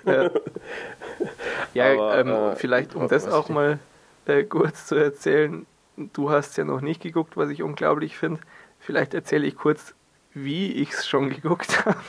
[1.74, 3.80] Ja, Aber, ähm, äh, vielleicht um das auch mal
[4.26, 5.66] äh, kurz zu erzählen.
[6.14, 8.40] Du hast ja noch nicht geguckt, was ich unglaublich finde.
[8.88, 9.96] Vielleicht erzähle ich kurz,
[10.34, 12.00] wie ich es schon geguckt habe.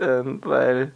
[0.00, 0.92] ähm, weil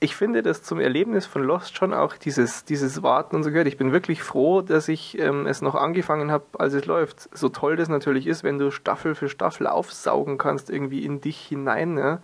[0.00, 3.68] ich finde das zum Erlebnis von Lost schon auch dieses, dieses Warten und so gehört.
[3.68, 7.28] Ich bin wirklich froh, dass ich ähm, es noch angefangen habe, als es läuft.
[7.36, 11.38] So toll das natürlich ist, wenn du Staffel für Staffel aufsaugen kannst, irgendwie in dich
[11.38, 11.98] hinein.
[11.98, 12.20] Ja?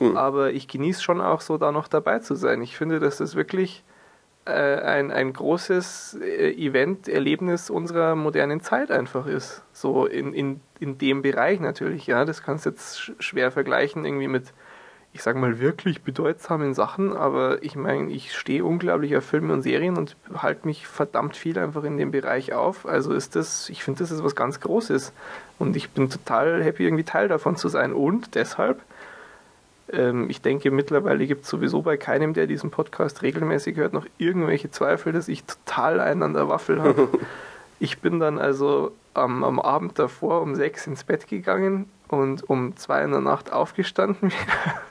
[0.00, 0.16] Mhm.
[0.16, 2.60] Aber ich genieße schon auch so, da noch dabei zu sein.
[2.60, 3.84] Ich finde, dass das wirklich
[4.50, 9.62] ein, ein großes äh, Event, Erlebnis unserer modernen Zeit einfach ist.
[9.72, 12.24] So in, in, in dem Bereich natürlich, ja.
[12.24, 14.52] Das kannst du jetzt schwer vergleichen irgendwie mit,
[15.14, 19.62] ich sag mal, wirklich bedeutsamen Sachen, aber ich meine, ich stehe unglaublich auf Filme und
[19.62, 22.86] Serien und halte mich verdammt viel einfach in dem Bereich auf.
[22.86, 25.12] Also ist das, ich finde, das ist was ganz Großes.
[25.58, 27.94] Und ich bin total happy, irgendwie Teil davon zu sein.
[27.94, 28.82] Und deshalb
[29.86, 34.70] ich denke, mittlerweile gibt es sowieso bei keinem, der diesen Podcast regelmäßig hört, noch irgendwelche
[34.70, 37.08] Zweifel, dass ich total einen an der Waffel habe.
[37.80, 42.76] ich bin dann also am, am Abend davor um sechs ins Bett gegangen und um
[42.76, 44.32] zwei in der Nacht aufgestanden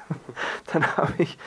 [0.74, 1.38] dann habe ich,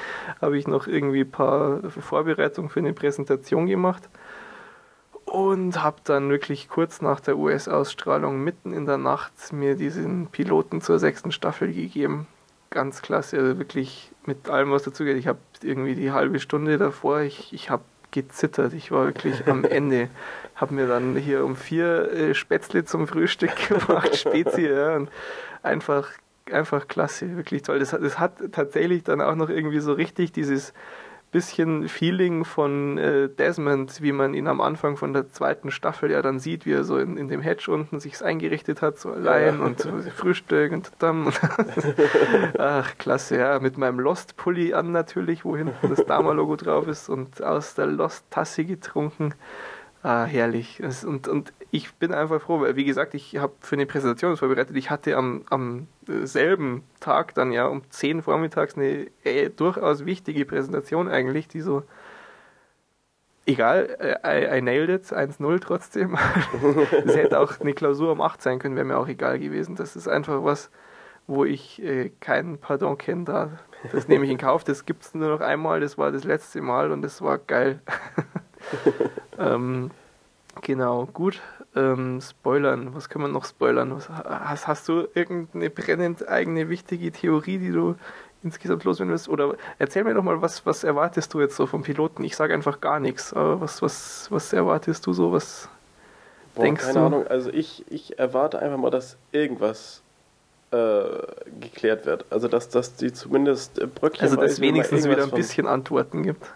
[0.41, 4.09] hab ich noch irgendwie ein paar Vorbereitungen für eine Präsentation gemacht
[5.25, 10.81] und habe dann wirklich kurz nach der US-Ausstrahlung mitten in der Nacht mir diesen Piloten
[10.81, 12.27] zur sechsten Staffel gegeben
[12.71, 15.19] ganz klasse, also wirklich mit allem, was dazugehört.
[15.19, 18.73] Ich habe irgendwie die halbe Stunde davor, ich, ich habe gezittert.
[18.73, 20.09] Ich war wirklich am Ende.
[20.55, 25.11] Habe mir dann hier um vier äh, Spätzle zum Frühstück gemacht, Spezie, ja, und
[25.63, 26.09] einfach,
[26.51, 27.79] einfach klasse, wirklich toll.
[27.79, 30.73] Das, das hat tatsächlich dann auch noch irgendwie so richtig dieses
[31.33, 36.23] bisschen Feeling von äh, Desmond, wie man ihn am Anfang von der zweiten Staffel ja
[36.23, 39.59] dann sieht, wie er so in, in dem Hedge unten sich eingerichtet hat, so allein
[39.59, 39.65] ja.
[39.65, 41.33] und so Frühstück und dann.
[42.59, 43.59] Ach, klasse, ja.
[43.59, 48.65] Mit meinem Lost-Pulli an natürlich, wo hinten das Dama-Logo drauf ist und aus der Lost-Tasse
[48.65, 49.35] getrunken.
[50.07, 50.81] Ah, herrlich.
[51.05, 54.77] Und, und ich bin einfach froh, weil, wie gesagt, ich habe für eine Präsentation vorbereitet.
[54.77, 60.45] Ich hatte am, am selben Tag dann ja um 10 vormittags eine äh, durchaus wichtige
[60.45, 61.83] Präsentation eigentlich, die so.
[63.47, 66.17] Egal, äh, I, I nailed it, 1-0 trotzdem.
[67.05, 69.75] Es hätte auch eine Klausur um 8 sein können, wäre mir auch egal gewesen.
[69.75, 70.71] Das ist einfach was,
[71.27, 73.59] wo ich äh, keinen Pardon kenne da.
[73.91, 74.63] Das nehme ich in Kauf.
[74.63, 77.81] Das gibt es nur noch einmal, das war das letzte Mal und das war geil.
[79.39, 79.91] ähm,
[80.63, 81.41] genau, gut.
[81.75, 83.95] Ähm, spoilern, was kann man noch spoilern?
[83.95, 87.97] Was, hast, hast du irgendeine brennend eigene wichtige Theorie, die du
[88.43, 89.29] insgesamt loswerden willst?
[89.29, 92.25] Oder erzähl mir doch mal, was, was erwartest du jetzt so vom Piloten?
[92.25, 95.33] Ich sage einfach gar nichts, aber was, was, was erwartest du so?
[95.33, 95.69] Was
[96.55, 97.01] Boah, denkst keine du?
[97.01, 100.03] Keine Ahnung, also ich, ich erwarte einfach mal, dass irgendwas
[100.71, 101.05] äh,
[101.61, 102.25] geklärt wird.
[102.31, 104.23] Also dass, dass die zumindest Bröckchen.
[104.23, 106.47] Also dass es wenigstens wieder ein bisschen Antworten gibt.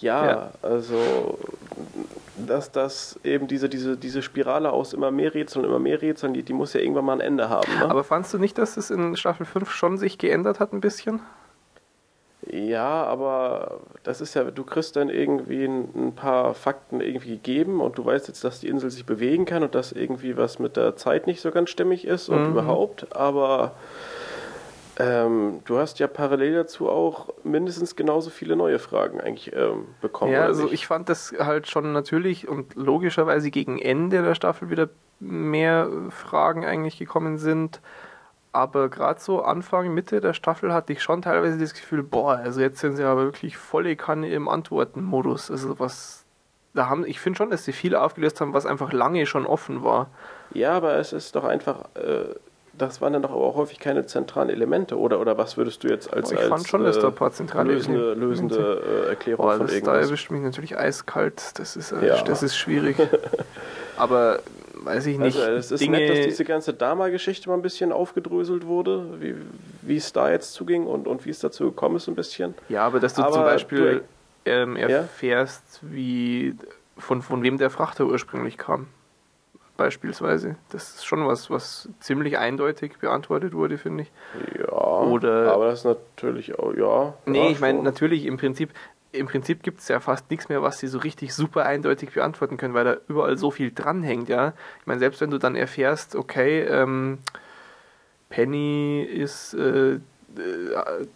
[0.00, 1.38] Ja, ja, also
[2.46, 6.42] dass das eben diese, diese, diese Spirale aus immer mehr Rätseln, immer mehr Rätseln, die,
[6.42, 7.70] die muss ja irgendwann mal ein Ende haben.
[7.78, 7.90] Ne?
[7.90, 11.20] Aber fandst du nicht, dass es in Staffel 5 schon sich geändert hat ein bisschen?
[12.50, 17.80] Ja, aber das ist ja, du kriegst dann irgendwie ein, ein, paar Fakten irgendwie gegeben
[17.80, 20.76] und du weißt jetzt, dass die Insel sich bewegen kann und dass irgendwie was mit
[20.76, 22.50] der Zeit nicht so ganz stimmig ist und mhm.
[22.52, 23.72] überhaupt, aber
[24.98, 30.32] ähm, du hast ja parallel dazu auch mindestens genauso viele neue Fragen eigentlich ähm, bekommen.
[30.32, 34.88] Ja, also ich fand das halt schon natürlich und logischerweise gegen Ende der Staffel wieder
[35.20, 37.80] mehr Fragen eigentlich gekommen sind.
[38.50, 42.60] Aber gerade so Anfang, Mitte der Staffel hatte ich schon teilweise das Gefühl, boah, also
[42.60, 45.50] jetzt sind sie aber wirklich volle Kanne im Antworten-Modus.
[45.50, 46.24] Also was
[46.74, 49.84] da haben, ich finde schon, dass sie viel aufgelöst haben, was einfach lange schon offen
[49.84, 50.10] war.
[50.54, 52.34] Ja, aber es ist doch einfach, äh,
[52.78, 55.20] das waren dann doch aber auch häufig keine zentralen Elemente, oder?
[55.20, 57.32] Oder was würdest du jetzt als, ich als fand schon, dass äh, da ein paar
[57.32, 60.06] zentrale lösende, lösende äh, Erklärung Boah, von das, da irgendwas?
[60.06, 61.58] erwischt mich natürlich eiskalt.
[61.58, 62.22] Das ist, äh, Ja.
[62.22, 62.96] das ist schwierig.
[63.96, 64.40] Aber
[64.74, 65.36] weiß ich nicht.
[65.38, 69.34] Also es ist Dinge, nett, dass diese ganze Dama-Geschichte mal ein bisschen aufgedröselt wurde, wie,
[69.82, 72.54] wie es da jetzt zuging und, und wie es dazu gekommen ist ein bisschen.
[72.68, 74.02] ja, aber dass du Aber zum Beispiel
[74.44, 74.88] ähm, Ja?
[74.88, 76.54] erfährst, wie
[76.96, 78.86] von, von wem der Frachter ursprünglich kam.
[79.78, 80.56] Beispielsweise.
[80.70, 84.12] Das ist schon was, was ziemlich eindeutig beantwortet wurde, finde ich.
[84.58, 87.14] Ja, Oder- aber das ist natürlich auch, ja.
[87.26, 88.70] Nee, ja, ich meine, natürlich, im Prinzip,
[89.12, 92.56] im Prinzip gibt es ja fast nichts mehr, was sie so richtig super eindeutig beantworten
[92.56, 94.52] können, weil da überall so viel dranhängt, ja.
[94.80, 97.18] Ich meine, selbst wenn du dann erfährst, okay, ähm,
[98.30, 100.00] Penny ist, äh, äh,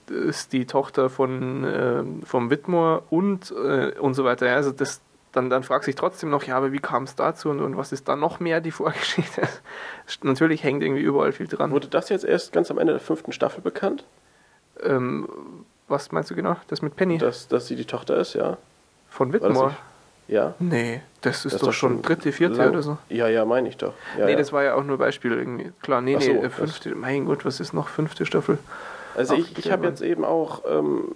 [0.08, 5.02] ist die Tochter von ähm, vom Whitmore und äh, und so weiter, ja, also das
[5.32, 7.76] dann, dann fragst du dich trotzdem noch, ja, aber wie kam es dazu und, und
[7.76, 9.42] was ist da noch mehr die Vorgeschichte?
[10.22, 11.70] Natürlich hängt irgendwie überall viel dran.
[11.70, 14.04] Wurde das jetzt erst ganz am Ende der fünften Staffel bekannt,
[14.82, 15.28] Ähm,
[15.88, 16.56] was meinst du genau?
[16.68, 17.18] Das mit Penny?
[17.18, 18.56] dass, dass sie die Tochter ist, ja?
[19.10, 19.76] Von Whitmore?
[20.28, 20.54] Ja.
[20.58, 22.96] Nee, das ist Das doch, schon dritte, vierte lang- oder so.
[23.10, 23.92] Ja, ja, meine ich doch.
[24.18, 24.38] Ja, nee, ja.
[24.38, 25.72] das war ja auch nur Beispiel irgendwie.
[25.82, 26.94] Klar, nee, so, nee, äh, fünfte.
[26.94, 28.58] Mein Gott, was ist noch fünfte Staffel?
[29.14, 31.14] Also Ach, ich, ich habe jetzt eben auch, ähm,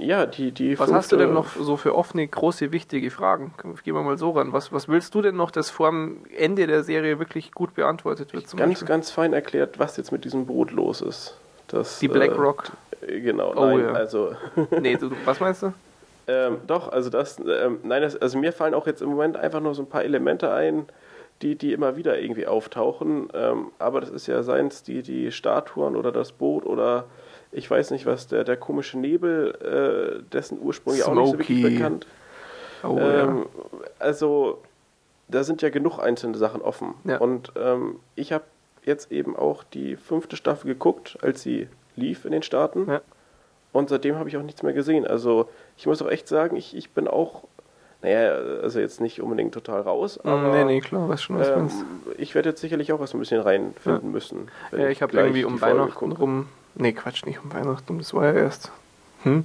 [0.00, 3.52] ja, die, die Was hast du denn noch so für offene, große, wichtige Fragen?
[3.84, 4.52] Gehen wir mal so ran.
[4.52, 8.32] Was, was willst du denn noch, dass vor dem Ende der Serie wirklich gut beantwortet
[8.32, 8.48] wird?
[8.48, 8.88] Zum Ganz, Beispiel?
[8.88, 11.36] ganz fein erklärt, was jetzt mit diesem Boot los ist.
[11.68, 12.64] Das, Die Black äh, Rock.
[13.02, 13.92] äh, Genau, Oh, nein, ja.
[13.92, 14.32] also
[14.80, 15.72] Nee, du, was meinst du?
[16.26, 19.60] ähm, doch, also das, ähm, nein, das, also mir fallen auch jetzt im Moment einfach
[19.60, 20.86] nur so ein paar Elemente ein,
[21.42, 23.28] die, die immer wieder irgendwie auftauchen.
[23.34, 27.04] Ähm, aber das ist ja seins die, die Statuen oder das Boot oder
[27.52, 29.54] ich weiß nicht was, der, der komische Nebel,
[30.20, 32.06] äh, dessen Ursprung ja auch nicht so wirklich bekannt.
[32.82, 33.46] Oh, Ähm,
[33.98, 34.58] Also,
[35.28, 36.94] da sind ja genug einzelne Sachen offen.
[37.04, 37.18] Ja.
[37.18, 38.44] Und ähm, ich habe
[38.84, 42.86] jetzt eben auch die fünfte Staffel geguckt, als sie lief in den Staaten.
[42.88, 43.00] Ja.
[43.72, 45.06] Und seitdem habe ich auch nichts mehr gesehen.
[45.06, 47.44] Also, ich muss auch echt sagen, ich, ich bin auch,
[48.02, 48.30] naja,
[48.62, 50.30] also jetzt nicht unbedingt total raus, ja.
[50.30, 51.84] aber Nee, nee, klar, weiß schon, was ähm, meinst.
[52.16, 54.48] ich werde jetzt sicherlich auch erst ein bisschen reinfinden müssen.
[54.70, 56.48] wenn Ja, ich habe irgendwie um Weihnachten rum.
[56.78, 58.70] Nee, Quatsch, nicht um Weihnachten, das war ja erst.
[59.24, 59.44] Hm?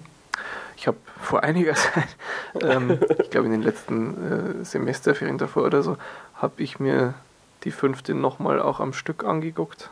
[0.78, 2.16] Ich habe vor einiger Zeit,
[2.62, 5.98] ähm, ich glaube in den letzten äh, Semesterferien davor oder so,
[6.36, 7.16] habe ich mir
[7.64, 9.90] die fünfte nochmal auch am Stück angeguckt.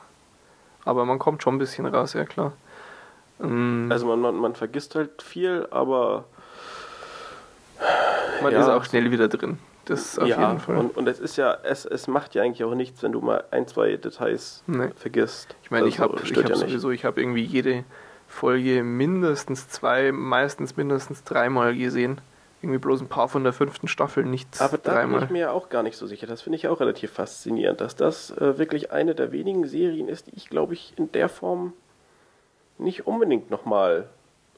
[0.85, 2.53] Aber man kommt schon ein bisschen raus, ja klar.
[3.41, 6.25] Ähm, Also man, man, man vergisst halt viel, aber
[8.43, 8.59] man ja.
[8.59, 9.57] ist auch schnell wieder drin.
[9.85, 10.77] Das auf ja, jeden Fall.
[10.77, 13.43] Und, und es ist ja, es, es macht ja eigentlich auch nichts, wenn du mal
[13.51, 14.89] ein, zwei Details Nee.
[14.95, 15.55] vergisst.
[15.63, 17.83] Ich meine, ich Also, habe ich hab ja sowieso, ich habe irgendwie jede
[18.27, 22.21] Folge mindestens zwei, meistens mindestens dreimal gesehen.
[22.61, 25.23] Irgendwie bloß ein paar von der fünften Staffel, nicht Aber da bin dreimal.
[25.23, 26.27] ich mir ja auch gar nicht so sicher.
[26.27, 30.27] Das finde ich auch relativ faszinierend, dass das äh, wirklich eine der wenigen Serien ist,
[30.27, 31.73] die ich, glaube ich, in der Form
[32.77, 34.09] nicht unbedingt nochmal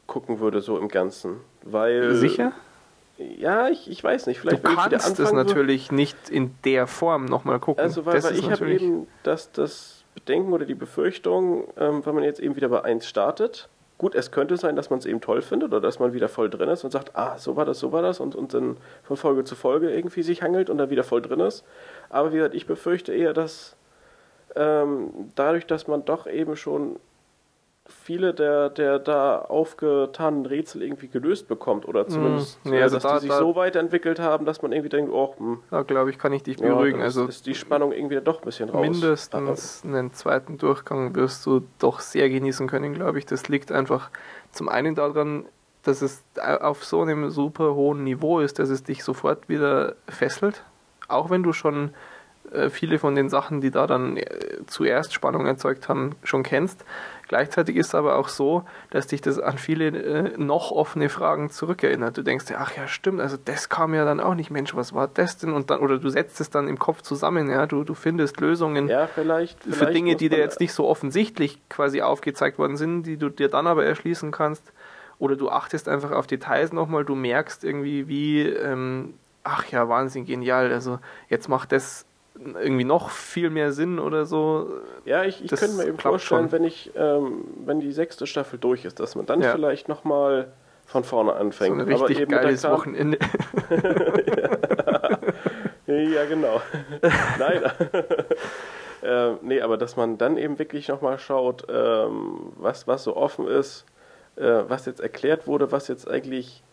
[0.06, 1.38] gucken würde, so im Ganzen.
[1.64, 2.14] Weil.
[2.16, 2.52] Sicher?
[3.38, 4.38] Ja, ich, ich weiß nicht.
[4.38, 7.84] Du Vielleicht wieder kannst es natürlich nicht in der Form nochmal gucken.
[7.84, 12.06] Also, weil, das weil ist ich habe eben das, das Bedenken oder die Befürchtung, ähm,
[12.06, 15.06] wenn man jetzt eben wieder bei 1 startet, gut, es könnte sein, dass man es
[15.06, 17.66] eben toll findet oder dass man wieder voll drin ist und sagt, ah, so war
[17.66, 20.78] das, so war das und, und dann von Folge zu Folge irgendwie sich hangelt und
[20.78, 21.64] dann wieder voll drin ist.
[22.10, 23.76] Aber wie gesagt, ich befürchte eher, dass
[24.56, 26.98] ähm, dadurch, dass man doch eben schon
[28.02, 33.04] viele der, der da aufgetanen Rätsel irgendwie gelöst bekommt oder zumindest, Mm, nee, also dass
[33.04, 36.10] da- die sich da- so weiterentwickelt haben, dass man irgendwie denkt, oh, hm, Da glaube
[36.10, 36.98] ich, kann ich dich ja, beruhigen.
[37.00, 38.82] dann also ist, die Spannung irgendwie doch ein bisschen raus.
[38.82, 43.26] mindestens einen zweiten Durchgang wirst du doch sehr genießen können, glaube ich.
[43.26, 44.10] Das liegt einfach
[44.52, 45.46] zum einen daran,
[45.84, 46.24] dass es
[46.62, 50.64] auf so einem super hohen Niveau ist, dass es dich sofort wieder fesselt.
[51.08, 51.94] Auch wenn du schon
[52.52, 54.26] äh, viele von den Sachen, die da dann äh,
[54.68, 56.86] zuerst Spannung erzeugt haben, schon kennst.
[57.34, 61.50] Gleichzeitig ist es aber auch so, dass dich das an viele äh, noch offene Fragen
[61.50, 62.16] zurückerinnert.
[62.16, 64.94] Du denkst dir, ach ja, stimmt, also das kam ja dann auch nicht, Mensch, was
[64.94, 65.52] war das denn?
[65.52, 68.88] Und dann, oder du setzt es dann im Kopf zusammen, ja, du, du findest Lösungen
[68.88, 69.64] Ja, vielleicht.
[69.64, 73.18] für vielleicht Dinge, muss die dir jetzt nicht so offensichtlich quasi aufgezeigt worden sind, die
[73.18, 74.72] du dir dann aber erschließen kannst.
[75.18, 80.28] Oder du achtest einfach auf Details nochmal, du merkst irgendwie, wie, ähm, ach ja, Wahnsinn,
[80.28, 80.72] genial.
[80.72, 81.00] Also
[81.30, 82.06] jetzt macht das
[82.46, 84.70] irgendwie noch viel mehr Sinn oder so.
[85.06, 86.52] Ja, ich, ich das könnte mir eben vorstellen, schon.
[86.52, 89.52] wenn ich, ähm, wenn die sechste Staffel durch ist, dass man dann Ja.
[89.54, 90.52] vielleicht nochmal
[90.86, 91.80] von vorne So anfängt.
[91.82, 93.18] ein richtig eben mit der geiles Wochenende.
[95.86, 96.62] Ja, genau.
[97.40, 97.62] Nein.
[99.04, 103.48] ähm, nee, aber dass man dann eben wirklich nochmal schaut, ähm, was, was so offen
[103.48, 103.86] ist,
[104.38, 106.64] äh, was jetzt erklärt wurde, was jetzt eigentlich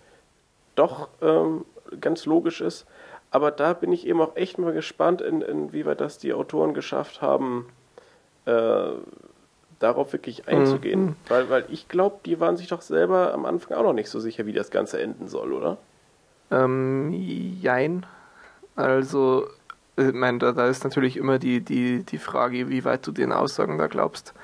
[0.77, 1.65] doch ähm,
[2.01, 2.87] ganz logisch ist.
[3.31, 7.23] Aber da bin ich eben auch echt mal gespannt, in, inwieweit das die Autoren geschafft
[7.23, 7.67] haben,
[8.45, 8.91] äh,
[9.79, 11.07] darauf wirklich einzugehen.
[11.07, 11.17] Mhm.
[11.29, 14.21] Weil, weil ich glaube, die waren sich doch selber am Anfang auch noch nicht so
[14.21, 15.79] sicher, wie das Ganze enden soll, oder?
[16.51, 18.05] Ähm, jein.
[18.75, 19.47] Also,
[19.97, 23.33] ich meine, da, da ist natürlich immer die, die, die Frage, wie weit du den
[23.33, 24.35] Aussagen da glaubst.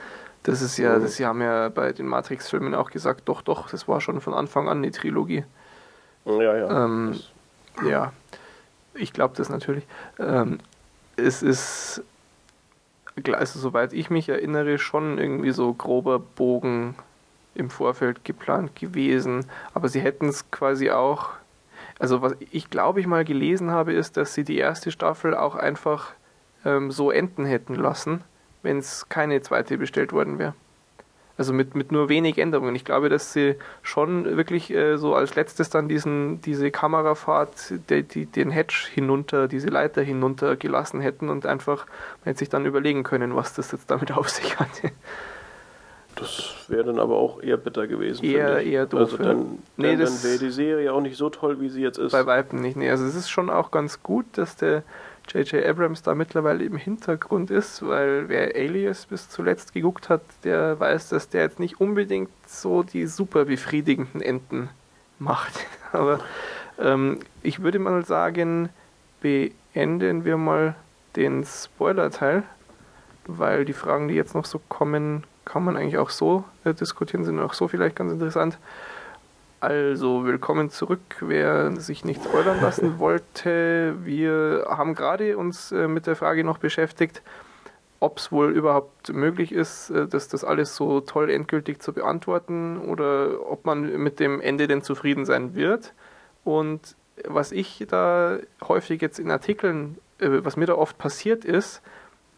[0.44, 1.02] Das ist ja, mhm.
[1.02, 4.32] das, sie haben ja bei den Matrix-Filmen auch gesagt, doch, doch, das war schon von
[4.32, 5.44] Anfang an eine Trilogie.
[6.24, 6.84] Ja, ja.
[6.84, 7.18] Ähm,
[7.84, 8.12] ja,
[8.97, 9.86] ich glaube das natürlich.
[10.18, 10.59] Ähm,
[11.16, 12.02] es ist,
[13.32, 16.94] also soweit ich mich erinnere, schon irgendwie so grober Bogen
[17.55, 19.47] im Vorfeld geplant gewesen.
[19.73, 21.31] Aber sie hätten es quasi auch,
[21.98, 25.55] also was ich glaube ich mal gelesen habe, ist, dass sie die erste Staffel auch
[25.55, 26.12] einfach
[26.64, 28.23] ähm, so enden hätten lassen
[28.66, 30.55] wenn es keine zweite bestellt worden wäre.
[31.38, 32.74] Also mit, mit nur wenig Änderungen.
[32.74, 38.02] Ich glaube, dass sie schon wirklich äh, so als letztes dann diesen, diese Kamerafahrt, de,
[38.02, 42.64] die, den Hedge hinunter, diese Leiter hinunter gelassen hätten und einfach, man hätte sich dann
[42.64, 44.92] überlegen können, was das jetzt damit auf sich hatte.
[46.14, 48.24] Das wäre dann aber auch eher bitter gewesen.
[48.24, 49.00] Eher, eher doof.
[49.00, 51.98] Also dann, nee, dann, dann wäre die Serie auch nicht so toll, wie sie jetzt
[51.98, 52.12] ist.
[52.12, 52.76] Bei Weitem nicht.
[52.76, 54.82] Nee, also es ist schon auch ganz gut, dass der
[55.28, 55.64] J.J.
[55.64, 61.08] Abrams da mittlerweile im Hintergrund ist, weil wer Alias bis zuletzt geguckt hat, der weiß,
[61.08, 64.68] dass der jetzt nicht unbedingt so die super befriedigenden Enden
[65.18, 65.66] macht.
[65.92, 66.20] Aber
[66.78, 68.68] ähm, ich würde mal sagen,
[69.20, 70.74] beenden wir mal
[71.16, 72.42] den Spoiler-Teil,
[73.26, 77.24] weil die Fragen, die jetzt noch so kommen, kann man eigentlich auch so äh, diskutieren,
[77.24, 78.58] sind auch so vielleicht ganz interessant.
[79.58, 81.00] Also, willkommen zurück.
[81.20, 86.58] Wer sich nicht spoilern lassen wollte, wir haben gerade uns äh, mit der Frage noch
[86.58, 87.22] beschäftigt,
[87.98, 92.76] ob es wohl überhaupt möglich ist, äh, dass das alles so toll endgültig zu beantworten
[92.76, 95.94] oder ob man mit dem Ende denn zufrieden sein wird.
[96.44, 101.80] Und was ich da häufig jetzt in Artikeln, äh, was mir da oft passiert ist,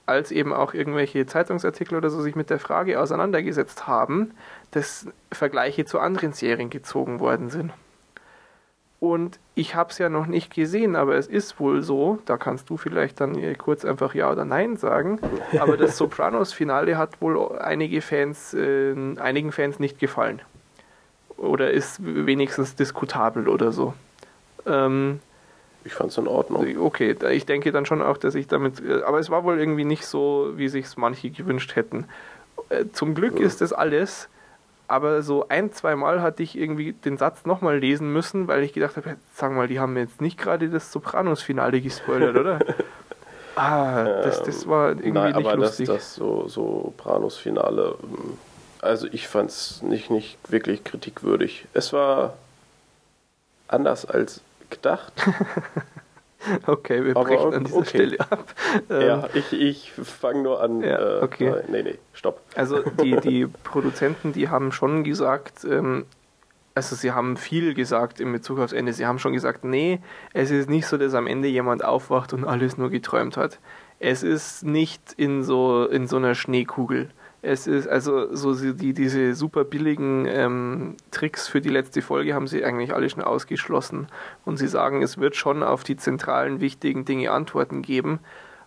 [0.07, 4.31] als eben auch irgendwelche Zeitungsartikel oder so sich mit der Frage auseinandergesetzt haben,
[4.71, 7.73] dass Vergleiche zu anderen Serien gezogen worden sind.
[9.01, 12.69] Und ich habe es ja noch nicht gesehen, aber es ist wohl so, da kannst
[12.69, 15.21] du vielleicht dann kurz einfach Ja oder Nein sagen,
[15.59, 20.43] aber das Sopranos-Finale hat wohl einige Fans, äh, einigen Fans nicht gefallen.
[21.37, 23.95] Oder ist wenigstens diskutabel oder so.
[24.67, 25.21] Ähm,
[25.85, 26.67] ich fand es in Ordnung.
[26.81, 29.85] Okay, ich denke dann schon auch, dass ich damit, äh, aber es war wohl irgendwie
[29.85, 32.07] nicht so, wie sich manche gewünscht hätten.
[32.69, 33.47] Äh, zum Glück ja.
[33.47, 34.29] ist das alles
[34.89, 38.73] aber so ein, zwei Mal hatte ich irgendwie den Satz nochmal lesen müssen, weil ich
[38.73, 42.59] gedacht habe, sag mal, die haben jetzt nicht gerade das Sopranos-Finale gespoilert, oder?
[43.57, 45.87] ah, das, das war irgendwie Nein, nicht aber lustig.
[45.87, 48.39] Das, das so, Sopranos-Finale, ähm,
[48.81, 51.67] also ich fand es nicht, nicht wirklich kritikwürdig.
[51.75, 52.35] Es war
[53.69, 54.41] anders als
[54.71, 55.13] gedacht.
[56.67, 57.89] Okay, wir brechen Aber, an dieser okay.
[57.89, 58.55] Stelle ab.
[58.89, 60.83] Ja, ähm, ich, ich fange nur an.
[60.83, 61.49] Ja, okay.
[61.49, 62.41] Äh, nee, nee, stopp.
[62.55, 66.07] Also die, die Produzenten, die haben schon gesagt, ähm,
[66.75, 68.93] also sie haben viel gesagt in Bezug aufs Ende.
[68.93, 70.01] Sie haben schon gesagt, nee,
[70.33, 73.59] es ist nicht so, dass am Ende jemand aufwacht und alles nur geträumt hat.
[73.99, 77.11] Es ist nicht in so, in so einer Schneekugel.
[77.41, 82.49] Es ist also so die, diese super billigen ähm, Tricks für die letzte Folge haben
[82.49, 84.09] sie eigentlich alle schon ausgeschlossen.
[84.45, 88.19] Und sie sagen, es wird schon auf die zentralen wichtigen Dinge Antworten geben.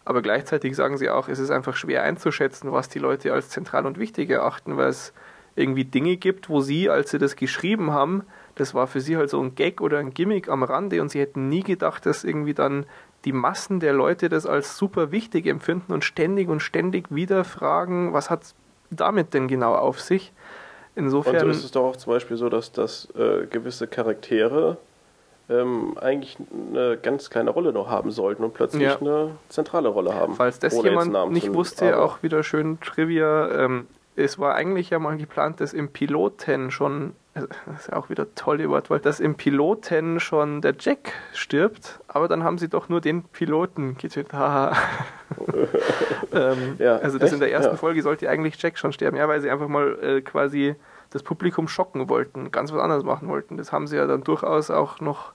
[0.06, 3.86] Aber gleichzeitig sagen sie auch, es ist einfach schwer einzuschätzen, was die Leute als zentral
[3.86, 5.14] und wichtig erachten, weil es
[5.56, 8.24] irgendwie Dinge gibt, wo sie, als sie das geschrieben haben,
[8.56, 11.20] das war für sie halt so ein Gag oder ein Gimmick am Rande und sie
[11.20, 12.86] hätten nie gedacht, dass irgendwie dann
[13.26, 18.14] die Massen der Leute das als super wichtig empfinden und ständig und ständig wieder fragen,
[18.14, 18.56] was hat
[18.92, 20.32] damit denn genau auf sich?
[20.96, 21.36] Insofern.
[21.36, 24.78] Und so ist es doch auch zum Beispiel so, dass, dass äh, gewisse Charaktere
[25.50, 26.38] ähm, eigentlich
[26.74, 28.98] eine ganz kleine Rolle noch haben sollten und plötzlich ja.
[28.98, 30.36] eine zentrale Rolle haben.
[30.36, 33.50] Falls das jemand nicht wusste, auch wieder schön Trivia.
[33.66, 37.46] Ähm, es war eigentlich ja mal geplant, dass im Piloten schon das
[37.80, 42.44] ist ja auch wieder tolle Wortwahl, dass im Piloten schon der Jack stirbt, aber dann
[42.44, 44.34] haben sie doch nur den Piloten getötet.
[46.34, 47.34] ähm, ja, also das echt?
[47.36, 47.78] in der ersten ja.
[47.78, 50.76] Folge sollte eigentlich Jack schon sterben, ja, weil sie einfach mal äh, quasi
[51.10, 53.56] das Publikum schocken wollten, ganz was anderes machen wollten.
[53.56, 55.34] Das haben sie ja dann durchaus auch noch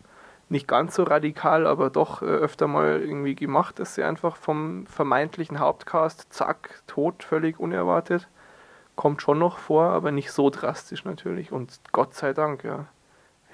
[0.48, 4.86] nicht ganz so radikal, aber doch äh, öfter mal irgendwie gemacht, dass sie einfach vom
[4.86, 8.28] vermeintlichen Hauptcast, zack, tot, völlig unerwartet
[8.96, 11.52] kommt schon noch vor, aber nicht so drastisch natürlich.
[11.52, 12.86] Und Gott sei Dank, ja.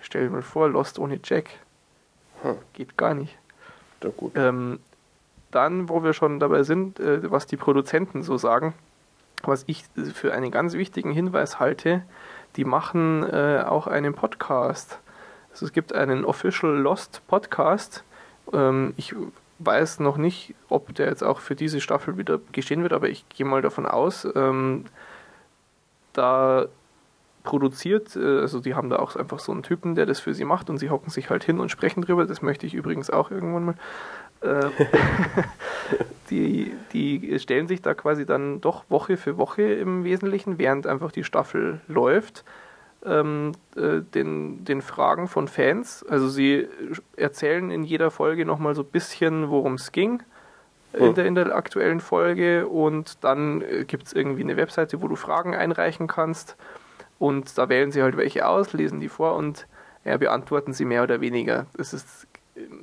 [0.01, 1.51] Stell dir mal vor, Lost ohne Jack.
[2.43, 2.57] Hm.
[2.73, 3.37] Geht gar nicht.
[4.03, 4.33] Ja, gut.
[4.37, 4.81] Ähm,
[5.51, 8.75] dann, wo wir schon dabei sind, äh, was die Produzenten so sagen,
[9.43, 12.03] was ich für einen ganz wichtigen Hinweis halte,
[12.57, 14.99] die machen äh, auch einen Podcast.
[15.51, 18.05] Also es gibt einen Official Lost Podcast.
[18.53, 19.15] Ähm, ich
[19.59, 23.29] weiß noch nicht, ob der jetzt auch für diese Staffel wieder geschehen wird, aber ich
[23.29, 24.27] gehe mal davon aus.
[24.35, 24.87] Ähm,
[26.13, 26.67] da
[27.43, 30.45] produziert, äh, also die haben da auch einfach so einen Typen, der das für sie
[30.45, 32.27] macht und sie hocken sich halt hin und sprechen drüber.
[32.27, 33.75] Das möchte ich übrigens auch irgendwann mal.
[34.41, 34.71] Äh,
[36.31, 41.13] die, die stellen sich da quasi dann doch Woche für Woche im Wesentlichen, während einfach
[41.13, 42.45] die Staffel läuft,
[43.05, 46.05] ähm, äh, den, den Fragen von Fans.
[46.09, 46.69] Also sie
[47.17, 50.23] erzählen in jeder Folge nochmal so ein bisschen, worum es ging
[50.93, 51.15] in hm.
[51.15, 55.17] der, in der aktuellen Folge und dann äh, gibt es irgendwie eine Webseite, wo du
[55.17, 56.57] Fragen einreichen kannst
[57.19, 59.67] und da wählen sie halt welche aus, lesen die vor und
[60.05, 61.67] ja, beantworten sie mehr oder weniger.
[61.77, 62.27] Das ist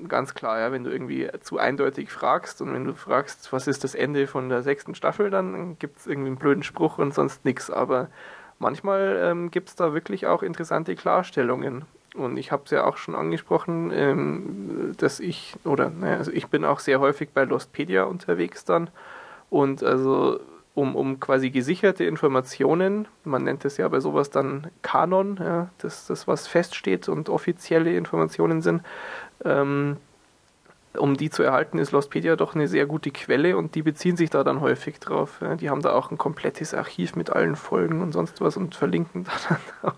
[0.07, 3.83] ganz klar, ja, wenn du irgendwie zu eindeutig fragst und wenn du fragst, was ist
[3.83, 7.45] das Ende von der sechsten Staffel, dann gibt es irgendwie einen blöden Spruch und sonst
[7.45, 7.69] nichts.
[7.69, 8.07] Aber
[8.57, 11.85] manchmal ähm, gibt es da wirklich auch interessante Klarstellungen.
[12.15, 16.47] Und ich habe es ja auch schon angesprochen, ähm, dass ich, oder naja, also ich
[16.47, 18.89] bin auch sehr häufig bei Lostpedia unterwegs dann.
[19.49, 20.39] Und also
[20.73, 26.07] um, um quasi gesicherte Informationen, man nennt es ja bei sowas dann Kanon, ja, das,
[26.07, 28.83] das was feststeht und offizielle Informationen sind,
[29.43, 29.97] ähm,
[30.97, 34.29] um die zu erhalten, ist Lostpedia doch eine sehr gute Quelle und die beziehen sich
[34.29, 35.39] da dann häufig drauf.
[35.41, 35.55] Ja.
[35.55, 39.23] Die haben da auch ein komplettes Archiv mit allen Folgen und sonst was und verlinken
[39.25, 39.95] da dann auch.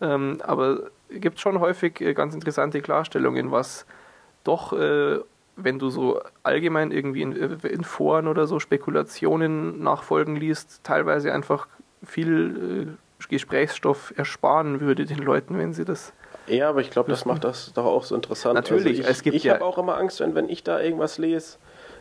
[0.00, 0.90] Ähm, aber
[1.20, 3.86] gibt schon häufig äh, ganz interessante Klarstellungen, was
[4.44, 5.18] doch, äh,
[5.56, 11.32] wenn du so allgemein irgendwie in, äh, in, Foren oder so Spekulationen nachfolgen liest, teilweise
[11.32, 11.68] einfach
[12.04, 16.12] viel äh, Gesprächsstoff ersparen würde den Leuten, wenn sie das
[16.46, 18.54] ja, aber ich glaube, das macht das doch auch so interessant.
[18.54, 20.80] Natürlich, also ich, es gibt Ich ja habe auch immer Angst, wenn, wenn ich da
[20.80, 21.58] irgendwas lese,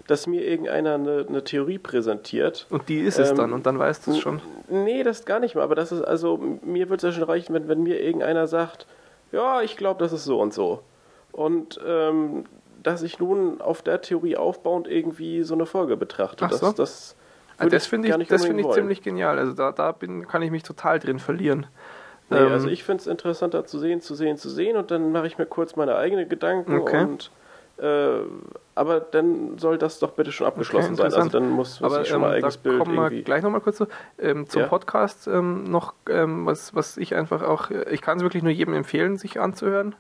[0.07, 2.65] dass mir irgendeiner eine, eine Theorie präsentiert.
[2.69, 4.41] Und die ist es ähm, dann und dann weißt du es schon.
[4.67, 7.53] Nee, das gar nicht mal, aber das ist, also, mir würde es ja schon reichen,
[7.53, 8.88] wenn, wenn mir irgendeiner sagt,
[9.31, 10.83] ja, ich glaube, das ist so und so.
[11.31, 12.45] Und ähm,
[12.83, 16.45] dass ich nun auf der Theorie aufbauend irgendwie so eine Folge betrachte.
[16.45, 16.67] Ach so.
[16.67, 17.15] Das, das,
[17.57, 19.37] ah, das finde ich, das find ich ziemlich genial.
[19.37, 21.67] Also da, da bin, kann ich mich total drin verlieren.
[22.29, 25.11] Nee, ähm, also ich finde es interessanter zu sehen, zu sehen, zu sehen und dann
[25.11, 27.03] mache ich mir kurz meine eigenen Gedanken okay.
[27.03, 27.31] und
[27.81, 28.21] äh,
[28.75, 31.13] aber dann soll das doch bitte schon abgeschlossen okay, sein.
[31.13, 33.15] Also dann muss, muss aber, ich schon ähm, mal eigenes Bild kommen irgendwie.
[33.17, 33.87] Wir gleich nochmal kurz so,
[34.19, 34.67] ähm, zum Ja.
[34.67, 38.51] Podcast ähm, noch, ähm, was, was ich einfach auch, äh, ich kann es wirklich nur
[38.51, 39.95] jedem empfehlen, sich anzuhören.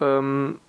[0.00, 0.60] Ähm,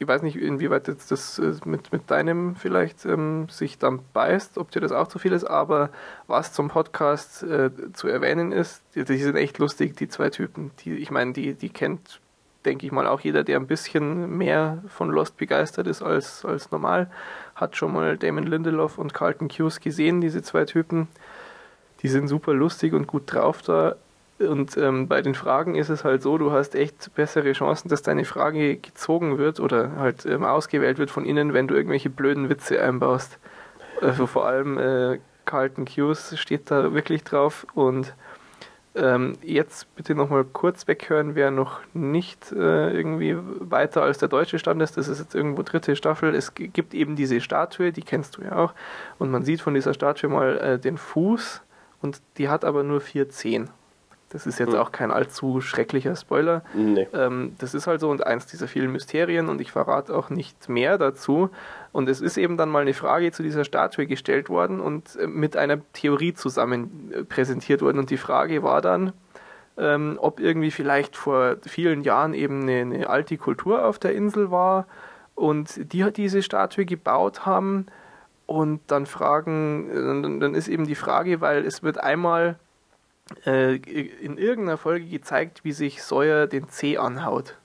[0.00, 4.58] ich weiß nicht, inwieweit jetzt das äh, mit, mit deinem vielleicht ähm, sich dann beißt,
[4.58, 5.90] ob dir das auch zu viel ist, aber
[6.26, 10.72] was zum Podcast äh, zu erwähnen ist, die, die sind echt lustig, die zwei Typen.
[10.80, 12.20] Die, ich meine, die, die kennt,
[12.64, 16.70] denke ich mal, auch jeder, der ein bisschen mehr von Lost begeistert ist als, als
[16.70, 17.10] normal,
[17.54, 21.08] hat schon mal Damon Lindelof und Carlton Cuse gesehen, diese zwei Typen.
[22.02, 23.96] Die sind super lustig und gut drauf da.
[24.38, 28.00] Und ähm, bei den Fragen ist es halt so, du hast echt bessere Chancen, dass
[28.00, 32.48] deine Frage gezogen wird oder halt ähm, ausgewählt wird von ihnen, wenn du irgendwelche blöden
[32.48, 33.38] Witze einbaust.
[34.00, 37.66] Also vor allem äh, Carlton Hughes steht da wirklich drauf.
[37.74, 38.14] Und
[38.94, 44.58] ähm, jetzt bitte nochmal kurz weghören, wer noch nicht äh, irgendwie weiter als der deutsche
[44.58, 44.96] Stand ist.
[44.96, 46.34] Das ist jetzt irgendwo dritte Staffel.
[46.34, 48.74] Es gibt eben diese Statue, die kennst du ja auch.
[49.18, 51.62] Und man sieht von dieser Statue mal äh, den Fuß
[52.02, 53.70] und die hat aber nur vier Zehen.
[54.30, 54.78] Das ist jetzt Hm.
[54.78, 56.62] auch kein allzu schrecklicher Spoiler.
[56.72, 57.08] Nee.
[57.12, 60.68] Ähm, das ist halt so und eins dieser vielen Mysterien und ich verrate auch nicht
[60.68, 61.50] mehr dazu.
[61.92, 65.26] Und es ist eben dann mal eine Frage zu dieser Statue gestellt worden und äh,
[65.26, 67.98] mit einer Theorie zusammen äh, präsentiert worden.
[67.98, 69.12] Und die Frage war dann,
[69.76, 74.50] ähm, ob irgendwie vielleicht vor vielen Jahren eben eine, eine alte Kultur auf der Insel
[74.52, 74.86] war
[75.34, 77.86] und die hat diese Statue gebaut haben.
[78.46, 82.56] Und dann fragen, äh, dann dann ist eben die Frage, weil es wird einmal
[83.46, 87.56] äh, in irgendeiner Folge gezeigt, wie sich Sawyer den Zeh anhaut.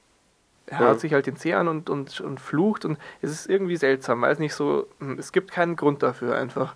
[0.67, 0.99] Er haut mhm.
[0.99, 4.39] sich halt den Zeh an und, und, und flucht und es ist irgendwie seltsam, weiß
[4.39, 6.75] nicht so, hm, es gibt keinen Grund dafür einfach.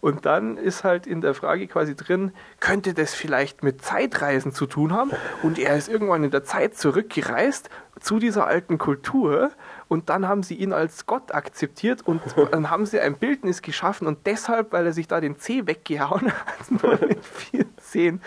[0.00, 4.64] Und dann ist halt in der Frage quasi drin, könnte das vielleicht mit Zeitreisen zu
[4.64, 5.10] tun haben?
[5.42, 7.68] Und er ist irgendwann in der Zeit zurückgereist
[8.00, 9.50] zu dieser alten Kultur
[9.88, 14.06] und dann haben sie ihn als Gott akzeptiert und dann haben sie ein Bildnis geschaffen
[14.06, 18.20] und deshalb, weil er sich da den Zeh weggehauen hat, nur den vierten 10.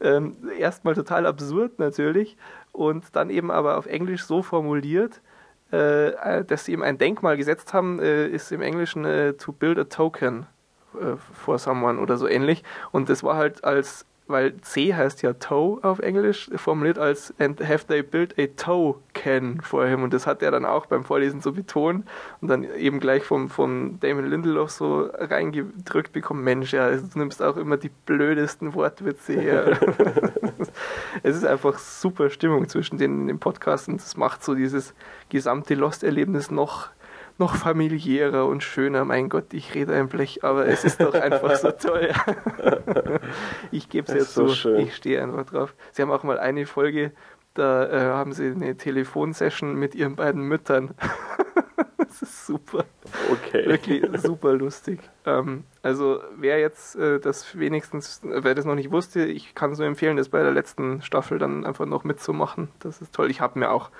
[0.00, 2.36] Ähm, erstmal total absurd natürlich
[2.72, 5.20] und dann eben aber auf Englisch so formuliert,
[5.70, 9.78] äh, dass sie eben ein Denkmal gesetzt haben, äh, ist im Englischen äh, to build
[9.78, 10.46] a token
[10.94, 12.62] äh, for someone oder so ähnlich.
[12.92, 17.60] Und das war halt als weil C heißt ja Toe auf Englisch, formuliert als and
[17.60, 21.04] have they built a toe can for him und das hat er dann auch beim
[21.04, 22.06] Vorlesen so betont
[22.40, 27.42] und dann eben gleich vom, von Damon Lindelof so reingedrückt bekommen, Mensch, ja, du nimmst
[27.42, 29.78] auch immer die blödesten Wortwitze her.
[31.22, 34.94] es ist einfach super Stimmung zwischen denen im Podcast und das macht so dieses
[35.28, 36.88] gesamte Lost-Erlebnis noch
[37.38, 39.04] noch familiärer und schöner.
[39.04, 42.10] Mein Gott, ich rede ein Blech, aber es ist doch einfach so toll.
[43.70, 44.80] ich gebe es jetzt so, schön.
[44.80, 45.74] ich stehe einfach drauf.
[45.92, 47.12] Sie haben auch mal eine Folge,
[47.54, 50.94] da äh, haben sie eine Telefonsession mit ihren beiden Müttern.
[51.96, 52.84] das ist super.
[53.30, 53.66] Okay.
[53.66, 55.00] Wirklich super lustig.
[55.24, 59.84] Ähm, also wer jetzt äh, das wenigstens, wer das noch nicht wusste, ich kann so
[59.84, 62.68] empfehlen, das bei der letzten Staffel dann einfach noch mitzumachen.
[62.78, 63.30] Das ist toll.
[63.30, 63.90] Ich habe mir auch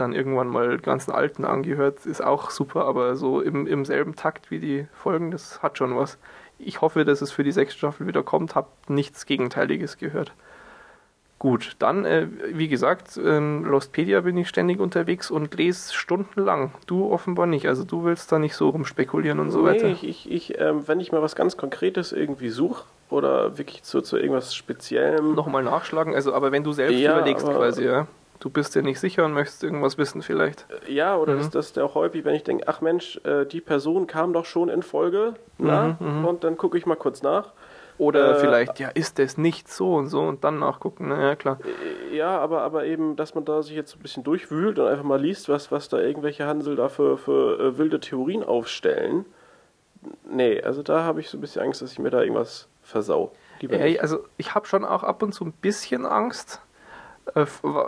[0.00, 4.50] dann irgendwann mal ganzen alten angehört, ist auch super, aber so im, im selben Takt
[4.50, 6.18] wie die Folgen, das hat schon was.
[6.58, 10.32] Ich hoffe, dass es für die sechste Staffel wieder kommt, hab nichts Gegenteiliges gehört.
[11.38, 16.72] Gut, dann, äh, wie gesagt, ähm, Lostpedia bin ich ständig unterwegs und lese stundenlang.
[16.86, 17.68] Du offenbar nicht.
[17.68, 19.86] Also du willst da nicht so rumspekulieren und so nee, weiter.
[19.86, 24.02] Ich, ich, ich ähm, wenn ich mal was ganz Konkretes irgendwie suche oder wirklich zu,
[24.02, 25.36] zu irgendwas Speziellem.
[25.36, 28.08] Nochmal nachschlagen, also aber wenn du selbst ja, überlegst quasi, ja.
[28.40, 30.66] Du bist dir nicht sicher und möchtest irgendwas wissen vielleicht.
[30.86, 31.40] Ja, oder mhm.
[31.40, 34.68] ist das auch häufig, wenn ich denke, ach Mensch, äh, die Person kam doch schon
[34.68, 35.96] in Folge, na?
[35.98, 36.24] Mhm, mhm.
[36.24, 37.52] und dann gucke ich mal kurz nach.
[37.98, 41.36] Oder äh, vielleicht, ja, ist das nicht so und so und dann nachgucken, na ja,
[41.36, 41.58] klar.
[42.10, 45.04] Äh, ja, aber, aber eben, dass man da sich jetzt ein bisschen durchwühlt und einfach
[45.04, 49.24] mal liest, was, was da irgendwelche Hansel da für, für äh, wilde Theorien aufstellen.
[50.30, 53.32] Nee, also da habe ich so ein bisschen Angst, dass ich mir da irgendwas versau.
[53.60, 56.67] Ja, also ich habe schon auch ab und zu ein bisschen Angst, äh,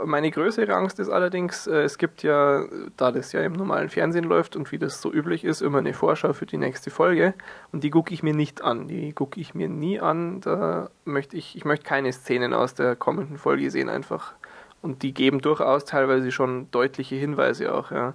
[0.04, 2.64] meine größere Angst ist allerdings, äh, es gibt ja,
[2.96, 5.94] da das ja im normalen Fernsehen läuft und wie das so üblich ist, immer eine
[5.94, 7.34] Vorschau für die nächste Folge
[7.72, 8.88] und die gucke ich mir nicht an.
[8.88, 10.40] Die gucke ich mir nie an.
[10.40, 14.34] Da möchte ich, ich möchte keine Szenen aus der kommenden Folge sehen einfach.
[14.82, 18.14] Und die geben durchaus teilweise schon deutliche Hinweise auch, ja.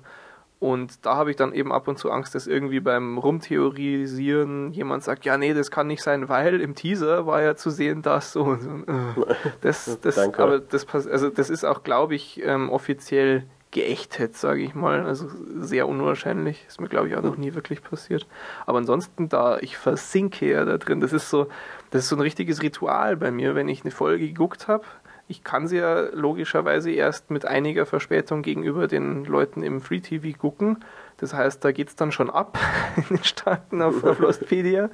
[0.65, 5.03] Und da habe ich dann eben ab und zu Angst, dass irgendwie beim Rumtheorisieren jemand
[5.03, 8.31] sagt, ja, nee, das kann nicht sein, weil im Teaser war ja zu sehen, dass
[8.31, 8.45] so.
[8.45, 8.71] Und so.
[9.61, 10.41] Das, das, Danke.
[10.41, 15.05] aber das, also das ist auch, glaube ich, ähm, offiziell geächtet, sage ich mal.
[15.05, 15.27] Also
[15.59, 16.65] sehr unwahrscheinlich.
[16.67, 18.25] Ist mir, glaube ich, auch noch nie wirklich passiert.
[18.65, 20.99] Aber ansonsten da, ich versinke ja da drin.
[20.99, 21.45] Das ist so,
[21.91, 24.83] das ist so ein richtiges Ritual bei mir, wenn ich eine Folge geguckt habe
[25.27, 30.37] ich kann sie ja logischerweise erst mit einiger Verspätung gegenüber den Leuten im Free TV
[30.37, 30.83] gucken.
[31.17, 32.59] Das heißt, da geht es dann schon ab
[32.97, 34.89] in den Staaten auf, auf Lostpedia.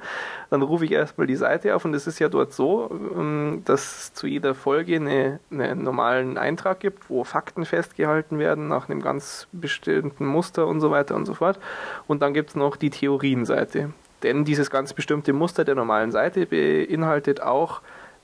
[0.48, 3.80] Dann rufe ich erstmal die Seite auf und es ist ja dort so, ähm, dass
[3.98, 9.02] es zu jeder Folge eine, einen normalen Eintrag gibt, wo Fakten festgehalten werden nach einem
[9.02, 11.58] ganz bestimmten Muster und so weiter und so fort.
[12.06, 13.92] Und dann gibt es noch die Theorienseite.
[14.22, 17.82] Denn dieses ganz bestimmte Muster der normalen Seite beinhaltet auch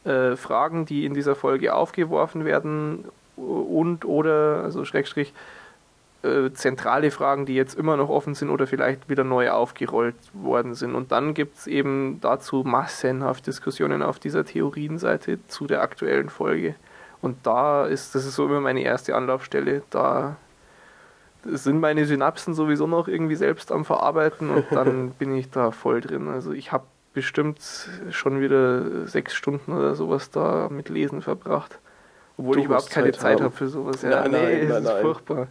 [0.09, 3.05] äh, Fragen, die in dieser Folge aufgeworfen werden
[3.37, 5.33] und oder, also Schrägstrich,
[6.23, 10.75] äh, zentrale Fragen, die jetzt immer noch offen sind oder vielleicht wieder neu aufgerollt worden
[10.75, 10.95] sind.
[10.95, 16.75] Und dann gibt es eben dazu massenhaft Diskussionen auf dieser Theorienseite zu der aktuellen Folge.
[17.21, 20.37] Und da ist, das ist so immer meine erste Anlaufstelle, da
[21.45, 26.01] sind meine Synapsen sowieso noch irgendwie selbst am Verarbeiten und dann bin ich da voll
[26.01, 26.29] drin.
[26.29, 26.85] Also ich habe
[27.19, 27.61] bestimmt
[28.11, 31.81] schon wieder sechs Stunden oder sowas da mit Lesen verbracht.
[32.37, 34.03] Obwohl du ich überhaupt keine Zeit habe für sowas.
[34.03, 35.49] Ja, nein, nee, nein, das ist furchtbar.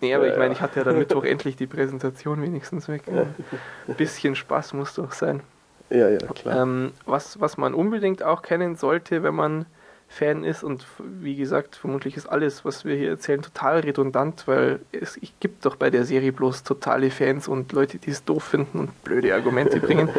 [0.00, 3.02] Nee, aber ja, ich meine, ich hatte ja dann Mittwoch endlich die Präsentation wenigstens weg.
[3.08, 3.34] Ein
[3.96, 5.40] bisschen Spaß muss doch sein.
[5.90, 6.62] Ja, ja, klar.
[6.62, 9.66] Ähm, was, was man unbedingt auch kennen sollte, wenn man
[10.08, 14.80] Fan ist und wie gesagt, vermutlich ist alles, was wir hier erzählen, total redundant, weil
[14.90, 18.78] es gibt doch bei der Serie bloß totale Fans und Leute, die es doof finden
[18.78, 20.08] und blöde Argumente bringen.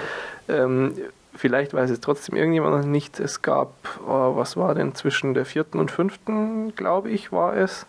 [0.49, 0.95] Ähm,
[1.35, 3.19] vielleicht weiß es trotzdem irgendjemand noch nicht.
[3.19, 3.71] Es gab,
[4.07, 7.85] oh, was war denn zwischen der vierten und fünften, glaube ich, war es,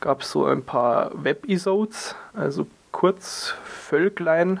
[0.00, 4.60] gab es so ein paar Webisodes, also kurz Völklein,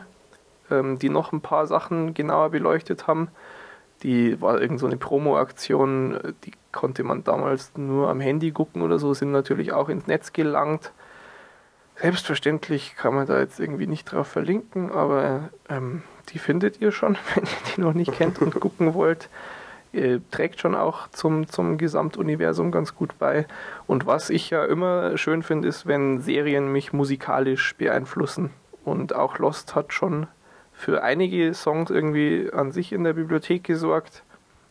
[0.70, 3.28] ähm, die noch ein paar Sachen genauer beleuchtet haben.
[4.04, 8.98] Die war irgend so eine Promo-Aktion, die konnte man damals nur am Handy gucken oder
[8.98, 10.92] so, sind natürlich auch ins Netz gelangt.
[11.96, 17.16] Selbstverständlich kann man da jetzt irgendwie nicht drauf verlinken, aber ähm, die findet ihr schon,
[17.34, 19.30] wenn ihr die noch nicht kennt und gucken wollt.
[19.92, 23.46] Ihr trägt schon auch zum, zum Gesamtuniversum ganz gut bei.
[23.86, 28.50] Und was ich ja immer schön finde, ist, wenn Serien mich musikalisch beeinflussen.
[28.84, 30.26] Und auch Lost hat schon
[30.84, 34.22] für einige Songs irgendwie an sich in der Bibliothek gesorgt.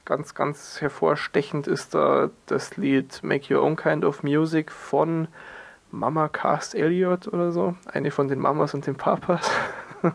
[0.06, 5.28] Ganz, ganz hervorstechend ist da das Lied Make Your Own Kind of Music von
[5.90, 7.76] Mama Cast Elliot oder so.
[7.92, 9.50] Eine von den Mamas und den Papas.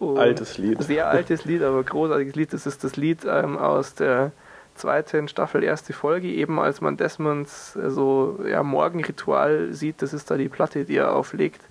[0.00, 0.82] altes Lied.
[0.82, 2.52] Sehr altes Lied, aber großartiges Lied.
[2.52, 4.32] Das ist das Lied ähm, aus der
[4.74, 10.36] zweiten Staffel, erste Folge, eben als man Desmonds also, ja, Morgenritual sieht, das ist da
[10.36, 11.62] die Platte, die er auflegt.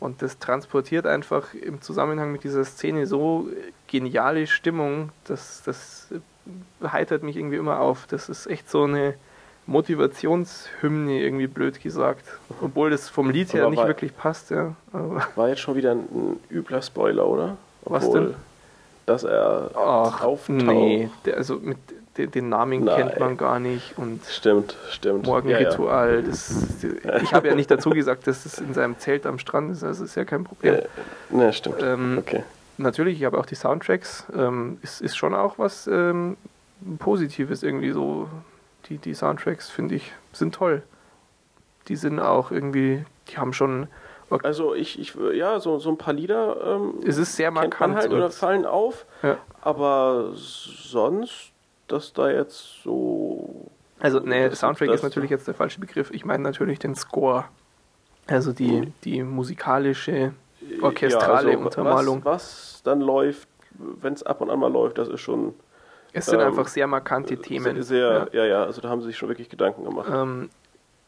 [0.00, 3.48] Und das transportiert einfach im Zusammenhang mit dieser Szene so
[3.86, 6.08] geniale Stimmung, dass das
[6.82, 8.06] heitert mich irgendwie immer auf.
[8.08, 9.14] Das ist echt so eine
[9.66, 12.24] Motivationshymne, irgendwie blöd gesagt.
[12.62, 14.74] Obwohl das vom Lied her Aber nicht wirklich passt, ja.
[14.92, 17.56] Aber, War jetzt schon wieder ein, ein übler Spoiler, oder?
[17.84, 18.34] Was denn?
[19.06, 20.48] Dass er ach, auftaucht.
[20.48, 21.78] nee, der, also mit
[22.16, 22.96] den, den Namen Nein.
[22.96, 25.26] kennt man gar nicht und Stimmt, stimmt.
[25.26, 26.52] Morgenritual, das,
[27.22, 30.04] ich habe ja nicht dazu gesagt, dass das in seinem Zelt am Strand ist, also
[30.04, 30.74] ist ja kein Ja, Problem.
[31.30, 31.36] ja.
[31.36, 31.82] Ne, stimmt.
[31.82, 32.42] Ähm, okay.
[32.78, 36.36] Natürlich, ich habe auch die Soundtracks, ähm, ist, ist schon auch was ähm,
[36.98, 38.28] Positives irgendwie so.
[38.88, 40.82] Die, die Soundtracks, finde ich, sind toll.
[41.88, 43.86] Die sind auch irgendwie, die haben schon,
[44.42, 47.94] Also ich, ich ja, so, so ein paar Lieder ähm, es ist sehr markant.
[47.96, 49.36] halt oder fallen auf, ja.
[49.60, 51.52] aber sonst,
[51.92, 56.10] dass da jetzt so Also, nee, Soundtrack ist natürlich jetzt der falsche Begriff.
[56.10, 57.44] Ich meine natürlich den Score.
[58.26, 60.32] Also die, die musikalische,
[60.80, 62.24] orchestrale Ja, also Untermalung.
[62.24, 65.54] Was, was dann läuft, wenn es ab und an mal läuft, das ist schon
[66.12, 67.82] es sind ähm, einfach sehr markante Themen.
[67.82, 68.44] sehr, sehr ja.
[68.46, 70.08] ja, also da haben sie sich schon wirklich Gedanken gemacht.
[70.08, 70.22] Ja.
[70.22, 70.50] Ähm,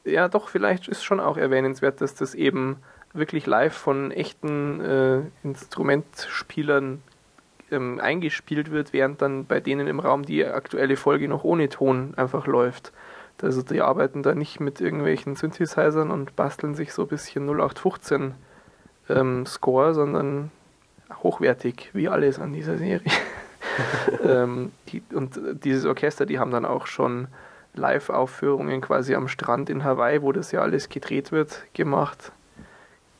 [0.04, 2.78] ja, doch, vielleicht ist schon auch erwähnenswert, dass das eben
[3.12, 7.02] wirklich live von echten äh, Instrumentspielern
[7.72, 12.14] ähm, eingespielt wird, während dann bei denen im Raum die aktuelle Folge noch ohne Ton
[12.16, 12.92] einfach läuft.
[13.40, 18.34] Also die arbeiten da nicht mit irgendwelchen Synthesizern und basteln sich so ein bisschen 0815
[19.08, 20.52] ähm, Score, sondern
[21.24, 23.10] hochwertig, wie alles an dieser Serie.
[24.24, 27.28] ähm, die, und dieses Orchester, die haben dann auch schon
[27.74, 32.32] Live-Aufführungen quasi am Strand in Hawaii, wo das ja alles gedreht wird, gemacht.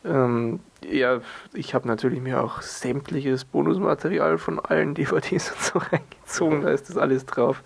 [0.05, 0.61] Ähm,
[0.91, 1.21] ja,
[1.53, 6.89] ich habe natürlich mir auch sämtliches Bonusmaterial von allen DVDs und so reingezogen, da ist
[6.89, 7.63] das alles drauf.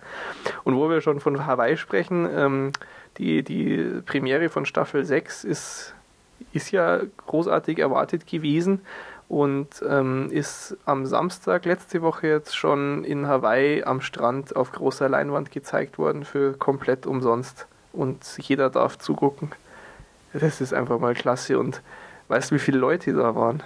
[0.63, 2.71] Und wo wir schon von Hawaii sprechen, ähm,
[3.17, 5.93] die, die Premiere von Staffel 6 ist,
[6.53, 8.81] ist ja großartig erwartet gewesen
[9.27, 15.09] und ähm, ist am Samstag letzte Woche jetzt schon in Hawaii am Strand auf großer
[15.09, 19.51] Leinwand gezeigt worden für komplett umsonst und jeder darf zugucken.
[20.33, 21.81] Das ist einfach mal klasse und
[22.27, 23.63] weißt du, wie viele Leute da waren?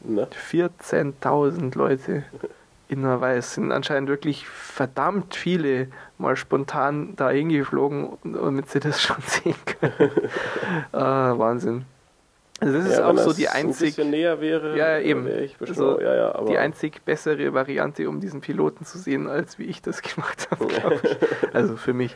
[0.00, 0.26] Ne?
[0.50, 2.24] 14.000 Leute
[2.88, 3.38] in Hawaii.
[3.38, 5.88] Es sind anscheinend wirklich verdammt viele
[6.18, 10.10] mal spontan da hingeflogen, damit sie das schon sehen können.
[10.92, 11.84] ah, Wahnsinn.
[12.62, 15.00] Also das ist ja, auch wenn so die ein einzig, bisschen näher wäre, Ja, ja,
[15.00, 15.26] eben.
[15.26, 19.58] wäre Also, ja, ja, aber die einzig bessere Variante, um diesen Piloten zu sehen, als
[19.58, 21.16] wie ich das gemacht habe, glaube ich.
[21.54, 22.14] Also für mich.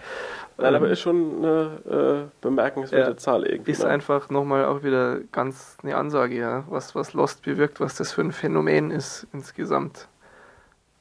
[0.57, 3.73] Nein, aber Ähm, ist schon eine äh, bemerkenswerte Ja, Zahl irgendwie.
[3.73, 3.89] ist ne?
[3.89, 8.23] einfach nochmal auch wieder ganz eine Ansage, ja, was, was Lost bewirkt, was das für
[8.23, 10.07] ein Phänomen ist insgesamt.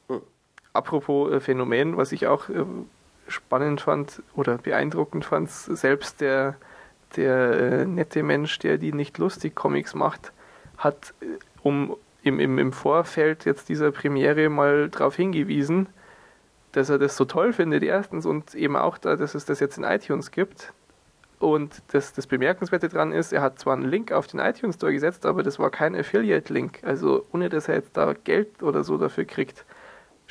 [0.09, 0.21] Hm.
[0.73, 2.65] Apropos äh, Phänomen, was ich auch äh,
[3.27, 6.55] spannend fand oder beeindruckend fand, selbst der,
[7.15, 10.31] der äh, nette Mensch, der die nicht lustig Comics macht,
[10.77, 11.25] hat äh,
[11.63, 15.87] um im, im, im Vorfeld jetzt dieser Premiere mal darauf hingewiesen,
[16.71, 19.77] dass er das so toll findet, erstens, und eben auch da, dass es das jetzt
[19.77, 20.73] in iTunes gibt.
[21.39, 24.91] Und das, das Bemerkenswerte dran ist, er hat zwar einen Link auf den iTunes Store
[24.91, 26.79] gesetzt, aber das war kein Affiliate-Link.
[26.83, 29.65] Also ohne dass er jetzt da Geld oder so dafür kriegt.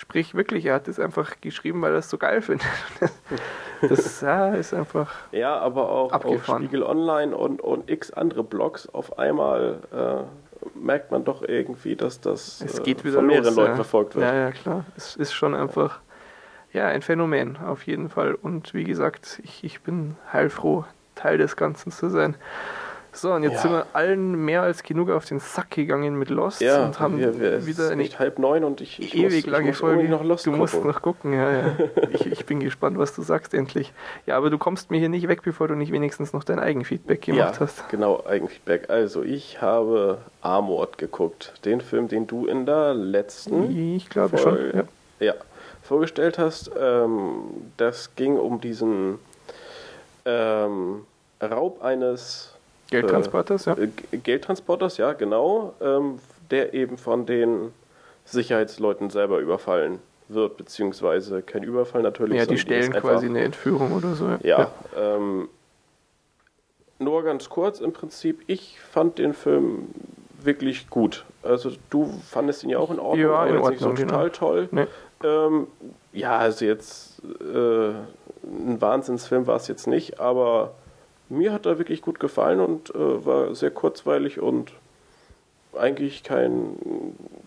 [0.05, 2.67] Sprich, wirklich, er hat das einfach geschrieben, weil er es so geil findet.
[3.89, 5.13] Das ja, ist einfach.
[5.31, 6.63] Ja, aber auch auf Abgefahren.
[6.63, 12.19] Spiegel Online und, und x andere Blogs auf einmal äh, merkt man doch irgendwie, dass
[12.19, 13.57] das Es äh, geht wieder von mehreren los.
[13.57, 13.77] Leuten ja.
[13.77, 14.25] verfolgt wird.
[14.25, 14.87] Ja, ja, klar.
[14.97, 16.01] Es ist schon einfach
[16.73, 18.35] ja, ein Phänomen, auf jeden Fall.
[18.35, 22.37] Und wie gesagt, ich, ich bin heilfroh, Teil des Ganzen zu sein.
[23.17, 23.61] So, und jetzt Ja.
[23.61, 27.17] sind wir allen mehr als genug auf den Sack gegangen mit Lost Ja, und haben
[27.19, 29.71] wir, wir, es wieder ist eine nicht halb neun und ich, ich ewig muss, lange
[29.71, 30.09] ich Folge.
[30.09, 30.91] noch Lost du musst gucken.
[30.91, 31.77] noch gucken, ja, ja.
[32.11, 33.93] ich, ich bin gespannt, was du sagst endlich.
[34.27, 37.23] Ja, aber du kommst mir hier nicht weg, bevor du nicht wenigstens noch dein Eigenfeedback
[37.23, 37.89] gemacht ja, hast.
[37.89, 38.91] genau, Eigenfeedback.
[38.91, 41.55] Also, ich habe Armored geguckt.
[41.65, 44.57] Den Film, den du in der letzten Ich glaube schon.
[44.57, 44.85] Folge
[45.21, 45.27] Ja.
[45.27, 45.35] ja,
[45.83, 46.71] vorgestellt hast.
[46.77, 47.43] Ähm,
[47.77, 49.19] das ging um diesen
[50.25, 51.03] ähm,
[51.43, 52.54] Raub eines
[52.91, 53.77] Geldtransporters, ja.
[53.77, 56.19] äh, G- Geldtransporters, ja, genau, ähm,
[56.51, 57.73] der eben von den
[58.25, 59.99] Sicherheitsleuten selber überfallen
[60.29, 62.39] wird, beziehungsweise kein Überfall natürlich.
[62.39, 64.29] Ja, die stellen quasi eine Entführung oder so.
[64.43, 65.49] ja, Ähm,
[66.99, 69.89] nur ganz kurz im Prinzip, ich fand den Film
[70.43, 71.25] wirklich gut.
[71.43, 74.09] Also du fandest ihn ja auch in Ordnung, Ja, aber in jetzt nicht so Ordnung,
[74.09, 74.37] total genau.
[74.37, 74.69] toll.
[74.71, 74.87] Nee.
[75.25, 75.67] Ähm,
[76.13, 77.89] ja, also jetzt äh,
[78.45, 80.75] ein Wahnsinnsfilm war es jetzt nicht, aber
[81.29, 84.73] mir hat er wirklich gut gefallen und äh, war sehr kurzweilig und
[85.77, 86.77] eigentlich kein,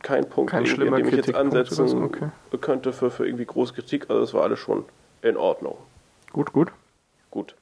[0.03, 2.29] kein Punkt, Kein an dem ich jetzt ansetzen so, okay.
[2.59, 4.09] könnte für, für irgendwie große Kritik.
[4.09, 4.85] Also es war alles schon
[5.21, 5.77] in Ordnung.
[6.33, 6.71] Gut, gut.
[7.31, 7.55] Gut.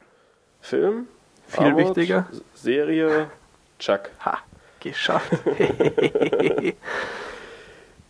[0.62, 1.08] Film,
[1.48, 2.28] Viel Armut, wichtiger.
[2.56, 3.30] Serie,
[3.78, 4.10] Chuck.
[4.24, 4.40] Ha,
[4.80, 5.32] geschafft.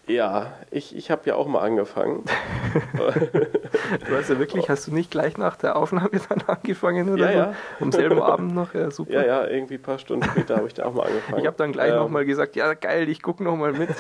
[0.07, 2.23] Ja, ich, ich habe ja auch mal angefangen.
[4.07, 7.38] Du hast ja wirklich, hast du nicht gleich nach der Aufnahme dann angefangen oder Ja,
[7.38, 7.53] ja.
[7.80, 9.11] Am selben Abend noch, ja super.
[9.11, 11.40] Ja, ja, irgendwie ein paar Stunden später habe ich da auch mal angefangen.
[11.40, 13.90] Ich habe dann gleich Ähm, nochmal gesagt, ja geil, ich gucke nochmal mit.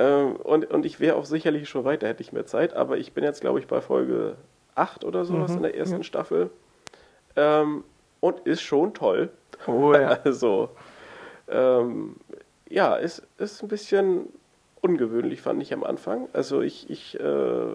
[0.00, 3.14] Ähm, und, und ich wäre auch sicherlich schon weiter, hätte ich mehr Zeit, aber ich
[3.14, 4.36] bin jetzt, glaube ich, bei Folge
[4.76, 6.02] 8 oder sowas Mhm, in der ersten ja.
[6.04, 6.50] Staffel.
[7.34, 7.82] Ähm,
[8.20, 9.30] und ist schon toll.
[9.66, 10.18] Oh ja.
[10.24, 10.68] Also,
[11.48, 12.14] ähm,
[12.68, 14.28] ja, ist, ist ein bisschen
[14.80, 16.28] ungewöhnlich, fand ich am Anfang.
[16.32, 17.74] Also ich, ich äh,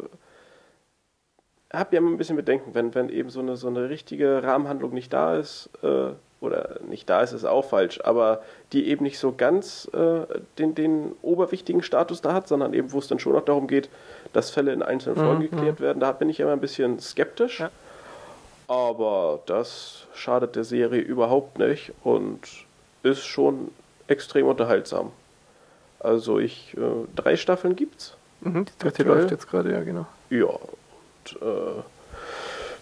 [1.74, 4.94] habe ja immer ein bisschen Bedenken, wenn, wenn eben so eine, so eine richtige Rahmenhandlung
[4.94, 8.42] nicht da ist, äh, oder nicht da ist, ist auch falsch, aber
[8.74, 10.26] die eben nicht so ganz äh,
[10.58, 13.90] den, den oberwichtigen Status da hat, sondern eben, wo es dann schon noch darum geht,
[14.34, 17.62] dass Fälle in einzelnen Folgen Mhm, geklärt werden, da bin ich immer ein bisschen skeptisch.
[17.62, 17.72] Ja.
[18.68, 22.42] Aber das schadet der Serie überhaupt nicht und
[23.04, 23.70] ist schon
[24.08, 25.12] extrem unterhaltsam.
[26.00, 26.82] Also ich, äh,
[27.16, 28.16] drei Staffeln gibt's.
[28.42, 30.06] Mhm, die dritte läuft jetzt gerade, ja genau.
[30.30, 31.82] Ja, und äh,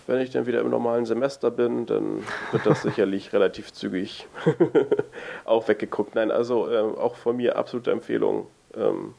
[0.07, 4.27] wenn ich dann wieder im normalen Semester bin, dann wird das sicherlich relativ zügig
[5.45, 6.15] auch weggeguckt.
[6.15, 8.47] Nein, also äh, auch von mir absolute Empfehlung.
[8.75, 9.13] Ähm,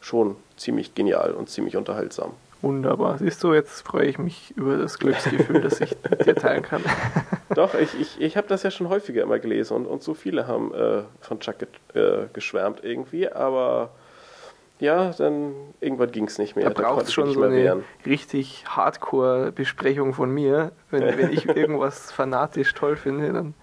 [0.00, 2.32] schon ziemlich genial und ziemlich unterhaltsam.
[2.62, 3.18] Wunderbar.
[3.18, 6.82] Siehst du, jetzt freue ich mich über das Glücksgefühl, das ich dir teilen kann.
[7.54, 10.46] Doch, ich, ich, ich habe das ja schon häufiger immer gelesen und, und so viele
[10.46, 11.56] haben äh, von Chuck
[11.94, 13.90] äh, geschwärmt irgendwie, aber
[14.80, 16.68] ja, dann irgendwann ging es nicht mehr.
[16.68, 17.84] Da braucht es schon so eine wehren.
[18.06, 20.72] richtig Hardcore-Besprechung von mir.
[20.90, 23.54] Wenn, wenn ich irgendwas fanatisch toll finde, dann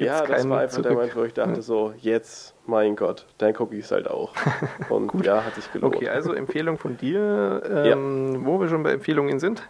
[0.00, 0.94] Ja, das war einfach der zurück.
[0.94, 4.32] Moment, wo ich dachte so, jetzt, mein Gott, dann gucke ich es halt auch.
[4.88, 5.26] Und Gut.
[5.26, 5.96] ja, hat sich gelohnt.
[5.96, 9.62] Okay, also Empfehlung von dir, ähm, wo wir schon bei Empfehlungen sind.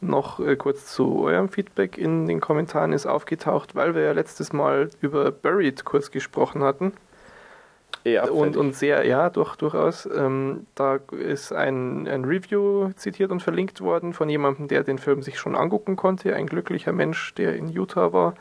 [0.00, 4.52] Noch äh, kurz zu eurem Feedback in den Kommentaren ist aufgetaucht, weil wir ja letztes
[4.52, 6.92] Mal über Buried kurz gesprochen hatten.
[8.04, 10.06] Eher Und, und sehr, ja, durch, durchaus.
[10.06, 15.22] Ähm, da ist ein, ein Review zitiert und verlinkt worden von jemandem, der den Film
[15.22, 16.36] sich schon angucken konnte.
[16.36, 18.34] Ein glücklicher Mensch, der in Utah war.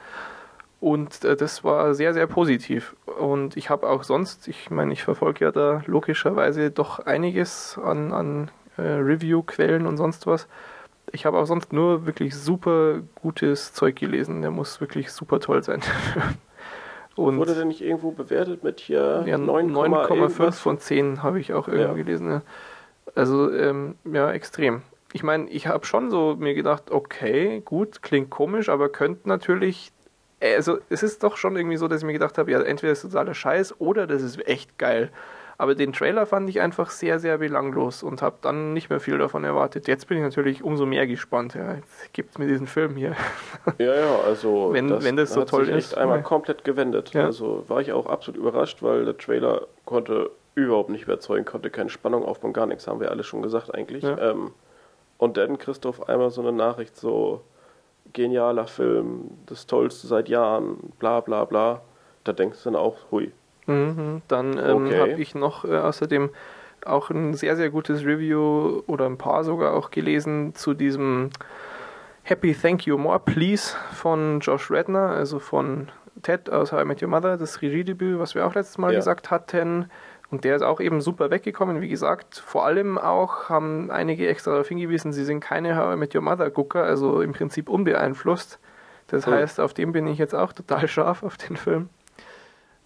[0.83, 2.93] Und äh, das war sehr, sehr positiv.
[3.05, 8.11] Und ich habe auch sonst, ich meine, ich verfolge ja da logischerweise doch einiges an,
[8.11, 10.49] an äh, Review-Quellen und sonst was.
[11.13, 14.41] Ich habe auch sonst nur wirklich super gutes Zeug gelesen.
[14.41, 15.79] Der muss wirklich super toll sein.
[17.15, 21.53] Und Wurde der nicht irgendwo bewertet mit hier ja, 9,5 9,5 von 10 habe ich
[21.53, 21.93] auch irgendwo Ja.
[21.93, 22.27] gelesen.
[22.27, 22.41] Ja.
[23.13, 24.81] Also, ähm, ja, extrem.
[25.13, 29.92] Ich meine, ich habe schon so mir gedacht, okay, gut, klingt komisch, aber könnte natürlich.
[30.43, 33.03] Also, es ist doch schon irgendwie so, dass ich mir gedacht habe, ja, entweder ist
[33.03, 35.09] das totaler Scheiß oder das ist echt geil.
[35.57, 39.19] Aber den Trailer fand ich einfach sehr, sehr belanglos und habe dann nicht mehr viel
[39.19, 39.87] davon erwartet.
[39.87, 41.53] Jetzt bin ich natürlich umso mehr gespannt.
[41.53, 43.15] Ja, jetzt gibt mir diesen Film hier.
[43.77, 46.23] Ja, ja, also Wenn- wenn das so hat toll sich echt ist, einmal ja.
[46.23, 47.13] komplett gewendet.
[47.13, 47.25] Ja.
[47.25, 51.89] Also war ich auch absolut überrascht, weil der Trailer konnte überhaupt nicht überzeugen, konnte keine
[51.89, 54.03] Spannung aufbauen, gar nichts, haben wir alle schon gesagt eigentlich.
[54.03, 54.51] Ähm,
[55.17, 57.41] und dann kriegst du auf einmal so eine Nachricht, so
[58.13, 61.81] genialer Film, das Tollste seit Jahren, bla bla bla.
[62.23, 63.31] Da denkst du dann auch, hui.
[63.65, 64.99] Mhm, dann ähm, Okay.
[64.99, 66.29] habe ich noch äh, außerdem
[66.85, 71.29] auch ein sehr, sehr gutes Review oder ein paar sogar auch gelesen zu diesem
[72.23, 75.89] Happy Thank You More Please von Josh Redner, also von
[76.21, 78.99] Ted aus How I Met Your Mother, das Regiedebüt, was wir auch letztes Mal Ja.
[78.99, 79.89] gesagt hatten.
[80.33, 82.39] Und der ist auch eben super weggekommen, wie gesagt.
[82.43, 86.23] Vor allem auch haben einige extra darauf hingewiesen, sie sind keine How I Met Your
[86.23, 88.57] Mother Gucker, also im Prinzip unbeeinflusst.
[89.05, 89.33] Das Hm.
[89.33, 91.89] heißt, auf den bin ich jetzt auch total scharf, auf den Film.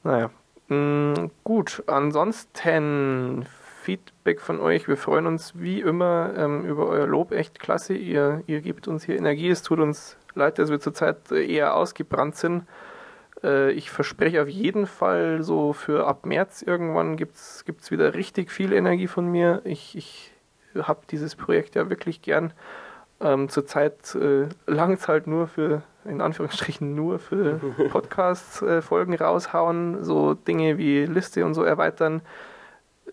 [0.03, 0.29] Naja,
[0.69, 3.45] Mm, gut, ansonsten
[3.81, 4.89] Feedback von euch.
[4.89, 7.31] Wir freuen uns wie immer ähm, über euer Lob.
[7.31, 7.93] Echt klasse.
[7.93, 9.49] Ihr, ihr gebt uns hier Energie.
[9.49, 12.63] Es tut uns leid, dass wir zurzeit äh, eher ausgebrannt sind.
[13.43, 18.51] Äh, ich verspreche auf jeden Fall, so für ab März irgendwann gibt es wieder richtig
[18.51, 19.61] viel Energie von mir.
[19.63, 20.31] Ich, ich
[20.75, 22.53] habe dieses Projekt ja wirklich gern.
[23.19, 27.59] Ähm, zurzeit äh, langt es halt nur für, in Anführungsstrichen nur für
[27.89, 32.21] Podcast-Folgen raushauen, so Dinge wie Liste und so erweitern.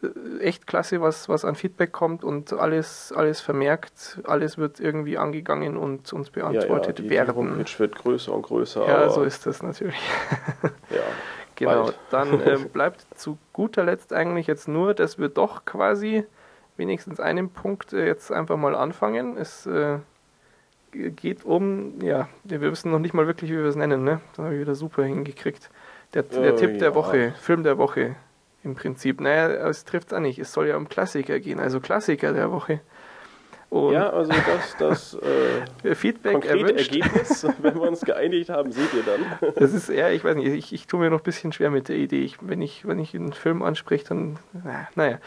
[0.05, 5.19] Äh, echt klasse, was, was an Feedback kommt und alles, alles vermerkt, alles wird irgendwie
[5.19, 7.35] angegangen und uns Ja, ja, beantwortet die, werden.
[7.35, 8.87] Homepage wird größer und größer.
[8.87, 9.99] Ja, so ist das natürlich.
[10.91, 11.01] Ja,
[11.57, 11.99] Genau, bald.
[12.11, 16.25] dann ähm, bleibt zu guter Letzt eigentlich jetzt nur, dass wir doch quasi
[16.77, 19.37] wenigstens einen Punkt äh, jetzt einfach mal anfangen.
[19.37, 19.99] Es äh,
[20.93, 24.21] geht um, ja, wir wissen noch nicht mal wirklich, wie wir es nennen, ne?
[24.37, 25.71] Da habe ich wieder super hingekriegt.
[26.15, 26.95] Der, der Äh, Tipp der ja.
[26.95, 28.17] Woche, Film der Woche
[28.65, 29.20] im Prinzip.
[29.20, 30.39] Naja, es trifft es auch nicht.
[30.39, 32.81] Es soll ja um Klassiker gehen, also Klassiker der Woche.
[33.70, 35.19] Und Ja, also das, das
[35.85, 36.95] äh, Feedback konkrete erwünscht.
[36.95, 39.53] Ergebnis, wenn wir uns geeinigt haben, seht ihr dann.
[39.57, 41.89] Das ist eher, ich weiß nicht, ich, ich tue mir noch ein bisschen schwer mit
[41.89, 42.23] der Idee.
[42.23, 45.19] Ich, wenn, ich, wenn ich einen Film anspreche, dann, na, naja,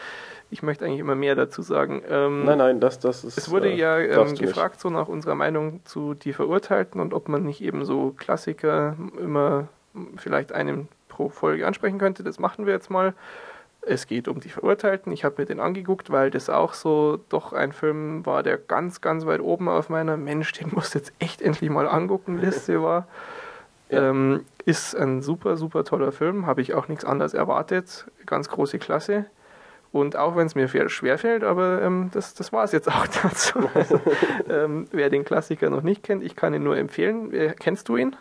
[0.50, 2.02] ich möchte eigentlich immer mehr dazu sagen.
[2.08, 3.36] Ähm, Nein, nein, das, das ist.
[3.36, 4.40] Es wurde äh, ja ähm, du nicht.
[4.40, 8.96] gefragt, so nach unserer Meinung zu Die Verurteilten und ob man nicht eben so Klassiker
[9.20, 9.68] immer
[10.16, 10.88] vielleicht einen
[11.18, 12.22] pro Folge ansprechen könnte.
[12.22, 13.12] Das machen wir jetzt mal.
[13.82, 15.12] Es geht um Die Verurteilten.
[15.12, 19.00] Ich habe mir den angeguckt, weil das auch so doch ein Film war, der ganz,
[19.00, 22.82] ganz weit oben auf meiner Mensch, den musst du jetzt echt endlich mal angucken Liste
[22.82, 23.06] war.
[23.90, 24.10] Ja.
[24.10, 26.44] Ähm, ist ein super, super toller Film.
[26.44, 28.04] Habe ich auch nichts anderes erwartet.
[28.26, 29.24] Ganz große Klasse.
[29.92, 33.60] Und auch wenn es mir schwerfällt, aber ähm, das, das war es jetzt auch dazu.
[33.72, 33.98] Also,
[34.50, 37.32] ähm, wer den Klassiker noch nicht kennt, ich kann ihn nur empfehlen.
[37.32, 38.14] Wer, kennst du ihn?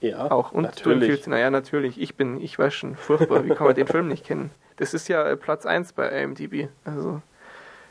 [0.00, 0.52] Ja, Auch.
[0.52, 1.02] Und du natürlich.
[1.08, 1.30] empfiehlst ihn.
[1.30, 2.00] Naja, natürlich.
[2.00, 3.44] Ich bin, ich weiß schon, furchtbar.
[3.44, 4.50] Wie kann man den Film nicht kennen?
[4.76, 6.68] Das ist ja äh, Platz 1 bei IMDb.
[6.84, 7.22] Also,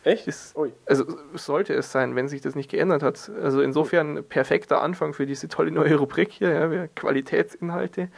[0.04, 0.28] Echt?
[0.28, 0.56] ist,
[0.86, 3.32] also sollte es sein, wenn sich das nicht geändert hat.
[3.42, 8.10] Also insofern perfekter Anfang für diese tolle neue Rubrik hier, ja, wir- Qualitätsinhalte.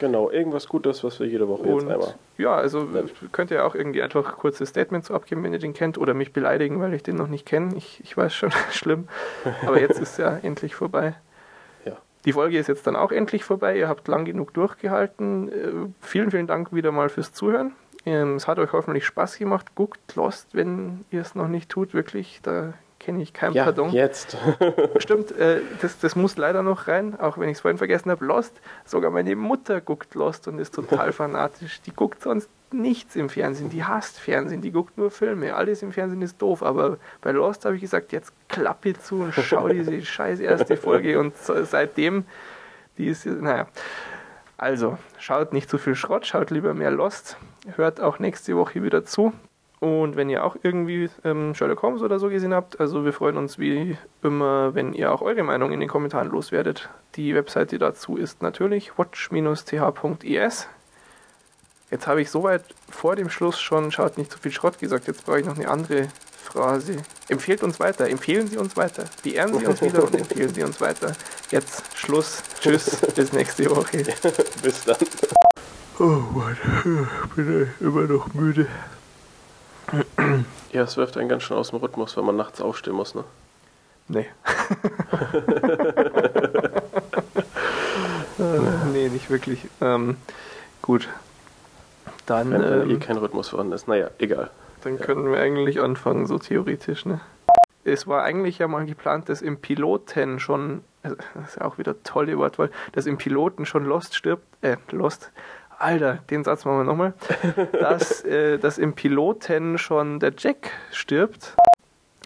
[0.00, 2.14] Genau, irgendwas Gutes, was wir jede Woche jetzt Und einmal.
[2.36, 2.88] ja, also
[3.30, 6.14] könnt ihr auch irgendwie einfach ein kurzes Statement so abgeben, wenn ihr den kennt, oder
[6.14, 7.76] mich beleidigen, weil ich den noch nicht kenne.
[7.76, 9.06] Ich, ich weiß schon, schlimm.
[9.64, 11.14] Aber jetzt ist ja endlich vorbei.
[12.26, 13.78] Die Folge ist jetzt dann auch endlich vorbei.
[13.78, 15.48] Ihr habt lang genug durchgehalten.
[15.50, 17.72] Äh, vielen, vielen Dank wieder mal fürs Zuhören.
[18.04, 19.74] Ähm, es hat euch hoffentlich Spaß gemacht.
[19.74, 22.40] Guckt Lost, wenn ihr es noch nicht tut, wirklich.
[22.42, 22.74] Da
[23.06, 23.90] kenne ich kein Ja, Pardon.
[23.90, 24.36] jetzt.
[24.98, 28.24] Stimmt, äh, das, das muss leider noch rein, auch wenn ich es vorhin vergessen habe.
[28.24, 31.80] Lost, sogar meine Mutter guckt Lost und ist total fanatisch.
[31.82, 35.54] Die guckt sonst nichts im Fernsehen, die hasst Fernsehen, die guckt nur Filme.
[35.54, 39.32] Alles im Fernsehen ist doof, aber bei Lost habe ich gesagt, jetzt Klappe zu und
[39.34, 42.24] schau diese scheiß erste Folge und seitdem,
[42.98, 43.68] die ist, naja.
[44.58, 47.36] Also, schaut nicht zu viel Schrott, schaut lieber mehr Lost,
[47.76, 49.32] hört auch nächste Woche wieder zu.
[49.78, 53.36] Und wenn ihr auch irgendwie ähm, Sherlock Holmes oder so gesehen habt, also wir freuen
[53.36, 56.88] uns wie immer, wenn ihr auch eure Meinung in den Kommentaren loswerdet.
[57.14, 60.68] Die Webseite dazu ist natürlich watch-th.es.
[61.90, 65.24] Jetzt habe ich soweit vor dem Schluss schon, schaut nicht zu viel Schrott gesagt, jetzt
[65.24, 66.08] brauche ich noch eine andere
[66.42, 66.96] Phrase.
[67.28, 69.04] Empfehlt uns weiter, empfehlen Sie uns weiter.
[69.22, 71.12] Beehren Sie uns wieder und empfehlen Sie uns weiter.
[71.50, 74.04] Jetzt Schluss, tschüss, bis nächste Woche.
[74.62, 74.96] Bis dann.
[75.98, 78.66] Oh Mann, ich bin immer noch müde.
[80.72, 83.24] Ja, es wirft einen ganz schön aus dem Rhythmus, wenn man nachts aufstehen muss, ne?
[84.08, 84.26] Nee.
[88.38, 88.60] Äh,
[88.92, 89.66] nee, nicht wirklich.
[89.80, 90.16] Ähm,
[90.82, 91.08] gut.
[92.26, 93.88] Dann, Wenn eh ähm, kein Rhythmus vorhanden ist.
[93.88, 94.50] Naja, egal.
[94.82, 97.20] dann können wir eigentlich anfangen, so theoretisch, ne?
[97.84, 101.78] Es war eigentlich ja mal geplant, dass im Piloten schon, also, das ist ja auch
[101.78, 105.30] wieder tolle Wortwahl, dass im Piloten schon Lost stirbt, äh, Lost,
[105.78, 107.12] Alter, den Satz machen wir nochmal,
[107.72, 111.54] dass, äh, dass im Piloten schon der Jack stirbt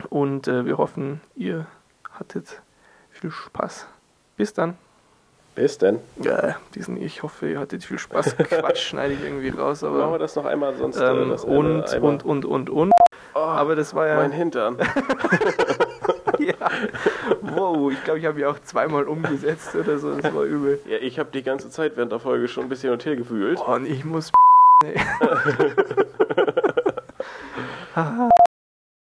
[0.09, 1.66] und äh, wir hoffen, ihr
[2.12, 2.60] hattet
[3.10, 3.86] viel Spaß.
[4.36, 4.77] Bis dann.
[5.56, 5.98] Bis dann.
[6.22, 8.36] Ja, diesen, ich hoffe, ihr hattet viel Spaß.
[8.39, 10.18] Quatsch schneide ich irgendwie raus, Machen wir aber.
[10.18, 12.10] das noch einmal, sonst äh, Ähm, und, einmal.
[12.10, 12.93] und, und, und, und.
[13.35, 14.16] Oh, Aber das war ja.
[14.16, 14.77] mein Hintern.
[16.59, 16.70] ja.
[17.40, 20.14] Wow, ich glaube, ich habe ja auch zweimal umgesetzt oder so.
[20.14, 20.81] Das war übel.
[20.86, 23.59] Ja, ich habe die ganze Zeit während der Folge schon ein bisschen und her gefühlt.
[23.60, 24.31] Oh, und ich muss.